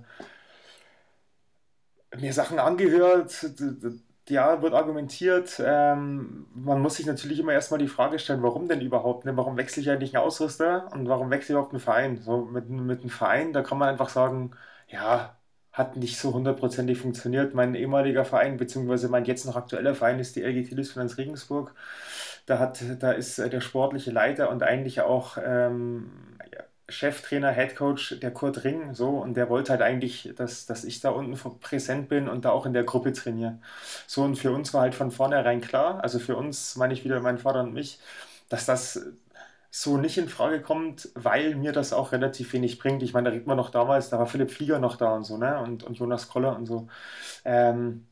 mir 2.16 2.32
Sachen 2.32 2.58
angehört, 2.58 3.46
ja, 4.28 4.62
wird 4.62 4.74
argumentiert, 4.74 5.60
ähm, 5.64 6.46
man 6.54 6.80
muss 6.80 6.96
sich 6.96 7.06
natürlich 7.06 7.40
immer 7.40 7.52
erstmal 7.52 7.78
die 7.78 7.88
Frage 7.88 8.18
stellen, 8.18 8.42
warum 8.42 8.68
denn 8.68 8.80
überhaupt? 8.80 9.24
Ne? 9.24 9.36
Warum 9.36 9.56
wechsle 9.56 9.82
ich 9.82 9.90
eigentlich 9.90 10.14
einen 10.14 10.24
Ausrüster 10.24 10.88
und 10.92 11.08
warum 11.08 11.30
wechsle 11.30 11.46
ich 11.46 11.50
überhaupt 11.52 11.72
einen 11.72 11.80
Verein? 11.80 12.20
So 12.22 12.44
mit, 12.44 12.68
mit 12.70 13.00
einem 13.00 13.10
Verein, 13.10 13.52
da 13.52 13.62
kann 13.62 13.78
man 13.78 13.88
einfach 13.88 14.08
sagen, 14.08 14.52
ja, 14.88 15.36
hat 15.72 15.96
nicht 15.96 16.18
so 16.18 16.34
hundertprozentig 16.34 16.98
funktioniert. 16.98 17.54
Mein 17.54 17.74
ehemaliger 17.74 18.24
Verein, 18.24 18.58
beziehungsweise 18.58 19.08
mein 19.08 19.24
jetzt 19.24 19.46
noch 19.46 19.56
aktueller 19.56 19.94
Verein 19.94 20.20
ist 20.20 20.36
die 20.36 20.42
LG 20.42 20.68
Tillis 20.68 20.92
Finanz 20.92 21.16
Regensburg. 21.18 21.74
Da, 22.46 22.58
hat, 22.58 22.82
da 23.00 23.12
ist 23.12 23.38
äh, 23.38 23.48
der 23.50 23.60
sportliche 23.60 24.10
Leiter 24.10 24.50
und 24.50 24.62
eigentlich 24.62 25.00
auch 25.00 25.38
ähm, 25.42 26.10
Cheftrainer, 26.88 27.50
Headcoach, 27.50 28.18
der 28.20 28.32
Kurt 28.32 28.64
Ring, 28.64 28.94
so, 28.94 29.10
und 29.20 29.34
der 29.34 29.48
wollte 29.48 29.72
halt 29.72 29.82
eigentlich, 29.82 30.32
dass, 30.36 30.66
dass 30.66 30.84
ich 30.84 31.00
da 31.00 31.10
unten 31.10 31.34
präsent 31.60 32.08
bin 32.08 32.28
und 32.28 32.44
da 32.44 32.50
auch 32.50 32.66
in 32.66 32.72
der 32.74 32.84
Gruppe 32.84 33.12
trainiere. 33.12 33.58
So, 34.06 34.22
und 34.24 34.36
für 34.36 34.52
uns 34.52 34.74
war 34.74 34.82
halt 34.82 34.94
von 34.94 35.10
vornherein 35.10 35.60
klar, 35.60 36.02
also 36.02 36.18
für 36.18 36.36
uns, 36.36 36.76
meine 36.76 36.92
ich 36.94 37.04
wieder 37.04 37.20
mein 37.20 37.38
Vater 37.38 37.60
und 37.60 37.72
mich, 37.72 37.98
dass 38.48 38.66
das 38.66 39.00
so 39.70 39.96
nicht 39.96 40.18
in 40.18 40.28
Frage 40.28 40.60
kommt, 40.60 41.08
weil 41.14 41.54
mir 41.54 41.72
das 41.72 41.92
auch 41.94 42.12
relativ 42.12 42.52
wenig 42.52 42.78
bringt. 42.78 43.02
Ich 43.02 43.14
meine, 43.14 43.26
da 43.30 43.32
redet 43.32 43.46
man 43.46 43.56
noch 43.56 43.70
damals, 43.70 44.10
da 44.10 44.18
war 44.18 44.26
Philipp 44.26 44.50
Flieger 44.50 44.78
noch 44.78 44.96
da 44.96 45.14
und 45.14 45.24
so, 45.24 45.38
ne? 45.38 45.60
Und, 45.60 45.82
und 45.84 45.94
Jonas 45.98 46.28
Koller 46.28 46.56
und 46.56 46.66
so. 46.66 46.88
Ähm, 47.44 48.06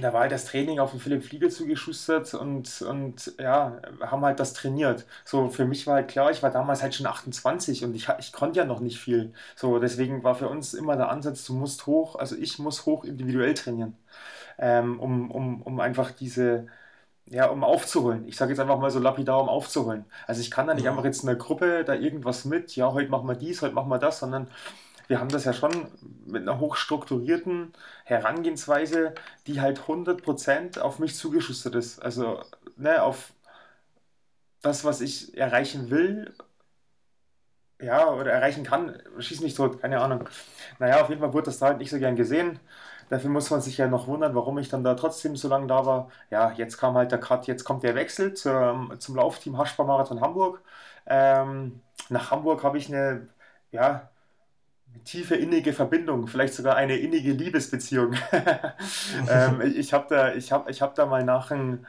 da 0.00 0.12
war 0.12 0.22
halt 0.22 0.32
das 0.32 0.46
Training 0.46 0.80
auf 0.80 0.90
den 0.90 1.00
Philipp 1.00 1.24
Flieger 1.24 1.50
zugeschustert 1.50 2.34
und, 2.34 2.82
und 2.82 3.32
ja, 3.38 3.80
haben 4.00 4.24
halt 4.24 4.40
das 4.40 4.52
trainiert. 4.52 5.06
So, 5.24 5.48
für 5.48 5.64
mich 5.66 5.86
war 5.86 5.94
halt 5.96 6.08
klar, 6.08 6.30
ich 6.30 6.42
war 6.42 6.50
damals 6.50 6.82
halt 6.82 6.94
schon 6.94 7.06
28 7.06 7.84
und 7.84 7.94
ich, 7.94 8.08
ich 8.18 8.32
konnte 8.32 8.58
ja 8.58 8.64
noch 8.64 8.80
nicht 8.80 8.98
viel. 8.98 9.32
So, 9.54 9.78
deswegen 9.78 10.24
war 10.24 10.34
für 10.34 10.48
uns 10.48 10.74
immer 10.74 10.96
der 10.96 11.10
Ansatz, 11.10 11.44
du 11.46 11.54
musst 11.54 11.86
hoch, 11.86 12.16
also 12.16 12.36
ich 12.36 12.58
muss 12.58 12.86
hoch 12.86 13.04
individuell 13.04 13.54
trainieren, 13.54 13.96
ähm, 14.58 14.98
um, 15.00 15.30
um, 15.30 15.62
um 15.62 15.80
einfach 15.80 16.10
diese, 16.10 16.66
ja, 17.26 17.46
um 17.46 17.64
aufzuholen. 17.64 18.26
Ich 18.28 18.36
sage 18.36 18.52
jetzt 18.52 18.60
einfach 18.60 18.78
mal 18.78 18.90
so 18.90 18.98
lapidar, 19.00 19.40
um 19.40 19.48
aufzuholen. 19.48 20.04
Also 20.26 20.40
ich 20.40 20.50
kann 20.50 20.66
da 20.66 20.74
nicht 20.74 20.84
ja. 20.84 20.90
einfach 20.90 21.04
jetzt 21.04 21.22
in 21.22 21.28
der 21.28 21.36
Gruppe 21.36 21.84
da 21.84 21.94
irgendwas 21.94 22.44
mit, 22.44 22.76
ja, 22.76 22.92
heute 22.92 23.10
machen 23.10 23.28
wir 23.28 23.36
dies, 23.36 23.62
heute 23.62 23.74
machen 23.74 23.90
wir 23.90 23.98
das, 23.98 24.18
sondern 24.20 24.48
wir 25.08 25.20
haben 25.20 25.28
das 25.28 25.44
ja 25.44 25.52
schon 25.52 25.88
mit 26.26 26.42
einer 26.42 26.58
hochstrukturierten 26.60 27.72
Herangehensweise, 28.04 29.14
die 29.46 29.60
halt 29.60 29.86
100% 29.86 30.78
auf 30.78 30.98
mich 30.98 31.16
zugeschustert 31.16 31.74
ist. 31.74 32.00
Also 32.00 32.42
ne, 32.76 33.02
auf 33.02 33.32
das, 34.62 34.84
was 34.84 35.00
ich 35.00 35.36
erreichen 35.36 35.90
will, 35.90 36.34
ja, 37.80 38.08
oder 38.10 38.32
erreichen 38.32 38.64
kann, 38.64 39.00
schieß 39.18 39.40
mich 39.40 39.54
tot, 39.54 39.80
keine 39.80 40.00
Ahnung. 40.00 40.28
Naja, 40.78 41.02
auf 41.02 41.08
jeden 41.08 41.20
Fall 41.20 41.32
wurde 41.32 41.46
das 41.46 41.58
da 41.58 41.66
halt 41.66 41.78
nicht 41.78 41.90
so 41.90 41.98
gern 41.98 42.16
gesehen. 42.16 42.60
Dafür 43.10 43.30
muss 43.30 43.50
man 43.50 43.60
sich 43.60 43.76
ja 43.78 43.88
noch 43.88 44.06
wundern, 44.06 44.34
warum 44.34 44.58
ich 44.58 44.68
dann 44.68 44.84
da 44.84 44.94
trotzdem 44.94 45.36
so 45.36 45.48
lange 45.48 45.66
da 45.66 45.84
war. 45.84 46.10
Ja, 46.30 46.52
jetzt 46.52 46.78
kam 46.78 46.94
halt 46.94 47.12
der 47.12 47.18
Cut, 47.20 47.46
jetzt 47.46 47.64
kommt 47.64 47.82
der 47.82 47.94
Wechsel 47.94 48.32
zum, 48.34 48.98
zum 48.98 49.16
Laufteam 49.16 49.58
Haschbar 49.58 49.86
Marathon 49.86 50.20
Hamburg. 50.20 50.62
Ähm, 51.06 51.80
nach 52.08 52.30
Hamburg 52.30 52.62
habe 52.64 52.78
ich 52.78 52.88
eine, 52.88 53.28
ja, 53.72 54.08
tiefe 55.04 55.34
innige 55.34 55.72
Verbindung, 55.72 56.26
vielleicht 56.28 56.54
sogar 56.54 56.76
eine 56.76 56.96
innige 56.96 57.32
Liebesbeziehung. 57.32 58.14
ähm, 59.30 59.60
ich 59.76 59.92
habe 59.92 60.06
da, 60.08 60.34
ich 60.34 60.52
hab, 60.52 60.68
ich 60.70 60.82
hab 60.82 60.94
da 60.94 61.06
mal 61.06 61.24
nach 61.24 61.50
einem, 61.50 61.86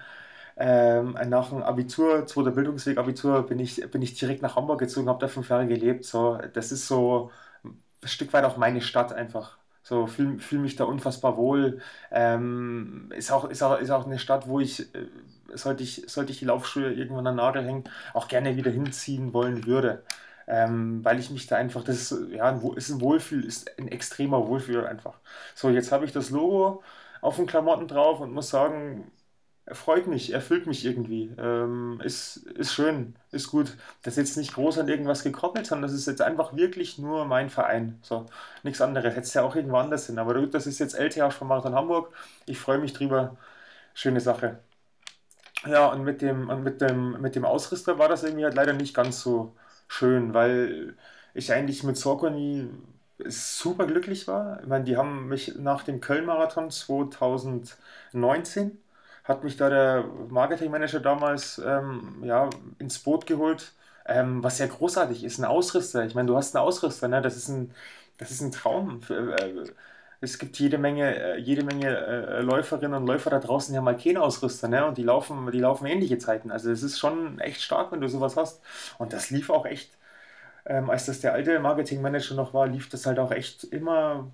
ähm, 0.57 1.17
nach 1.27 1.49
dem 1.49 1.63
Abitur, 1.63 2.25
zweiter 2.25 2.51
Bildungsweg 2.51 2.97
Abitur, 2.97 3.45
bin 3.45 3.59
ich, 3.59 3.81
bin 3.91 4.01
ich 4.01 4.17
direkt 4.17 4.41
nach 4.41 4.55
Hamburg 4.55 4.79
gezogen, 4.79 5.09
habe 5.09 5.19
da 5.19 5.27
fünf 5.27 5.49
Jahre 5.49 5.67
gelebt. 5.67 6.05
So, 6.05 6.39
das 6.53 6.71
ist 6.71 6.87
so 6.87 7.31
ein 7.63 8.07
Stück 8.07 8.33
weit 8.33 8.45
auch 8.45 8.57
meine 8.57 8.81
Stadt 8.81 9.13
einfach. 9.13 9.57
So 9.83 10.07
fühle 10.07 10.39
fühl 10.39 10.59
mich 10.59 10.75
da 10.75 10.85
unfassbar 10.85 11.37
wohl. 11.37 11.81
Ähm, 12.11 13.11
ist, 13.15 13.31
auch, 13.31 13.45
ist, 13.49 13.61
auch, 13.61 13.79
ist 13.79 13.91
auch 13.91 14.05
eine 14.05 14.19
Stadt, 14.19 14.47
wo 14.47 14.59
ich, 14.59 14.93
äh, 14.95 15.07
sollte 15.53 15.83
ich, 15.83 16.03
sollte 16.07 16.31
ich 16.31 16.39
die 16.39 16.45
Laufschuhe 16.45 16.91
irgendwann 16.93 17.27
an 17.27 17.35
Nagel 17.35 17.63
hängen, 17.63 17.83
auch 18.13 18.27
gerne 18.27 18.55
wieder 18.57 18.71
hinziehen 18.71 19.33
wollen 19.33 19.65
würde 19.65 20.03
ähm, 20.47 21.03
weil 21.03 21.19
ich 21.19 21.29
mich 21.31 21.47
da 21.47 21.55
einfach, 21.57 21.83
das 21.83 22.11
ist, 22.11 22.31
ja, 22.31 22.49
ist 22.75 22.89
ein 22.89 23.01
Wohlfühl, 23.01 23.45
ist 23.45 23.77
ein 23.79 23.87
extremer 23.87 24.47
Wohlfühl 24.47 24.85
einfach. 24.85 25.19
So, 25.55 25.69
jetzt 25.69 25.91
habe 25.91 26.05
ich 26.05 26.11
das 26.11 26.29
Logo 26.29 26.83
auf 27.21 27.37
den 27.37 27.47
Klamotten 27.47 27.87
drauf 27.87 28.19
und 28.21 28.31
muss 28.33 28.49
sagen, 28.49 29.11
er 29.65 29.75
freut 29.75 30.05
mich, 30.07 30.31
erfüllt 30.31 30.67
mich 30.67 30.85
irgendwie. 30.85 31.31
Ähm, 31.39 31.99
ist, 32.03 32.37
ist 32.37 32.73
schön, 32.73 33.15
ist 33.31 33.49
gut. 33.49 33.75
Das 34.03 34.13
ist 34.13 34.17
jetzt 34.29 34.37
nicht 34.37 34.53
groß 34.53 34.77
an 34.79 34.87
irgendwas 34.87 35.23
gekoppelt, 35.23 35.65
sondern 35.65 35.89
das 35.89 35.93
ist 35.99 36.05
jetzt 36.07 36.21
einfach 36.21 36.55
wirklich 36.55 36.99
nur 36.99 37.25
mein 37.25 37.49
Verein. 37.49 37.97
So, 38.03 38.27
nichts 38.63 38.81
anderes. 38.81 39.05
Hätte 39.15 39.21
es 39.21 39.33
ja 39.33 39.41
auch 39.43 39.55
irgendwo 39.55 39.77
anders 39.77 40.05
hin. 40.07 40.19
Aber 40.19 40.35
das 40.47 40.67
ist 40.67 40.79
jetzt 40.79 40.93
LTH 40.95 41.31
von 41.33 41.47
Marathon 41.47 41.73
Hamburg. 41.75 42.13
Ich 42.45 42.59
freue 42.59 42.77
mich 42.77 42.93
drüber. 42.93 43.37
Schöne 43.95 44.21
Sache. 44.21 44.59
Ja, 45.65 45.87
und 45.91 46.03
mit 46.03 46.21
dem, 46.21 46.49
und 46.49 46.63
mit 46.63 46.81
dem, 46.81 47.19
mit 47.21 47.35
dem 47.35 47.45
Ausrüster 47.45 47.97
war 47.97 48.07
das 48.07 48.23
irgendwie 48.23 48.43
halt 48.45 48.53
leider 48.55 48.73
nicht 48.73 48.93
ganz 48.93 49.21
so, 49.21 49.55
schön, 49.87 50.33
weil 50.33 50.95
ich 51.33 51.51
eigentlich 51.53 51.83
mit 51.83 51.97
Sorgoni 51.97 52.69
super 53.25 53.85
glücklich 53.87 54.27
war. 54.27 54.61
Ich 54.61 54.67
meine, 54.67 54.83
die 54.85 54.97
haben 54.97 55.27
mich 55.27 55.55
nach 55.55 55.83
dem 55.83 56.01
Köln-Marathon 56.01 56.71
2019 56.71 58.77
hat 59.23 59.43
mich 59.43 59.57
da 59.57 59.69
der 59.69 60.03
Marketingmanager 60.29 60.99
damals 60.99 61.59
ähm, 61.65 62.23
ja, 62.23 62.49
ins 62.79 62.99
Boot 62.99 63.25
geholt, 63.25 63.73
ähm, 64.05 64.43
was 64.43 64.57
sehr 64.57 64.67
großartig 64.67 65.23
ist, 65.23 65.39
ein 65.39 65.45
Ausrüster. 65.45 66.05
Ich 66.05 66.13
meine, 66.15 66.27
du 66.27 66.37
hast 66.37 66.55
einen 66.55 66.63
Ausrüster, 66.63 67.07
ne? 67.07 67.21
das, 67.21 67.35
ist 67.35 67.47
ein, 67.49 67.73
das 68.17 68.31
ist 68.31 68.41
ein 68.41 68.51
Traum. 68.51 69.01
Äh, 69.09 69.65
es 70.25 70.39
gibt 70.39 70.57
jede 70.59 70.77
Menge, 70.77 71.15
äh, 71.15 71.37
jede 71.39 71.63
Menge 71.63 71.87
äh, 71.97 72.41
Läuferinnen 72.41 72.95
und 73.01 73.07
Läufer 73.07 73.29
da 73.29 73.39
draußen, 73.39 73.73
die 73.73 73.77
haben 73.77 73.85
mal 73.85 73.97
keinen 73.97 74.17
Ausrüster, 74.17 74.67
ne? 74.67 74.85
Und 74.85 74.97
die 74.97 75.03
laufen, 75.03 75.51
die 75.51 75.59
laufen 75.59 75.85
ähnliche 75.87 76.17
Zeiten. 76.17 76.51
Also 76.51 76.71
es 76.71 76.83
ist 76.83 76.99
schon 76.99 77.39
echt 77.39 77.61
stark, 77.61 77.91
wenn 77.91 78.01
du 78.01 78.09
sowas 78.09 78.37
hast. 78.37 78.61
Und 78.99 79.13
das 79.13 79.29
lief 79.29 79.49
auch 79.49 79.65
echt, 79.65 79.91
ähm, 80.65 80.89
als 80.89 81.05
das 81.07 81.21
der 81.21 81.33
alte 81.33 81.59
Marketingmanager 81.59 82.35
noch 82.35 82.53
war, 82.53 82.67
lief 82.67 82.89
das 82.89 83.05
halt 83.05 83.19
auch 83.19 83.31
echt 83.31 83.63
immer 83.65 84.31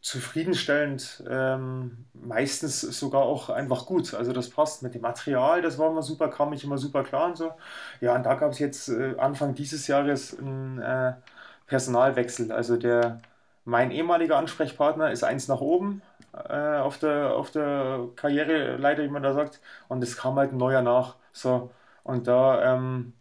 zufriedenstellend, 0.00 1.24
ähm, 1.28 2.06
meistens 2.14 2.80
sogar 2.80 3.22
auch 3.22 3.50
einfach 3.50 3.86
gut. 3.86 4.14
Also 4.14 4.32
das 4.32 4.48
passt 4.48 4.82
mit 4.82 4.94
dem 4.94 5.02
Material, 5.02 5.60
das 5.62 5.78
war 5.78 5.90
immer 5.90 6.02
super, 6.02 6.28
kam 6.30 6.52
ich 6.52 6.64
immer 6.64 6.78
super 6.78 7.02
klar 7.04 7.26
und 7.26 7.36
so. 7.36 7.52
Ja, 8.00 8.14
und 8.14 8.24
da 8.24 8.34
gab 8.34 8.52
es 8.52 8.58
jetzt 8.58 8.88
äh, 8.88 9.16
Anfang 9.18 9.54
dieses 9.54 9.86
Jahres 9.88 10.38
einen 10.38 10.78
äh, 10.80 11.14
Personalwechsel. 11.66 12.52
Also 12.52 12.76
der 12.76 13.20
mein 13.68 13.90
ehemaliger 13.90 14.38
Ansprechpartner 14.38 15.10
ist 15.12 15.24
eins 15.24 15.46
nach 15.48 15.60
oben 15.60 16.02
äh, 16.32 16.78
auf, 16.78 16.98
der, 16.98 17.34
auf 17.36 17.50
der 17.50 18.08
Karriereleiter, 18.16 19.02
wie 19.04 19.08
man 19.08 19.22
da 19.22 19.34
sagt. 19.34 19.60
Und 19.88 20.02
es 20.02 20.16
kam 20.16 20.36
halt 20.36 20.52
ein 20.52 20.56
neuer 20.58 20.80
nach. 20.82 21.16
So, 21.32 21.70
und 22.02 22.26
da, 22.28 22.76
ähm, 22.76 23.12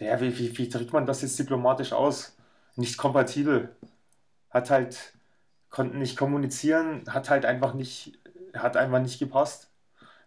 der, 0.00 0.20
wie, 0.20 0.38
wie, 0.38 0.58
wie 0.58 0.68
drückt 0.68 0.92
man 0.92 1.06
das 1.06 1.22
jetzt 1.22 1.38
diplomatisch 1.38 1.92
aus? 1.94 2.36
Nicht 2.76 2.98
kompatibel. 2.98 3.76
Hat 4.50 4.70
halt, 4.70 5.14
konnten 5.70 5.98
nicht 5.98 6.16
kommunizieren, 6.18 7.04
hat 7.10 7.30
halt 7.30 7.46
einfach 7.46 7.74
nicht, 7.74 8.18
hat 8.54 8.76
einfach 8.76 9.00
nicht 9.00 9.18
gepasst. 9.20 9.70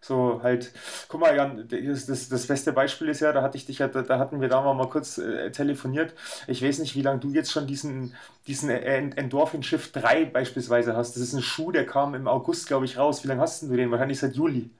So 0.00 0.40
halt, 0.42 0.72
guck 1.08 1.20
mal, 1.20 1.34
Jan, 1.34 1.66
das, 1.68 2.06
das, 2.06 2.28
das 2.28 2.46
beste 2.46 2.72
Beispiel 2.72 3.08
ist 3.08 3.20
ja, 3.20 3.32
da 3.32 3.42
hatte 3.42 3.56
ich 3.56 3.66
dich 3.66 3.78
ja, 3.78 3.88
da, 3.88 4.02
da 4.02 4.18
hatten 4.18 4.40
wir 4.40 4.48
da 4.48 4.60
mal 4.72 4.88
kurz 4.88 5.18
äh, 5.18 5.50
telefoniert. 5.50 6.14
Ich 6.46 6.62
weiß 6.62 6.78
nicht, 6.78 6.94
wie 6.94 7.02
lange 7.02 7.20
du 7.20 7.30
jetzt 7.30 7.50
schon 7.50 7.66
diesen, 7.66 8.14
diesen 8.46 8.70
Endorphin 8.70 9.62
Shift 9.62 9.96
3 9.96 10.26
beispielsweise 10.26 10.96
hast. 10.96 11.16
Das 11.16 11.22
ist 11.22 11.32
ein 11.32 11.42
Schuh, 11.42 11.72
der 11.72 11.86
kam 11.86 12.14
im 12.14 12.28
August, 12.28 12.68
glaube 12.68 12.84
ich, 12.84 12.96
raus. 12.96 13.24
Wie 13.24 13.28
lange 13.28 13.40
hast 13.40 13.62
du 13.62 13.76
den? 13.76 13.90
Wahrscheinlich 13.90 14.18
seit 14.20 14.34
Juli. 14.34 14.70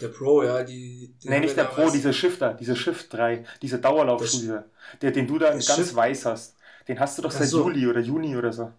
Der 0.00 0.08
Pro, 0.08 0.42
ja, 0.42 0.62
die. 0.62 1.14
Nein, 1.24 1.42
nicht 1.42 1.56
der 1.56 1.64
Pro, 1.64 1.90
dieser 1.90 2.12
Shifter, 2.12 2.54
dieser 2.54 2.76
Shift 2.76 3.12
3, 3.12 3.44
dieser 3.62 3.78
Dauerlaufschuh, 3.78 4.60
der, 5.02 5.10
den 5.10 5.26
du 5.26 5.38
da 5.38 5.50
ganz 5.50 5.66
Shift? 5.66 5.94
weiß 5.94 6.26
hast. 6.26 6.56
Den 6.86 7.00
hast 7.00 7.18
du 7.18 7.22
doch 7.22 7.30
seit 7.30 7.48
so. 7.48 7.64
Juli 7.64 7.86
oder 7.86 8.00
Juni 8.00 8.36
oder 8.36 8.52
so. 8.52 8.72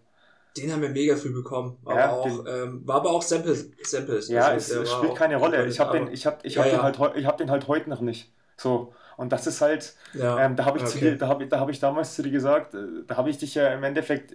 Den 0.56 0.72
haben 0.72 0.82
wir 0.82 0.88
mega 0.88 1.16
früh 1.16 1.32
bekommen. 1.32 1.78
War, 1.82 1.96
ja, 1.96 2.10
aber, 2.10 2.20
auch, 2.20 2.46
ähm, 2.46 2.82
war 2.86 2.96
aber 2.96 3.10
auch 3.10 3.22
Samples. 3.22 3.70
Samples. 3.82 4.28
Ja, 4.28 4.48
also, 4.48 4.82
es, 4.82 4.90
spielt 4.90 5.14
keine 5.14 5.36
Rolle. 5.36 5.66
Ich 5.66 5.78
habe 5.78 5.98
den, 5.98 6.12
ich 6.12 6.26
hab, 6.26 6.44
ich 6.44 6.54
ja, 6.54 6.62
hab 6.62 6.72
ja. 6.72 6.78
den, 6.78 6.82
halt, 6.82 7.26
hab 7.26 7.38
den 7.38 7.50
halt 7.50 7.68
heute 7.68 7.88
noch 7.88 8.00
nicht. 8.00 8.32
So. 8.56 8.92
Und 9.16 9.32
das 9.32 9.46
ist 9.46 9.60
halt, 9.60 9.94
ähm, 10.14 10.56
da 10.56 10.64
habe 10.64 10.78
ich, 10.78 10.84
okay. 10.84 11.16
da 11.16 11.28
hab, 11.28 11.46
da 11.48 11.60
hab 11.60 11.68
ich 11.68 11.78
damals 11.78 12.14
zu 12.14 12.22
dir 12.22 12.30
gesagt, 12.30 12.74
äh, 12.74 12.78
da 13.06 13.16
habe 13.16 13.28
ich 13.28 13.38
dich 13.38 13.54
ja 13.54 13.68
im 13.68 13.84
Endeffekt 13.84 14.34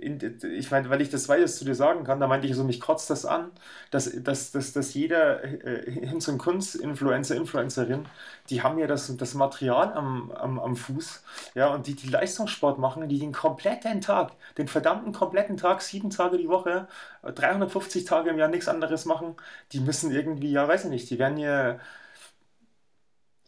ich 0.00 0.70
meine, 0.70 0.88
weil 0.90 1.00
ich 1.00 1.10
das 1.10 1.28
weiß, 1.28 1.58
zu 1.58 1.64
dir 1.64 1.74
sagen 1.74 2.04
kann, 2.04 2.20
da 2.20 2.26
meinte 2.26 2.46
ich 2.46 2.54
so, 2.54 2.64
mich 2.64 2.80
kotzt 2.80 3.10
das 3.10 3.24
an, 3.24 3.50
dass, 3.90 4.10
dass, 4.22 4.50
dass, 4.52 4.72
dass 4.72 4.94
jeder 4.94 5.44
äh, 5.44 5.90
hin 5.90 6.20
zum 6.20 6.38
Kunstinfluencer, 6.38 7.36
Influencerin, 7.36 8.06
die 8.48 8.62
haben 8.62 8.78
ja 8.78 8.86
das, 8.86 9.16
das 9.16 9.34
Material 9.34 9.92
am, 9.92 10.30
am, 10.32 10.58
am 10.58 10.76
Fuß, 10.76 11.22
ja, 11.54 11.68
und 11.74 11.86
die, 11.86 11.94
die 11.94 12.08
Leistungssport 12.08 12.78
machen, 12.78 13.08
die 13.08 13.18
den 13.18 13.32
kompletten 13.32 14.00
Tag, 14.00 14.32
den 14.58 14.68
verdammten 14.68 15.12
kompletten 15.12 15.56
Tag, 15.56 15.82
sieben 15.82 16.10
Tage 16.10 16.38
die 16.38 16.48
Woche, 16.48 16.88
350 17.22 18.04
Tage 18.04 18.30
im 18.30 18.38
Jahr 18.38 18.48
nichts 18.48 18.68
anderes 18.68 19.04
machen, 19.04 19.36
die 19.72 19.80
müssen 19.80 20.10
irgendwie, 20.10 20.52
ja, 20.52 20.66
weiß 20.66 20.84
ich 20.84 20.90
nicht, 20.90 21.10
die 21.10 21.18
werden 21.18 21.38
ja 21.38 21.78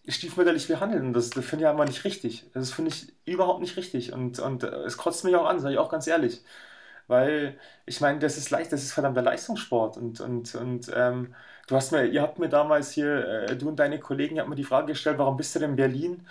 stiefmütterlich 0.09 0.69
behandeln. 0.69 1.07
Und 1.07 1.13
das, 1.13 1.31
das 1.31 1.45
finde 1.45 1.65
ich 1.65 1.71
einfach 1.71 1.87
nicht 1.87 2.05
richtig. 2.05 2.45
Das 2.55 2.73
finde 2.73 2.91
ich 2.91 3.13
überhaupt 3.25 3.61
nicht 3.61 3.77
richtig. 3.77 4.13
Und, 4.13 4.39
und 4.39 4.65
es 4.65 4.97
kotzt 4.97 5.25
mich 5.25 5.37
auch 5.37 5.47
an, 5.47 5.61
sage 5.61 5.75
ich 5.75 5.79
auch 5.79 5.91
ganz 5.91 6.07
ehrlich. 6.07 6.43
Weil, 7.09 7.59
ich 7.87 8.01
meine, 8.01 8.19
das 8.19 8.37
ist 8.37 8.51
leicht, 8.51 8.73
das 8.73 8.83
ist 8.83 8.93
verdammter 8.93 9.23
Leistungssport. 9.23 9.97
Und, 9.97 10.21
und, 10.21 10.55
und 10.55 10.91
ähm, 10.95 11.35
du 11.67 11.77
hast 11.77 11.93
mir, 11.93 12.05
ihr 12.07 12.23
habt 12.23 12.39
mir 12.39 12.49
damals 12.49 12.93
hier, 12.93 13.49
äh, 13.49 13.57
du 13.57 13.69
und 13.69 13.79
deine 13.79 14.01
Kollegen, 14.01 14.37
ihr 14.37 14.43
habt 14.43 14.51
mir 14.51 14.57
die 14.57 14.65
Frage 14.65 14.89
gestellt, 14.89 15.19
warum 15.19 15.37
bist 15.37 15.55
du 15.55 15.59
denn 15.61 15.71
in 15.71 15.77
Berlin 15.77 16.27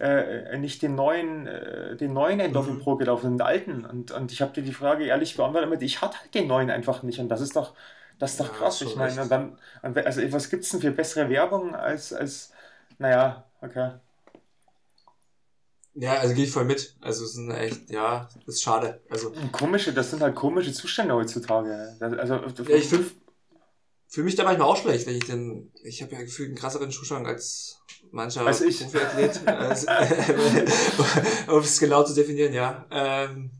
äh, 0.00 0.56
nicht 0.58 0.82
den 0.82 0.94
neuen, 0.94 1.46
äh, 1.46 1.96
den 1.96 2.12
neuen 2.12 2.40
Endorphin 2.40 2.76
mhm. 2.76 2.80
Pro 2.80 2.96
gelaufen, 2.96 3.36
den 3.36 3.42
alten? 3.42 3.84
Und, 3.84 4.10
und 4.10 4.32
ich 4.32 4.42
habe 4.42 4.52
dir 4.52 4.62
die 4.62 4.72
Frage 4.72 5.04
ehrlich 5.04 5.36
beantwortet, 5.36 5.82
ich 5.82 6.00
hatte 6.00 6.18
halt 6.18 6.34
den 6.34 6.46
neuen 6.48 6.70
einfach 6.70 7.02
nicht. 7.02 7.20
Und 7.20 7.28
das 7.28 7.40
ist 7.40 7.54
doch, 7.54 7.74
das 8.18 8.32
ist 8.32 8.40
doch 8.40 8.48
ja, 8.48 8.58
krass. 8.58 8.80
Ich 8.80 8.96
meine, 8.96 9.26
dann, 9.28 9.58
also 9.82 10.22
was 10.32 10.50
gibt 10.50 10.64
es 10.64 10.70
denn 10.70 10.80
für 10.80 10.92
bessere 10.92 11.28
Werbung 11.28 11.74
als, 11.74 12.12
als 12.12 12.51
naja, 13.02 13.44
okay. 13.60 13.94
Ja, 15.94 16.14
also 16.14 16.34
gehe 16.34 16.44
ich 16.44 16.52
voll 16.52 16.64
mit. 16.64 16.96
Also 17.00 17.24
es 17.24 17.32
sind 17.32 17.50
echt, 17.50 17.90
ja, 17.90 18.28
das 18.46 18.54
ist 18.54 18.62
schade. 18.62 19.02
Also, 19.10 19.32
komische, 19.50 19.92
das 19.92 20.10
sind 20.10 20.22
halt 20.22 20.36
komische 20.36 20.72
Zustände 20.72 21.14
heutzutage. 21.14 21.96
also, 22.00 22.36
ja, 22.36 22.76
ich 22.76 22.88
fühle 22.88 23.10
fühl 24.06 24.24
mich 24.24 24.36
da 24.36 24.44
manchmal 24.44 24.68
auch 24.68 24.76
schlecht, 24.76 25.06
wenn 25.06 25.16
ich 25.16 25.26
denn, 25.26 25.72
ich 25.82 26.00
habe 26.00 26.12
ja 26.12 26.20
gefühlt 26.20 26.48
einen 26.50 26.56
krasseren 26.56 26.92
Schuhschrank 26.92 27.26
als 27.26 27.82
mancher 28.12 28.46
also 28.46 28.64
ich. 28.64 28.80
Profiathlet. 28.80 29.40
also, 29.48 29.86
um 31.52 31.58
es 31.58 31.80
genau 31.80 32.04
zu 32.04 32.14
definieren, 32.14 32.54
ja. 32.54 32.86
Ähm, 32.90 33.50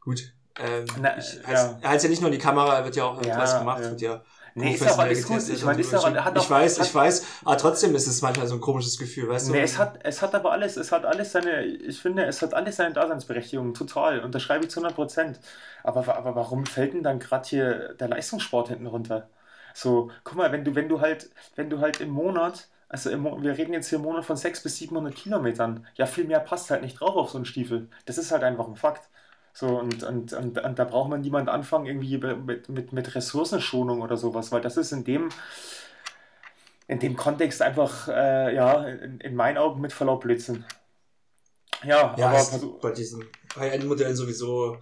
gut. 0.00 0.34
Ähm, 0.58 0.86
Na, 1.00 1.16
ich, 1.16 1.40
ja. 1.48 1.78
Er 1.80 1.90
heißt 1.90 2.02
ja 2.02 2.10
nicht 2.10 2.20
nur 2.20 2.30
die 2.30 2.38
Kamera, 2.38 2.84
wird 2.84 2.96
ja 2.96 3.04
auch 3.04 3.24
ja, 3.24 3.38
was 3.38 3.58
gemacht, 3.58 3.84
ja. 3.84 3.90
wird 3.90 4.00
ja 4.00 4.24
Nee, 4.58 4.74
ist 4.74 4.88
auch 4.88 4.98
alles 4.98 5.26
gut. 5.26 5.48
Ich 5.48 5.64
meine, 5.64 5.80
ist 5.80 5.94
auch, 5.94 6.04
hat 6.04 6.36
ich 6.36 6.50
weiß, 6.50 6.78
hat, 6.78 6.86
ich 6.86 6.94
weiß, 6.94 7.26
aber 7.44 7.56
trotzdem 7.56 7.94
ist 7.94 8.06
es 8.06 8.22
manchmal 8.22 8.46
so 8.46 8.54
ein 8.54 8.60
komisches 8.60 8.98
Gefühl, 8.98 9.28
weißt 9.28 9.48
du? 9.48 9.52
Nee, 9.52 9.62
es 9.62 9.78
hat, 9.78 9.98
es 10.02 10.20
hat 10.20 10.34
aber 10.34 10.52
alles, 10.52 10.76
es 10.76 10.92
hat 10.92 11.04
alles 11.04 11.32
seine, 11.32 11.64
ich 11.64 12.00
finde, 12.00 12.24
es 12.24 12.42
hat 12.42 12.54
alles 12.54 12.76
seine 12.76 12.92
Daseinsberechtigung, 12.94 13.74
total. 13.74 14.20
Unterschreibe 14.20 14.64
ich 14.64 14.70
zu 14.70 14.80
100 14.80 14.94
Prozent. 14.94 15.40
Aber, 15.82 16.16
aber 16.16 16.34
warum 16.34 16.66
fällt 16.66 16.94
denn 16.94 17.02
dann 17.02 17.18
gerade 17.18 17.48
hier 17.48 17.94
der 17.94 18.08
Leistungssport 18.08 18.68
hinten 18.68 18.86
runter? 18.86 19.28
So, 19.74 20.10
guck 20.24 20.36
mal, 20.36 20.50
wenn 20.50 20.64
du, 20.64 20.74
wenn 20.74 20.88
du 20.88 21.00
halt, 21.00 21.30
wenn 21.56 21.70
du 21.70 21.80
halt 21.80 22.00
im 22.00 22.10
Monat, 22.10 22.68
also 22.88 23.10
im, 23.10 23.24
wir 23.42 23.56
reden 23.56 23.72
jetzt 23.72 23.88
hier 23.88 23.98
im 23.98 24.04
Monat 24.04 24.24
von 24.24 24.36
600 24.36 24.62
bis 24.64 24.76
700 24.78 25.14
Kilometern, 25.14 25.86
ja, 25.94 26.06
viel 26.06 26.24
mehr 26.24 26.40
passt 26.40 26.70
halt 26.70 26.82
nicht 26.82 26.98
drauf 27.00 27.16
auf 27.16 27.30
so 27.30 27.38
einen 27.38 27.44
Stiefel. 27.44 27.88
Das 28.06 28.18
ist 28.18 28.32
halt 28.32 28.42
einfach 28.42 28.66
ein 28.66 28.76
Fakt. 28.76 29.08
So, 29.58 29.66
und, 29.66 30.04
und, 30.04 30.32
und, 30.32 30.56
und 30.56 30.78
da 30.78 30.84
braucht 30.84 31.10
man 31.10 31.20
niemand 31.20 31.48
anfangen, 31.48 31.86
irgendwie 31.86 32.16
mit, 32.16 32.68
mit, 32.68 32.92
mit 32.92 33.14
Ressourcenschonung 33.16 34.02
oder 34.02 34.16
sowas, 34.16 34.52
weil 34.52 34.60
das 34.60 34.76
ist 34.76 34.92
in 34.92 35.02
dem, 35.02 35.30
in 36.86 37.00
dem 37.00 37.16
Kontext 37.16 37.60
einfach, 37.60 38.06
äh, 38.06 38.54
ja, 38.54 38.86
in, 38.86 39.18
in 39.18 39.34
meinen 39.34 39.58
Augen 39.58 39.80
mit 39.80 39.92
Verlaub 39.92 40.20
Blödsinn. 40.20 40.64
Ja, 41.82 42.14
ja 42.16 42.28
aber 42.28 42.78
bei 42.80 42.92
diesen 42.92 43.24
High-End-Modellen 43.56 44.14
sowieso 44.14 44.78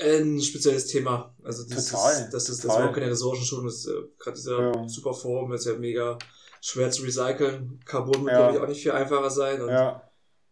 ein 0.00 0.40
spezielles 0.40 0.88
Thema. 0.88 1.32
Also 1.44 1.62
das 1.62 1.86
total, 1.86 2.14
ist, 2.14 2.30
das 2.30 2.48
ist, 2.48 2.64
das 2.64 2.76
ist 2.76 2.82
auch 2.82 2.92
keine 2.92 3.12
Ressourcenschonung, 3.12 3.66
das 3.66 3.76
ist 3.76 3.86
äh, 3.86 4.08
gerade 4.18 4.36
dieser 4.36 4.60
ja. 4.60 4.88
Superform, 4.88 5.52
das 5.52 5.66
ist 5.66 5.72
ja 5.72 5.78
mega 5.78 6.18
schwer 6.60 6.90
zu 6.90 7.04
recyceln. 7.04 7.78
Carbon 7.84 8.24
wird, 8.24 8.32
ja. 8.32 8.38
glaube 8.40 8.56
ich, 8.56 8.60
auch 8.60 8.68
nicht 8.68 8.82
viel 8.82 8.90
einfacher 8.90 9.30
sein. 9.30 9.62
Und 9.62 9.68
ja 9.68 10.02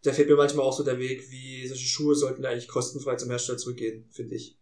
da 0.03 0.11
fehlt 0.11 0.29
mir 0.29 0.35
manchmal 0.35 0.65
auch 0.65 0.73
so 0.73 0.83
der 0.83 0.99
Weg, 0.99 1.31
wie 1.31 1.67
solche 1.67 1.85
Schuhe 1.85 2.15
sollten 2.15 2.45
eigentlich 2.45 2.67
kostenfrei 2.67 3.15
zum 3.15 3.29
Hersteller 3.29 3.57
zurückgehen, 3.57 4.05
finde 4.11 4.35
ich. 4.35 4.57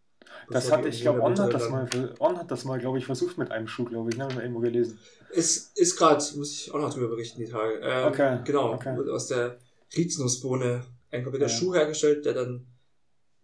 Das 0.50 0.70
hat, 0.70 0.86
ich 0.86 1.02
glaube, 1.02 1.20
On 1.22 1.38
hat 1.38 1.52
das 1.52 1.68
mal, 1.68 1.88
On 2.18 2.38
hat 2.38 2.50
das 2.50 2.64
mal, 2.64 2.78
glaube 2.78 2.98
ich, 2.98 3.04
versucht 3.04 3.38
mit 3.38 3.50
einem 3.50 3.66
Schuh, 3.66 3.84
glaube 3.84 4.10
ich, 4.10 4.16
ne, 4.16 4.28
irgendwo 4.34 4.60
gelesen. 4.60 4.98
Ist, 5.30 5.76
ist 5.78 5.96
gerade, 5.96 6.22
muss 6.36 6.52
ich 6.52 6.72
auch 6.72 6.80
noch 6.80 6.92
drüber 6.92 7.08
berichten, 7.08 7.40
die 7.40 7.50
Tage. 7.50 7.80
Ähm, 7.82 8.08
okay. 8.08 8.38
Genau, 8.44 8.72
okay. 8.72 8.96
aus 9.10 9.28
der 9.28 9.58
Rizinusbohne 9.96 10.84
ein 11.10 11.22
kompletter 11.22 11.46
ja. 11.46 11.52
Schuh 11.52 11.74
hergestellt, 11.74 12.24
der 12.24 12.34
dann 12.34 12.66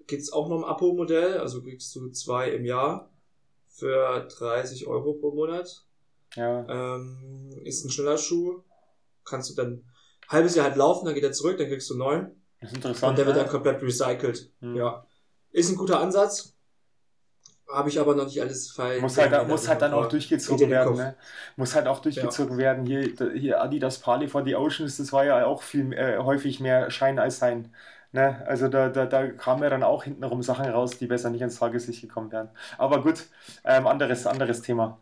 geht 0.06 0.20
es 0.20 0.32
auch 0.32 0.48
noch 0.48 0.56
im 0.56 0.64
Abo-Modell, 0.64 1.38
also 1.38 1.62
kriegst 1.62 1.94
du 1.94 2.08
zwei 2.10 2.50
im 2.50 2.64
Jahr 2.64 3.10
für 3.68 4.26
30 4.38 4.86
Euro 4.86 5.14
pro 5.14 5.32
Monat. 5.32 5.84
Ja. 6.34 6.96
Ähm, 6.96 7.50
ist 7.64 7.84
ein 7.84 7.90
schneller 7.90 8.18
Schuh, 8.18 8.62
kannst 9.24 9.50
du 9.50 9.54
dann 9.54 9.84
halbes 10.28 10.54
Jahr 10.54 10.66
halt 10.66 10.76
laufen, 10.76 11.06
dann 11.06 11.14
geht 11.14 11.24
er 11.24 11.32
zurück, 11.32 11.58
dann 11.58 11.68
kriegst 11.68 11.90
du 11.90 11.96
neun. 11.96 12.30
Das 12.60 12.70
ist 12.70 12.76
interessant. 12.76 13.10
Und 13.10 13.18
der 13.18 13.26
wird 13.26 13.36
dann 13.36 13.48
komplett 13.48 13.82
recycelt. 13.82 14.50
Hm. 14.60 14.76
Ja. 14.76 15.06
Ist 15.50 15.70
ein 15.70 15.76
guter 15.76 16.00
Ansatz. 16.00 16.54
Habe 17.70 17.90
ich 17.90 18.00
aber 18.00 18.14
noch 18.14 18.24
nicht 18.24 18.40
alles 18.40 18.70
falsch. 18.70 19.02
Muss 19.02 19.18
halt, 19.18 19.46
muss 19.46 19.68
halt 19.68 19.82
dann 19.82 19.92
auch 19.92 20.06
durchgezogen 20.08 20.70
werden. 20.70 20.96
Ne? 20.96 21.16
Muss 21.56 21.74
halt 21.74 21.86
auch 21.86 22.00
durchgezogen 22.00 22.58
ja. 22.58 22.64
werden. 22.64 22.86
Hier, 22.86 23.12
hier 23.34 23.60
Adidas 23.60 23.98
Pali 23.98 24.26
for 24.26 24.42
the 24.42 24.56
Oceans, 24.56 24.96
das 24.96 25.12
war 25.12 25.24
ja 25.26 25.44
auch 25.44 25.62
viel 25.62 25.92
äh, 25.92 26.16
häufig 26.18 26.60
mehr 26.60 26.90
Schein 26.90 27.18
als 27.18 27.38
Sein. 27.38 27.74
Ne? 28.12 28.42
Also 28.46 28.68
da, 28.68 28.88
da, 28.88 29.04
da 29.04 29.26
kamen 29.28 29.62
ja 29.62 29.68
dann 29.68 29.82
auch 29.82 30.04
hintenrum 30.04 30.42
Sachen 30.42 30.64
raus, 30.64 30.96
die 30.96 31.06
besser 31.06 31.28
nicht 31.28 31.42
ins 31.42 31.58
Tageslicht 31.58 32.00
gekommen 32.00 32.32
wären. 32.32 32.48
Aber 32.78 33.02
gut, 33.02 33.26
ähm, 33.64 33.86
anderes, 33.86 34.26
anderes 34.26 34.62
Thema. 34.62 34.98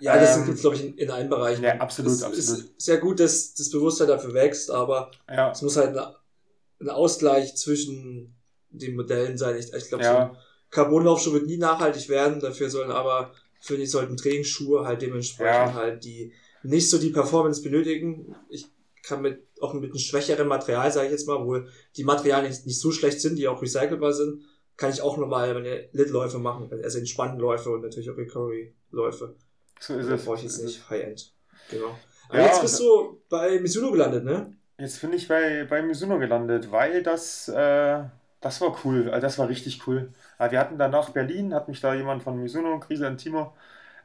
Ja, 0.00 0.18
das 0.18 0.36
ähm, 0.36 0.46
gibt 0.46 0.60
glaube 0.60 0.76
ich, 0.76 0.84
in, 0.84 0.98
in 0.98 1.10
allen 1.10 1.28
Bereichen. 1.28 1.64
Ja, 1.64 1.76
absolut, 1.76 2.12
es 2.12 2.22
absolut. 2.22 2.60
ist 2.60 2.80
sehr 2.80 2.98
gut, 2.98 3.20
dass 3.20 3.54
das 3.54 3.70
Bewusstsein 3.70 4.08
dafür 4.08 4.34
wächst, 4.34 4.70
aber 4.70 5.10
ja. 5.28 5.50
es 5.50 5.62
muss 5.62 5.76
halt 5.76 5.96
ein, 5.96 6.88
Ausgleich 6.88 7.56
zwischen 7.56 8.36
den 8.70 8.94
Modellen 8.94 9.36
sein. 9.36 9.56
Ich, 9.56 9.72
ich 9.72 9.88
glaube, 9.88 10.04
ja. 10.04 10.30
so 10.32 10.40
Carbonlaufschuh 10.70 11.32
wird 11.32 11.46
nie 11.46 11.56
nachhaltig 11.56 12.08
werden, 12.08 12.40
dafür 12.40 12.70
sollen 12.70 12.90
aber, 12.90 13.32
finde 13.60 13.82
ich, 13.82 13.90
sollten 13.90 14.16
Trainingsschuhe 14.16 14.86
halt 14.86 15.02
dementsprechend 15.02 15.52
ja. 15.52 15.74
halt, 15.74 16.04
die 16.04 16.32
nicht 16.62 16.88
so 16.88 16.98
die 16.98 17.10
Performance 17.10 17.62
benötigen. 17.62 18.36
Ich 18.48 18.66
kann 19.02 19.22
mit, 19.22 19.42
auch 19.60 19.74
mit 19.74 19.90
einem 19.90 19.98
schwächeren 19.98 20.46
Material, 20.46 20.92
sage 20.92 21.06
ich 21.06 21.12
jetzt 21.12 21.26
mal, 21.26 21.44
wo 21.44 21.60
die 21.96 22.04
Materialien 22.04 22.50
nicht, 22.50 22.66
nicht 22.66 22.80
so 22.80 22.92
schlecht 22.92 23.20
sind, 23.20 23.36
die 23.36 23.48
auch 23.48 23.60
recycelbar 23.60 24.12
sind, 24.12 24.42
kann 24.76 24.90
ich 24.90 25.02
auch 25.02 25.16
normal 25.16 25.54
meine 25.54 25.88
Lit-Läufe 25.92 26.38
machen, 26.38 26.70
also 26.70 26.98
entspannten 26.98 27.40
Läufe 27.40 27.70
und 27.70 27.82
natürlich 27.82 28.10
auch 28.10 28.16
Recovery-Läufe. 28.16 29.34
So 29.80 29.96
ist 29.96 30.06
es. 30.06 30.24
brauche 30.24 30.36
ich 30.36 30.42
jetzt 30.44 30.62
nicht 30.64 30.88
High-End. 30.90 31.32
Genau. 31.70 31.98
Aber 32.28 32.38
ja, 32.38 32.46
jetzt 32.46 32.62
bist 32.62 32.80
du 32.80 33.22
bei 33.28 33.58
Mizuno 33.60 33.90
gelandet, 33.92 34.24
ne? 34.24 34.52
Jetzt 34.78 35.00
bin 35.00 35.12
ich 35.12 35.26
bei, 35.26 35.64
bei 35.64 35.82
Mizuno 35.82 36.18
gelandet, 36.18 36.70
weil 36.70 37.02
das, 37.02 37.48
äh, 37.48 38.04
das 38.40 38.60
war 38.60 38.76
cool. 38.84 39.10
Also 39.10 39.20
das 39.26 39.38
war 39.38 39.48
richtig 39.48 39.86
cool. 39.86 40.12
Aber 40.36 40.52
wir 40.52 40.60
hatten 40.60 40.78
danach 40.78 41.10
Berlin, 41.10 41.54
hat 41.54 41.68
mich 41.68 41.80
da 41.80 41.94
jemand 41.94 42.22
von 42.22 42.40
Mizuno, 42.40 42.78
Krise 42.78 43.06
und 43.08 43.18
Timo, 43.18 43.54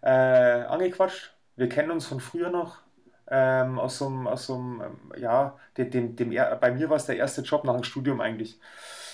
äh, 0.02 0.10
angequatscht. 0.10 1.34
Wir 1.56 1.70
kennen 1.70 1.92
uns 1.92 2.06
von 2.08 2.20
früher 2.20 2.50
noch. 2.50 2.82
Ähm, 3.28 3.80
aus 3.80 4.00
so 4.00 4.08
einem, 4.08 4.28
aus 4.28 4.48
so 4.48 4.56
einem 4.56 4.82
ähm, 4.82 5.14
ja, 5.18 5.58
dem, 5.78 5.90
dem, 5.92 6.16
dem, 6.16 6.30
bei 6.60 6.72
mir 6.72 6.90
war 6.90 6.98
es 6.98 7.06
der 7.06 7.18
erste 7.18 7.42
Job 7.42 7.64
nach 7.64 7.74
dem 7.74 7.84
Studium 7.84 8.20
eigentlich. 8.22 8.60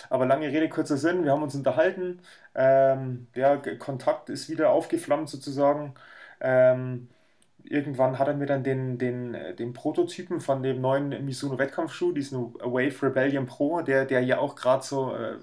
Aber 0.10 0.26
lange 0.26 0.48
Rede, 0.48 0.70
kurzer 0.70 0.98
Sinn, 0.98 1.24
wir 1.24 1.32
haben 1.32 1.44
uns 1.44 1.56
unterhalten. 1.56 2.22
Ähm, 2.56 3.28
der 3.36 3.60
Kontakt 3.78 4.30
ist 4.30 4.50
wieder 4.50 4.72
aufgeflammt 4.72 5.30
sozusagen. 5.30 5.94
Ähm, 6.42 7.10
irgendwann 7.70 8.18
hat 8.18 8.28
er 8.28 8.34
mir 8.34 8.48
dann 8.48 8.64
den, 8.64 8.98
den, 8.98 9.38
den 9.58 9.74
Prototypen 9.74 10.42
von 10.42 10.64
dem 10.64 10.82
neuen 10.82 11.10
Mizuno 11.24 11.58
Wettkampfschuh, 11.60 12.12
diesen 12.12 12.54
Wave 12.56 12.94
Rebellion 13.04 13.46
Pro, 13.46 13.82
der, 13.82 14.06
der 14.06 14.22
ja 14.22 14.40
auch 14.40 14.56
gerade 14.56 14.84
so 14.84 15.14
äh, 15.14 15.36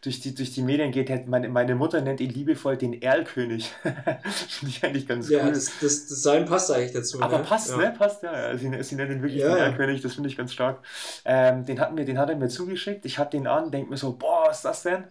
durch, 0.00 0.20
die, 0.20 0.34
durch 0.34 0.52
die 0.52 0.62
Medien 0.62 0.90
geht. 0.90 1.28
Meine, 1.28 1.48
meine 1.48 1.74
Mutter 1.74 2.00
nennt 2.00 2.20
ihn 2.20 2.30
liebevoll 2.30 2.76
den 2.76 3.00
Erlkönig. 3.02 3.72
Finde 3.82 4.68
ich 4.68 4.84
eigentlich 4.84 5.06
ganz 5.06 5.28
ja, 5.28 5.40
cool. 5.40 5.46
Ja, 5.48 5.52
das, 5.52 5.78
das 5.80 6.06
Design 6.06 6.46
passt 6.46 6.70
eigentlich 6.70 6.92
dazu. 6.92 7.20
Aber 7.20 7.38
ne? 7.38 7.44
passt, 7.44 7.70
ja. 7.70 7.76
ne? 7.76 7.94
Passt, 7.96 8.22
ja. 8.22 8.56
Sie, 8.56 8.82
sie 8.82 8.96
nennt 8.96 9.10
ihn 9.10 9.22
wirklich 9.22 9.42
ja, 9.42 9.54
den 9.54 9.58
Erlkönig, 9.58 10.00
das 10.00 10.14
finde 10.14 10.30
ich 10.30 10.36
ganz 10.36 10.52
stark. 10.52 10.78
Ähm, 11.24 11.66
den, 11.66 11.78
hat 11.78 11.92
mir, 11.94 12.04
den 12.04 12.18
hat 12.18 12.30
er 12.30 12.36
mir 12.36 12.48
zugeschickt. 12.48 13.04
Ich 13.04 13.18
habe 13.18 13.30
den 13.30 13.46
an, 13.46 13.70
denke 13.70 13.90
mir 13.90 13.96
so, 13.98 14.16
boah, 14.16 14.46
was 14.46 14.58
ist 14.58 14.64
das 14.64 14.82
denn? 14.82 15.04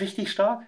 Richtig 0.00 0.30
stark. 0.30 0.62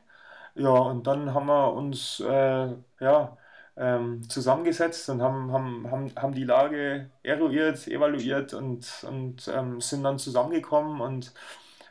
Ja, 0.54 0.70
und 0.70 1.06
dann 1.06 1.32
haben 1.34 1.46
wir 1.46 1.72
uns, 1.72 2.20
äh, 2.20 2.68
ja, 3.00 3.36
ähm, 3.76 4.28
zusammengesetzt 4.28 5.08
und 5.10 5.22
haben, 5.22 5.52
haben, 5.52 5.90
haben, 5.90 6.12
haben 6.16 6.34
die 6.34 6.44
Lage 6.44 7.10
eruiert, 7.22 7.86
evaluiert 7.88 8.54
und, 8.54 9.04
und 9.08 9.48
ähm, 9.48 9.80
sind 9.80 10.04
dann 10.04 10.18
zusammengekommen 10.18 11.00
und 11.00 11.32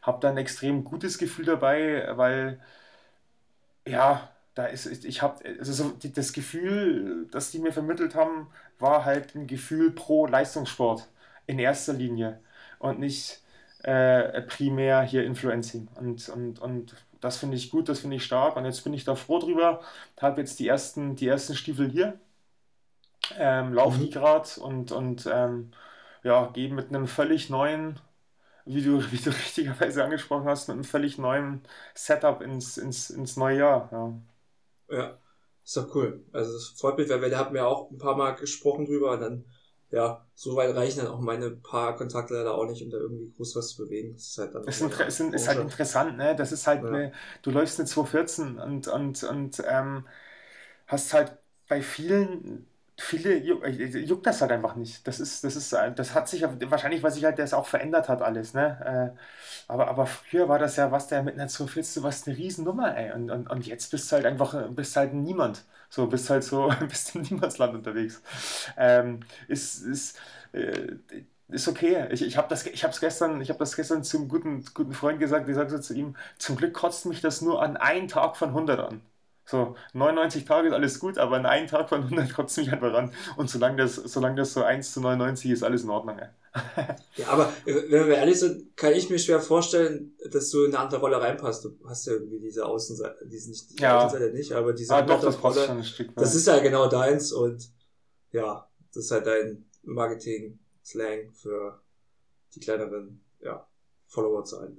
habe 0.02 0.20
dann 0.22 0.36
ein 0.36 0.38
extrem 0.40 0.84
gutes 0.84 1.18
Gefühl 1.18 1.46
dabei, 1.46 2.08
weil 2.16 2.60
ja, 3.88 4.30
da 4.54 4.66
ist, 4.66 5.06
ich 5.06 5.22
habe, 5.22 5.44
also 5.60 5.74
so, 5.74 5.94
das 6.14 6.34
Gefühl, 6.34 7.28
das 7.32 7.52
die 7.52 7.60
mir 7.60 7.72
vermittelt 7.72 8.16
haben, 8.16 8.48
war 8.80 9.06
halt 9.06 9.36
ein 9.36 9.48
Gefühl 9.48 9.92
pro 9.92 10.28
Leistungssport 10.28 11.08
in 11.48 11.60
erster 11.60 11.94
Linie 11.94 12.40
und 12.80 13.00
nicht 13.00 13.42
äh, 13.84 14.42
primär 14.44 15.02
hier 15.04 15.24
Influencing. 15.26 15.88
Und, 15.96 16.30
und, 16.30 16.60
und 16.60 16.96
das 17.22 17.38
finde 17.38 17.56
ich 17.58 17.70
gut, 17.70 17.88
das 17.88 18.00
finde 18.00 18.18
ich 18.18 18.26
stark 18.26 18.58
und 18.58 18.66
jetzt 18.66 18.84
bin 18.84 18.94
ich 18.94 19.06
da 19.06 19.16
froh 19.16 19.40
drüber. 19.40 19.82
Habe 20.20 20.42
jetzt 20.42 20.60
die 20.60 20.68
ersten, 20.68 21.16
die 21.16 21.28
ersten 21.28 21.56
Stiefel 21.56 21.90
hier, 21.90 22.20
ähm, 23.38 23.74
laufe 23.74 23.98
mhm. 23.98 24.02
die 24.04 24.10
gerade 24.10 24.50
und, 24.60 24.92
und 24.92 25.28
ähm, 25.32 25.72
ja, 26.24 26.48
gehe 26.54 26.74
mit 26.74 26.90
einem 26.90 27.08
völlig 27.08 27.50
neuen, 27.50 28.00
wie 28.66 28.84
du, 28.84 29.02
wie 29.12 29.18
du 29.18 29.30
richtigerweise 29.30 30.04
angesprochen 30.04 30.46
hast, 30.46 30.68
mit 30.68 30.76
einem 30.76 30.84
völlig 30.84 31.18
neuen 31.18 31.62
Setup 31.94 32.42
ins, 32.42 32.78
ins, 32.78 33.10
ins 33.10 33.38
neue 33.38 33.60
Jahr. 33.60 33.90
Ja. 34.90 34.98
ja, 34.98 35.18
ist 35.64 35.78
doch 35.78 35.94
cool. 35.96 36.26
Also 36.34 36.56
es 36.56 36.70
freut 36.80 36.98
mich, 36.98 37.10
weil 37.10 37.22
wir 37.22 37.30
da 37.30 37.40
haben 37.40 37.56
ja 37.56 37.66
auch 37.66 37.92
ein 37.92 37.98
paar 37.98 38.18
Mal 38.18 38.32
gesprochen 38.36 38.86
drüber 38.86 39.12
und 39.12 39.22
dann 39.22 39.46
ja, 39.92 40.26
so 40.36 40.56
weit 40.56 40.74
reichen 40.76 41.00
dann 41.00 41.08
auch 41.08 41.20
meine 41.20 41.52
paar 41.52 41.96
Kontakte 41.98 42.34
leider 42.34 42.56
auch 42.56 42.66
nicht, 42.66 42.82
um 42.82 42.90
da 42.90 42.98
irgendwie 42.98 43.32
groß 43.36 43.58
was 43.58 43.70
zu 43.70 43.84
bewegen. 43.84 44.14
Das 44.14 44.28
ist 44.28 44.38
halt 44.38 44.56
dann. 44.56 44.64
Ist, 44.64 44.82
inter 44.82 45.06
ist, 45.06 45.20
ist, 45.20 45.48
halt 45.48 45.60
interessant, 45.60 46.18
ne? 46.18 46.36
Das 46.36 46.52
ist 46.54 46.66
halt, 46.66 46.84
ja. 46.84 46.90
eine, 46.90 47.12
du 47.42 47.52
läufst 47.52 47.78
eine 47.80 47.88
214 47.88 48.58
und, 48.58 48.88
und, 48.88 49.24
und 49.24 49.64
ähm, 49.68 50.08
hast 50.88 51.14
halt 51.14 51.38
bei 51.68 51.82
vielen, 51.82 52.66
viele 53.02 53.36
äh, 53.36 54.00
juckt 54.06 54.26
das 54.26 54.42
halt 54.42 54.52
einfach 54.52 54.76
nicht. 54.76 55.06
Das 55.08 55.20
ist, 55.20 55.44
das 55.44 55.56
ist, 55.56 55.74
das 55.74 56.14
hat 56.16 56.30
sich 56.30 56.44
wahrscheinlich, 56.44 57.04
weil 57.04 57.12
sich 57.12 57.26
halt 57.26 57.40
das 57.40 57.54
auch 57.54 57.68
verändert 57.68 58.10
hat 58.10 58.22
alles, 58.22 58.54
ne? 58.54 59.14
Äh, 59.16 59.20
aber, 59.68 59.88
aber 59.90 60.06
früher 60.08 60.50
war 60.50 60.60
das 60.60 60.76
ja, 60.78 60.92
was 60.92 61.08
der 61.08 61.24
mit 61.24 61.36
einer 61.36 61.48
214, 61.48 62.02
du 62.02 62.06
warst 62.08 62.28
eine 62.28 62.38
Riesennummer, 62.38 62.96
ey. 62.98 63.12
Und, 63.14 63.32
und, 63.32 63.50
und 63.50 63.66
jetzt 63.68 63.92
bist 63.92 64.12
du 64.12 64.16
halt 64.18 64.26
einfach, 64.26 64.70
bist 64.72 64.96
halt 64.96 65.14
niemand. 65.14 65.64
So, 65.90 66.08
bist 66.08 66.30
halt 66.30 66.44
so, 66.44 66.72
bist 66.90 67.16
im 67.16 67.22
Niemandsland 67.24 67.74
unterwegs. 67.76 68.22
Ähm, 68.78 69.22
ist, 69.48 69.82
ist, 69.84 70.18
äh, 70.54 70.96
ist 71.50 71.68
okay. 71.68 72.08
Ich, 72.12 72.22
ich 72.24 72.38
habe 72.38 72.48
das, 72.50 72.66
ich 72.66 72.84
hab's 72.84 73.00
gestern, 73.00 73.42
ich 73.42 73.50
das 73.50 73.76
gestern 73.76 74.04
zum 74.04 74.28
guten, 74.30 74.64
guten 74.74 74.94
Freund 74.94 75.20
gesagt, 75.20 75.48
ich 75.50 75.56
sagte 75.56 75.76
so 75.78 75.80
zu 75.82 75.94
ihm, 75.94 76.16
zum 76.38 76.56
Glück 76.58 76.74
kotzt 76.74 77.06
mich 77.06 77.22
das 77.22 77.42
nur 77.42 77.62
an 77.62 77.78
einen 77.78 78.08
Tag 78.08 78.38
von 78.38 78.54
100 78.54 78.80
an. 78.80 79.02
So, 79.46 79.76
99 79.94 80.46
Tage 80.46 80.70
ist 80.70 80.74
alles 80.74 81.00
gut, 81.00 81.18
aber 81.18 81.36
an 81.36 81.46
einem 81.46 81.68
Tag 81.68 81.90
von 81.90 82.04
100 82.04 82.34
kotzt 82.34 82.58
mich 82.58 82.72
einfach 82.72 82.94
an. 82.94 83.14
Und 83.38 83.50
solange 83.50 83.78
das, 83.78 83.96
solange 83.96 84.36
das 84.36 84.54
so 84.54 84.64
1 84.64 84.94
zu 84.94 85.02
99 85.02 85.52
ist, 85.52 85.64
alles 85.64 85.84
in 85.84 85.90
Ordnung. 85.90 86.20
Ja, 87.16 87.28
aber 87.30 87.54
äh, 87.66 87.76
wenn 87.90 88.08
wir 88.08 88.16
ehrlich 88.16 88.40
sind, 88.40 88.76
kann 88.76 88.92
ich 88.92 89.10
mir 89.10 89.20
schwer 89.20 89.40
vorstellen, 89.40 90.18
dass 90.32 90.50
du 90.50 90.66
in 90.66 90.76
eine 90.76 90.80
andere 90.84 91.00
Rolle 91.00 91.22
reinpasst. 91.22 91.64
Du 91.64 91.78
hast 91.86 92.08
ja 92.08 92.14
irgendwie 92.14 92.40
diese 92.40 92.66
Außenseite, 92.66 93.26
diese 93.26 93.50
nicht, 93.50 93.72
die 93.72 93.82
ja. 93.82 94.06
Außenseite 94.06 94.34
nicht, 94.34 94.52
aber 94.52 94.74
diese 94.74 94.94
ah, 94.94 95.02
doch, 95.02 95.22
das 95.22 95.42
Rolle, 95.42 95.66
schon 95.66 95.78
ein 95.78 95.84
Stück 95.86 96.10
weit. 96.10 96.18
Das 96.18 96.36
ist 96.36 96.48
ja 96.48 96.60
genau 96.60 96.90
deins 96.90 97.32
und 97.32 97.70
ja, 98.32 98.70
das 98.94 99.06
ist 99.06 99.12
halt 99.12 99.28
dein 99.28 99.66
Marketing-Slang 99.84 101.32
für 101.32 101.82
die 102.54 102.60
kleineren, 102.60 103.22
ja, 103.40 103.66
Followerzahlen. 104.12 104.78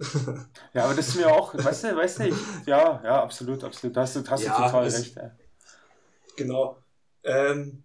ja, 0.75 0.85
aber 0.85 0.95
das 0.95 1.09
ist 1.09 1.17
mir 1.17 1.27
auch, 1.27 1.55
weißt 1.55 1.85
du, 1.85 1.97
weißt 1.97 2.21
du, 2.21 2.25
ja, 2.67 3.01
ja, 3.03 3.23
absolut, 3.23 3.65
absolut. 3.65 3.97
Da 3.97 4.03
hast 4.03 4.15
du, 4.15 4.23
hast 4.29 4.45
ja, 4.45 4.55
du 4.55 4.63
total 4.63 4.85
recht. 4.85 5.17
Ey. 5.17 5.31
Genau. 6.37 6.77
Ähm, 7.25 7.83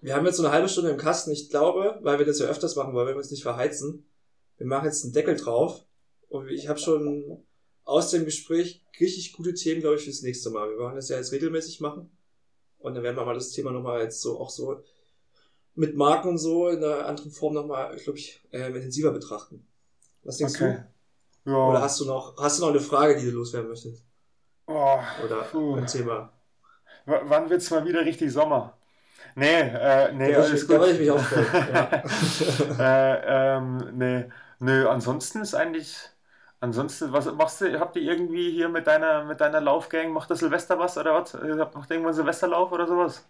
wir 0.00 0.14
haben 0.14 0.24
jetzt 0.24 0.36
so 0.36 0.44
eine 0.44 0.52
halbe 0.52 0.68
Stunde 0.68 0.90
im 0.90 0.98
Kasten. 0.98 1.32
Ich 1.32 1.50
glaube, 1.50 1.98
weil 2.02 2.20
wir 2.20 2.26
das 2.26 2.38
ja 2.38 2.46
öfters 2.46 2.76
machen 2.76 2.94
wollen, 2.94 3.08
wir 3.08 3.16
uns 3.16 3.32
nicht 3.32 3.42
verheizen. 3.42 4.06
Wir 4.56 4.68
machen 4.68 4.84
jetzt 4.84 5.02
einen 5.02 5.14
Deckel 5.14 5.36
drauf. 5.36 5.84
Und 6.28 6.48
ich 6.48 6.68
habe 6.68 6.78
schon 6.78 7.44
aus 7.82 8.12
dem 8.12 8.24
Gespräch 8.24 8.84
richtig 9.00 9.32
gute 9.32 9.52
Themen, 9.52 9.80
glaube 9.80 9.96
ich, 9.96 10.04
fürs 10.04 10.22
nächste 10.22 10.50
Mal. 10.50 10.70
Wir 10.70 10.78
wollen 10.78 10.94
das 10.94 11.08
ja 11.08 11.16
jetzt 11.16 11.32
regelmäßig 11.32 11.80
machen. 11.80 12.16
Und 12.78 12.94
dann 12.94 13.02
werden 13.02 13.16
wir 13.16 13.24
mal 13.24 13.34
das 13.34 13.50
Thema 13.50 13.72
nochmal 13.72 14.02
jetzt 14.02 14.20
so 14.20 14.38
auch 14.38 14.50
so 14.50 14.80
mit 15.74 15.96
Marken 15.96 16.28
und 16.28 16.38
so 16.38 16.68
in 16.68 16.84
einer 16.84 17.06
anderen 17.06 17.32
Form 17.32 17.54
nochmal, 17.54 17.96
glaube 17.96 18.20
ich, 18.20 18.40
äh, 18.52 18.68
intensiver 18.68 19.10
betrachten. 19.10 19.66
Was 20.26 20.38
denkst 20.38 20.54
okay. 20.56 20.84
du? 21.44 21.50
Ja. 21.50 21.68
Oder 21.68 21.80
hast 21.80 22.00
du 22.00 22.04
noch, 22.04 22.36
hast 22.36 22.58
du 22.58 22.64
noch 22.64 22.70
eine 22.70 22.80
Frage, 22.80 23.16
die 23.16 23.26
du 23.26 23.30
loswerden 23.30 23.70
möchtest? 23.70 24.04
Oh, 24.66 24.98
Oder 25.24 25.42
puh. 25.42 25.76
ein 25.76 25.86
Thema? 25.86 26.32
W 27.06 27.14
wann 27.22 27.48
wird's 27.48 27.70
mal 27.70 27.84
wieder 27.84 28.04
richtig 28.04 28.32
Sommer? 28.32 28.76
Nee, 29.36 29.60
äh, 29.60 30.12
nee, 30.12 30.32
da 30.32 30.40
alles 30.40 30.62
ich, 30.62 30.68
gut. 30.68 30.80
Da 30.80 30.86
ich 30.88 30.98
mich 30.98 31.10
aufstellen. 31.10 31.46
ja. 31.72 33.14
äh, 33.14 33.56
ähm, 33.56 33.90
nee, 33.96 34.24
nö, 34.58 34.88
ansonsten 34.88 35.40
ist 35.42 35.54
eigentlich, 35.54 35.96
ansonsten, 36.58 37.12
was 37.12 37.32
machst 37.32 37.60
du, 37.60 37.78
habt 37.78 37.94
ihr 37.94 38.02
irgendwie 38.02 38.50
hier 38.50 38.68
mit 38.68 38.88
deiner, 38.88 39.24
mit 39.24 39.40
deiner 39.40 39.60
Laufgang, 39.60 40.12
macht 40.12 40.30
das 40.30 40.40
Silvester 40.40 40.78
was 40.80 40.98
oder 40.98 41.14
was? 41.14 41.34
Macht 41.74 41.90
irgendwann 41.90 42.14
Silvesterlauf 42.14 42.72
oder 42.72 42.88
sowas? 42.88 43.24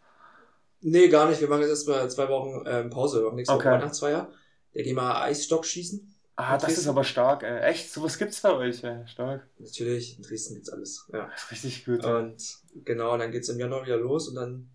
Nee, 0.81 1.09
gar 1.09 1.29
nicht. 1.29 1.41
Wir 1.41 1.49
machen 1.49 1.63
jetzt 1.63 1.71
erstmal 1.71 2.09
zwei 2.11 2.29
Wochen 2.29 2.65
ähm, 2.67 2.89
Pause. 2.89 3.19
Wir 3.19 3.27
machen 3.27 3.37
nächste 3.37 3.55
okay. 3.55 3.65
Woche 3.65 3.75
Weihnachtsfeier. 3.75 4.29
Da 4.73 4.83
gehen 4.83 4.97
wir 4.97 5.21
Eisstock 5.21 5.67
schießen. 5.67 6.16
Ah, 6.37 6.59
das 6.59 6.77
ist 6.77 6.87
aber 6.87 7.03
stark, 7.03 7.43
ey. 7.43 7.61
Echt? 7.63 7.91
So 7.91 8.03
was 8.03 8.19
gibt's 8.19 8.41
bei 8.43 8.53
euch, 8.53 8.85
ey. 8.85 9.07
Stark. 9.09 9.47
Natürlich, 9.59 10.19
in 10.19 10.23
Dresden 10.23 10.55
gibt's 10.55 10.69
alles. 10.71 11.09
Ja. 11.13 11.29
Das 11.33 11.45
ist 11.45 11.51
richtig 11.53 11.85
gut. 11.87 12.05
Und 12.05 12.43
ey. 12.75 12.83
genau, 12.85 13.17
dann 13.17 13.33
geht's 13.33 13.49
im 13.49 13.59
Januar 13.59 13.85
wieder 13.85 13.97
los 13.97 14.29
und 14.29 14.35
dann 14.35 14.71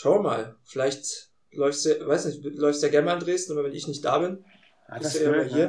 Schau 0.00 0.22
mal, 0.22 0.54
vielleicht 0.64 1.30
läufst 1.50 1.84
du, 1.84 2.06
weiß 2.06 2.26
nicht, 2.26 2.44
läufst 2.44 2.84
ja 2.84 2.88
gerne 2.88 3.06
mal 3.06 3.14
in 3.14 3.18
Dresden, 3.18 3.54
aber 3.54 3.64
wenn 3.64 3.74
ich 3.74 3.88
nicht 3.88 4.04
da 4.04 4.18
bin, 4.18 4.44
ah, 4.86 4.98
bist 4.98 5.18
du 5.18 5.24
ja 5.24 5.32
immer 5.32 5.42
hier. 5.42 5.68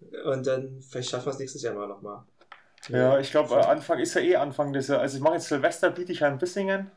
Ne? 0.00 0.22
Und 0.24 0.46
dann, 0.46 0.82
vielleicht 0.82 1.08
schaffen 1.08 1.24
wir 1.24 1.32
es 1.32 1.38
nächstes 1.38 1.62
Jahr 1.62 1.72
mal 1.72 1.88
nochmal. 1.88 2.24
Ja, 2.88 3.18
ich 3.18 3.30
glaube, 3.30 3.54
äh, 3.54 3.64
Anfang 3.64 3.98
ist 3.98 4.12
ja 4.12 4.20
eh 4.20 4.36
Anfang 4.36 4.74
des 4.74 4.90
Also 4.90 5.16
ich 5.16 5.22
mache 5.22 5.36
jetzt 5.36 5.48
Silvester, 5.48 5.88
biete 5.88 6.12
ich 6.12 6.20
ja 6.20 6.28
in 6.28 6.36
Bissingen. 6.36 6.90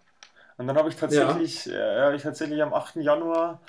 Und 0.57 0.67
dann 0.67 0.77
habe 0.77 0.89
ich 0.89 0.97
tatsächlich, 0.97 1.67
ja. 1.67 2.09
äh, 2.09 2.15
ich 2.17 2.23
tatsächlich 2.23 2.61
am 2.61 2.73
8. 2.73 2.97
Januar 2.97 3.61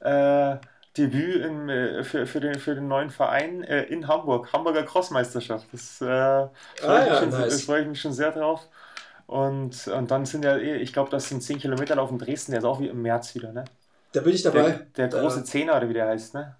äh, 0.00 0.56
Debüt 0.96 1.42
in, 1.44 1.68
äh, 1.68 2.04
für, 2.04 2.26
für, 2.26 2.40
den, 2.40 2.58
für 2.58 2.74
den 2.74 2.88
neuen 2.88 3.10
Verein 3.10 3.64
äh, 3.64 3.84
in 3.84 4.08
Hamburg, 4.08 4.52
Hamburger 4.52 4.82
Crossmeisterschaft. 4.82 5.66
Das, 5.72 6.00
äh, 6.00 6.06
ah, 6.06 6.50
ja, 6.82 7.26
nice. 7.26 7.64
freue 7.64 7.82
ich 7.82 7.88
mich 7.88 8.00
schon 8.00 8.12
sehr 8.12 8.32
drauf. 8.32 8.68
Und, 9.26 9.88
und 9.88 10.10
dann 10.10 10.26
sind 10.26 10.44
ja 10.44 10.56
eh, 10.58 10.76
ich 10.76 10.92
glaube, 10.92 11.10
das 11.10 11.28
sind 11.28 11.42
10 11.42 11.58
Kilometer 11.58 11.96
Lauf 11.96 12.10
in 12.10 12.18
Dresden, 12.18 12.52
der 12.52 12.58
ist 12.58 12.66
auch 12.66 12.80
wie 12.80 12.88
im 12.88 13.00
März 13.00 13.34
wieder, 13.34 13.52
ne? 13.52 13.64
Da 14.12 14.20
bin 14.20 14.34
ich 14.34 14.42
dabei. 14.42 14.86
Der, 14.96 15.08
der 15.08 15.20
große 15.20 15.44
Zehner, 15.44 15.76
oder 15.76 15.88
wie 15.88 15.94
der 15.94 16.08
heißt, 16.08 16.34
ne? 16.34 16.56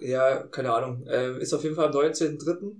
Ja, 0.00 0.44
keine 0.44 0.72
Ahnung. 0.72 1.06
Ähm, 1.10 1.38
ist 1.40 1.52
auf 1.52 1.62
jeden 1.62 1.76
Fall 1.76 1.86
am 1.86 1.92
19.03. 1.92 2.72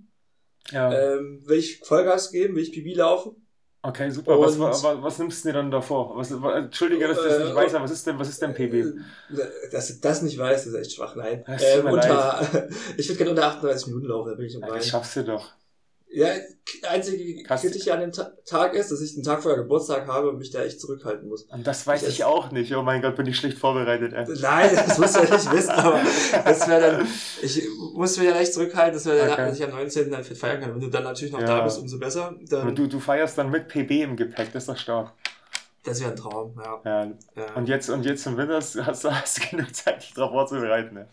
Ja. 0.70 0.92
Ähm, 0.92 1.42
will 1.44 1.58
ich 1.58 1.80
Vollgas 1.80 2.30
geben, 2.30 2.56
will 2.56 2.62
ich 2.62 2.72
Pibi 2.72 2.94
laufen. 2.94 3.43
Okay, 3.86 4.10
super. 4.10 4.40
Was, 4.40 4.58
was, 4.58 4.82
was, 4.82 5.18
nimmst 5.18 5.44
du 5.44 5.50
dir 5.50 5.52
dann 5.52 5.70
davor? 5.70 6.16
Was, 6.16 6.30
Entschuldige, 6.30 7.06
dass 7.06 7.18
ich 7.18 7.24
das 7.24 7.38
nicht 7.40 7.52
äh, 7.52 7.54
weiß, 7.54 7.74
aber 7.74 7.84
was 7.84 7.90
ist 7.90 8.06
denn, 8.06 8.18
was 8.18 8.30
ist 8.30 8.40
denn 8.40 8.54
PB? 8.54 8.72
Äh, 8.72 8.92
dass 9.70 9.88
du 9.88 9.94
das 10.00 10.22
nicht 10.22 10.38
weißt, 10.38 10.68
ist 10.68 10.74
echt 10.74 10.92
schwach. 10.92 11.14
Nein. 11.16 11.44
Ähm, 11.46 11.84
unter, 11.84 12.40
ich 12.96 13.06
würde 13.08 13.18
gerne 13.18 13.30
unter 13.32 13.46
38 13.46 13.88
Minuten 13.88 14.06
laufen, 14.06 14.30
da 14.30 14.34
bin 14.36 14.46
ich 14.46 14.54
im 14.54 14.62
ja, 14.62 14.68
Das 14.68 14.88
schaffst 14.88 15.16
du 15.16 15.24
doch. 15.24 15.52
Ja, 16.14 16.28
einzige 16.88 17.42
Kritik 17.42 17.90
an 17.90 18.00
dem 18.00 18.12
Ta 18.12 18.30
Tag 18.46 18.74
ist, 18.74 18.92
dass 18.92 19.00
ich 19.00 19.14
den 19.14 19.24
Tag 19.24 19.42
vorher 19.42 19.60
Geburtstag 19.60 20.06
habe 20.06 20.28
und 20.28 20.38
mich 20.38 20.52
da 20.52 20.62
echt 20.62 20.80
zurückhalten 20.80 21.28
muss. 21.28 21.42
Und 21.44 21.66
das 21.66 21.84
weiß 21.84 22.04
ich, 22.04 22.08
ich 22.08 22.24
auch 22.24 22.52
nicht. 22.52 22.72
Oh 22.76 22.82
mein 22.82 23.02
Gott, 23.02 23.16
bin 23.16 23.26
ich 23.26 23.36
schlecht 23.36 23.58
vorbereitet. 23.58 24.12
Ey. 24.12 24.24
Nein, 24.40 24.70
das 24.74 24.98
muss 24.98 25.12
ja 25.14 25.22
nicht 25.22 25.52
wissen, 25.52 25.70
aber 25.70 26.00
das 26.44 26.68
wäre 26.68 26.80
dann, 26.80 27.08
ich 27.42 27.62
muss 27.94 28.16
mich 28.16 28.28
ja 28.28 28.36
echt 28.36 28.54
zurückhalten, 28.54 28.94
das 28.94 29.06
wäre 29.06 29.22
okay. 29.22 29.34
dann, 29.36 29.48
dass 29.48 29.58
ich 29.58 29.64
am 29.64 29.70
19. 29.70 30.10
dann 30.12 30.22
feiern 30.22 30.60
kann. 30.60 30.74
Wenn 30.74 30.80
du 30.82 30.88
dann 30.88 31.02
natürlich 31.02 31.32
noch 31.32 31.40
ja. 31.40 31.46
da 31.46 31.60
bist, 31.62 31.80
umso 31.80 31.98
besser. 31.98 32.32
Du, 32.48 32.86
du 32.86 33.00
feierst 33.00 33.36
dann 33.36 33.50
mit 33.50 33.66
PB 33.66 33.90
im 33.90 34.16
Gepäck, 34.16 34.52
das 34.52 34.62
ist 34.62 34.68
doch 34.68 34.78
stark. 34.78 35.12
Das 35.82 36.00
wäre 36.00 36.12
ein 36.12 36.16
Traum, 36.16 36.54
ja. 36.56 36.80
ja. 36.84 37.10
ja. 37.34 37.54
Und 37.56 37.68
jetzt, 37.68 37.90
und 37.90 38.04
jetzt 38.04 38.24
im 38.26 38.36
Winter 38.36 38.54
hast, 38.54 38.76
hast, 38.76 39.04
hast 39.04 39.38
du 39.38 39.48
genug 39.50 39.74
Zeit, 39.74 40.00
dich 40.00 40.14
darauf 40.14 40.30
vorzubereiten. 40.30 40.94
Ne? 40.94 41.08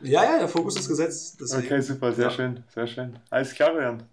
Ja, 0.00 0.24
ja, 0.24 0.38
der 0.38 0.48
Fokus 0.48 0.76
ist 0.76 0.88
gesetzt. 0.88 1.36
Deswegen. 1.38 1.66
Okay, 1.66 1.80
super, 1.82 2.12
sehr 2.12 2.24
ja. 2.24 2.30
schön, 2.30 2.64
sehr 2.74 2.86
schön. 2.86 3.18
Alles 3.30 3.52
klar, 3.52 3.74
Bernd. 3.74 4.04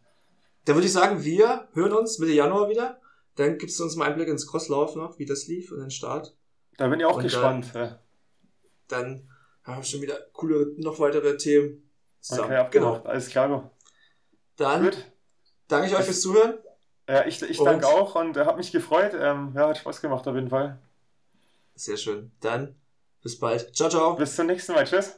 Dann 0.70 0.76
würde 0.76 0.86
ich 0.86 0.94
sagen, 0.94 1.24
wir 1.24 1.68
hören 1.74 1.94
uns 1.94 2.20
Mitte 2.20 2.32
Januar 2.32 2.70
wieder. 2.70 3.02
Dann 3.34 3.58
gibst 3.58 3.80
du 3.80 3.84
uns 3.86 3.96
mal 3.96 4.06
einen 4.06 4.18
Blick 4.18 4.28
ins 4.28 4.46
Crosslauf 4.46 4.96
noch, 4.96 5.18
wie 5.18 5.26
das 5.26 5.48
lief 5.48 5.72
und 5.72 5.80
den 5.80 5.90
Start. 5.90 6.38
Da 6.78 6.88
bin 6.88 7.00
ich 7.00 7.08
auch 7.08 7.18
Und 7.18 7.24
gespannt. 7.24 7.72
Dann, 7.74 7.84
ja. 7.84 8.00
dann 8.88 9.30
haben 9.64 9.78
wir 9.78 9.84
schon 9.84 10.04
wieder 10.04 10.20
coole, 10.32 10.76
noch 10.78 11.00
weitere 11.00 11.38
Themen. 11.38 11.90
Zusammen. 12.20 12.50
Okay, 12.52 12.58
abgemacht. 12.58 13.02
Genau. 13.02 13.10
Alles 13.10 13.30
klar. 13.30 13.72
Dann 14.58 14.84
Gut. 14.84 15.12
danke 15.70 15.88
ich 15.88 15.96
euch 15.96 16.06
fürs 16.06 16.22
Zuhören. 16.22 16.60
Ja, 17.08 17.26
ich, 17.26 17.42
ich 17.42 17.58
danke 17.58 17.88
auch 17.88 18.14
und 18.14 18.38
äh, 18.38 18.46
habe 18.46 18.58
mich 18.58 18.72
gefreut. 18.72 19.14
Ähm, 19.20 19.54
ja, 19.56 19.70
hat 19.70 19.78
Spaß 19.80 20.02
gemacht 20.02 20.28
auf 20.28 20.36
jeden 20.36 20.50
Fall. 20.50 20.78
Sehr 21.74 21.98
schön. 21.98 22.32
Dann 22.42 22.76
bis 23.24 23.40
bald. 23.40 23.76
Ciao, 23.76 23.90
ciao. 23.90 24.16
Bis 24.16 24.36
zum 24.36 24.46
nächsten 24.46 24.74
Mal. 24.74 24.86
Tschüss. 24.86 25.18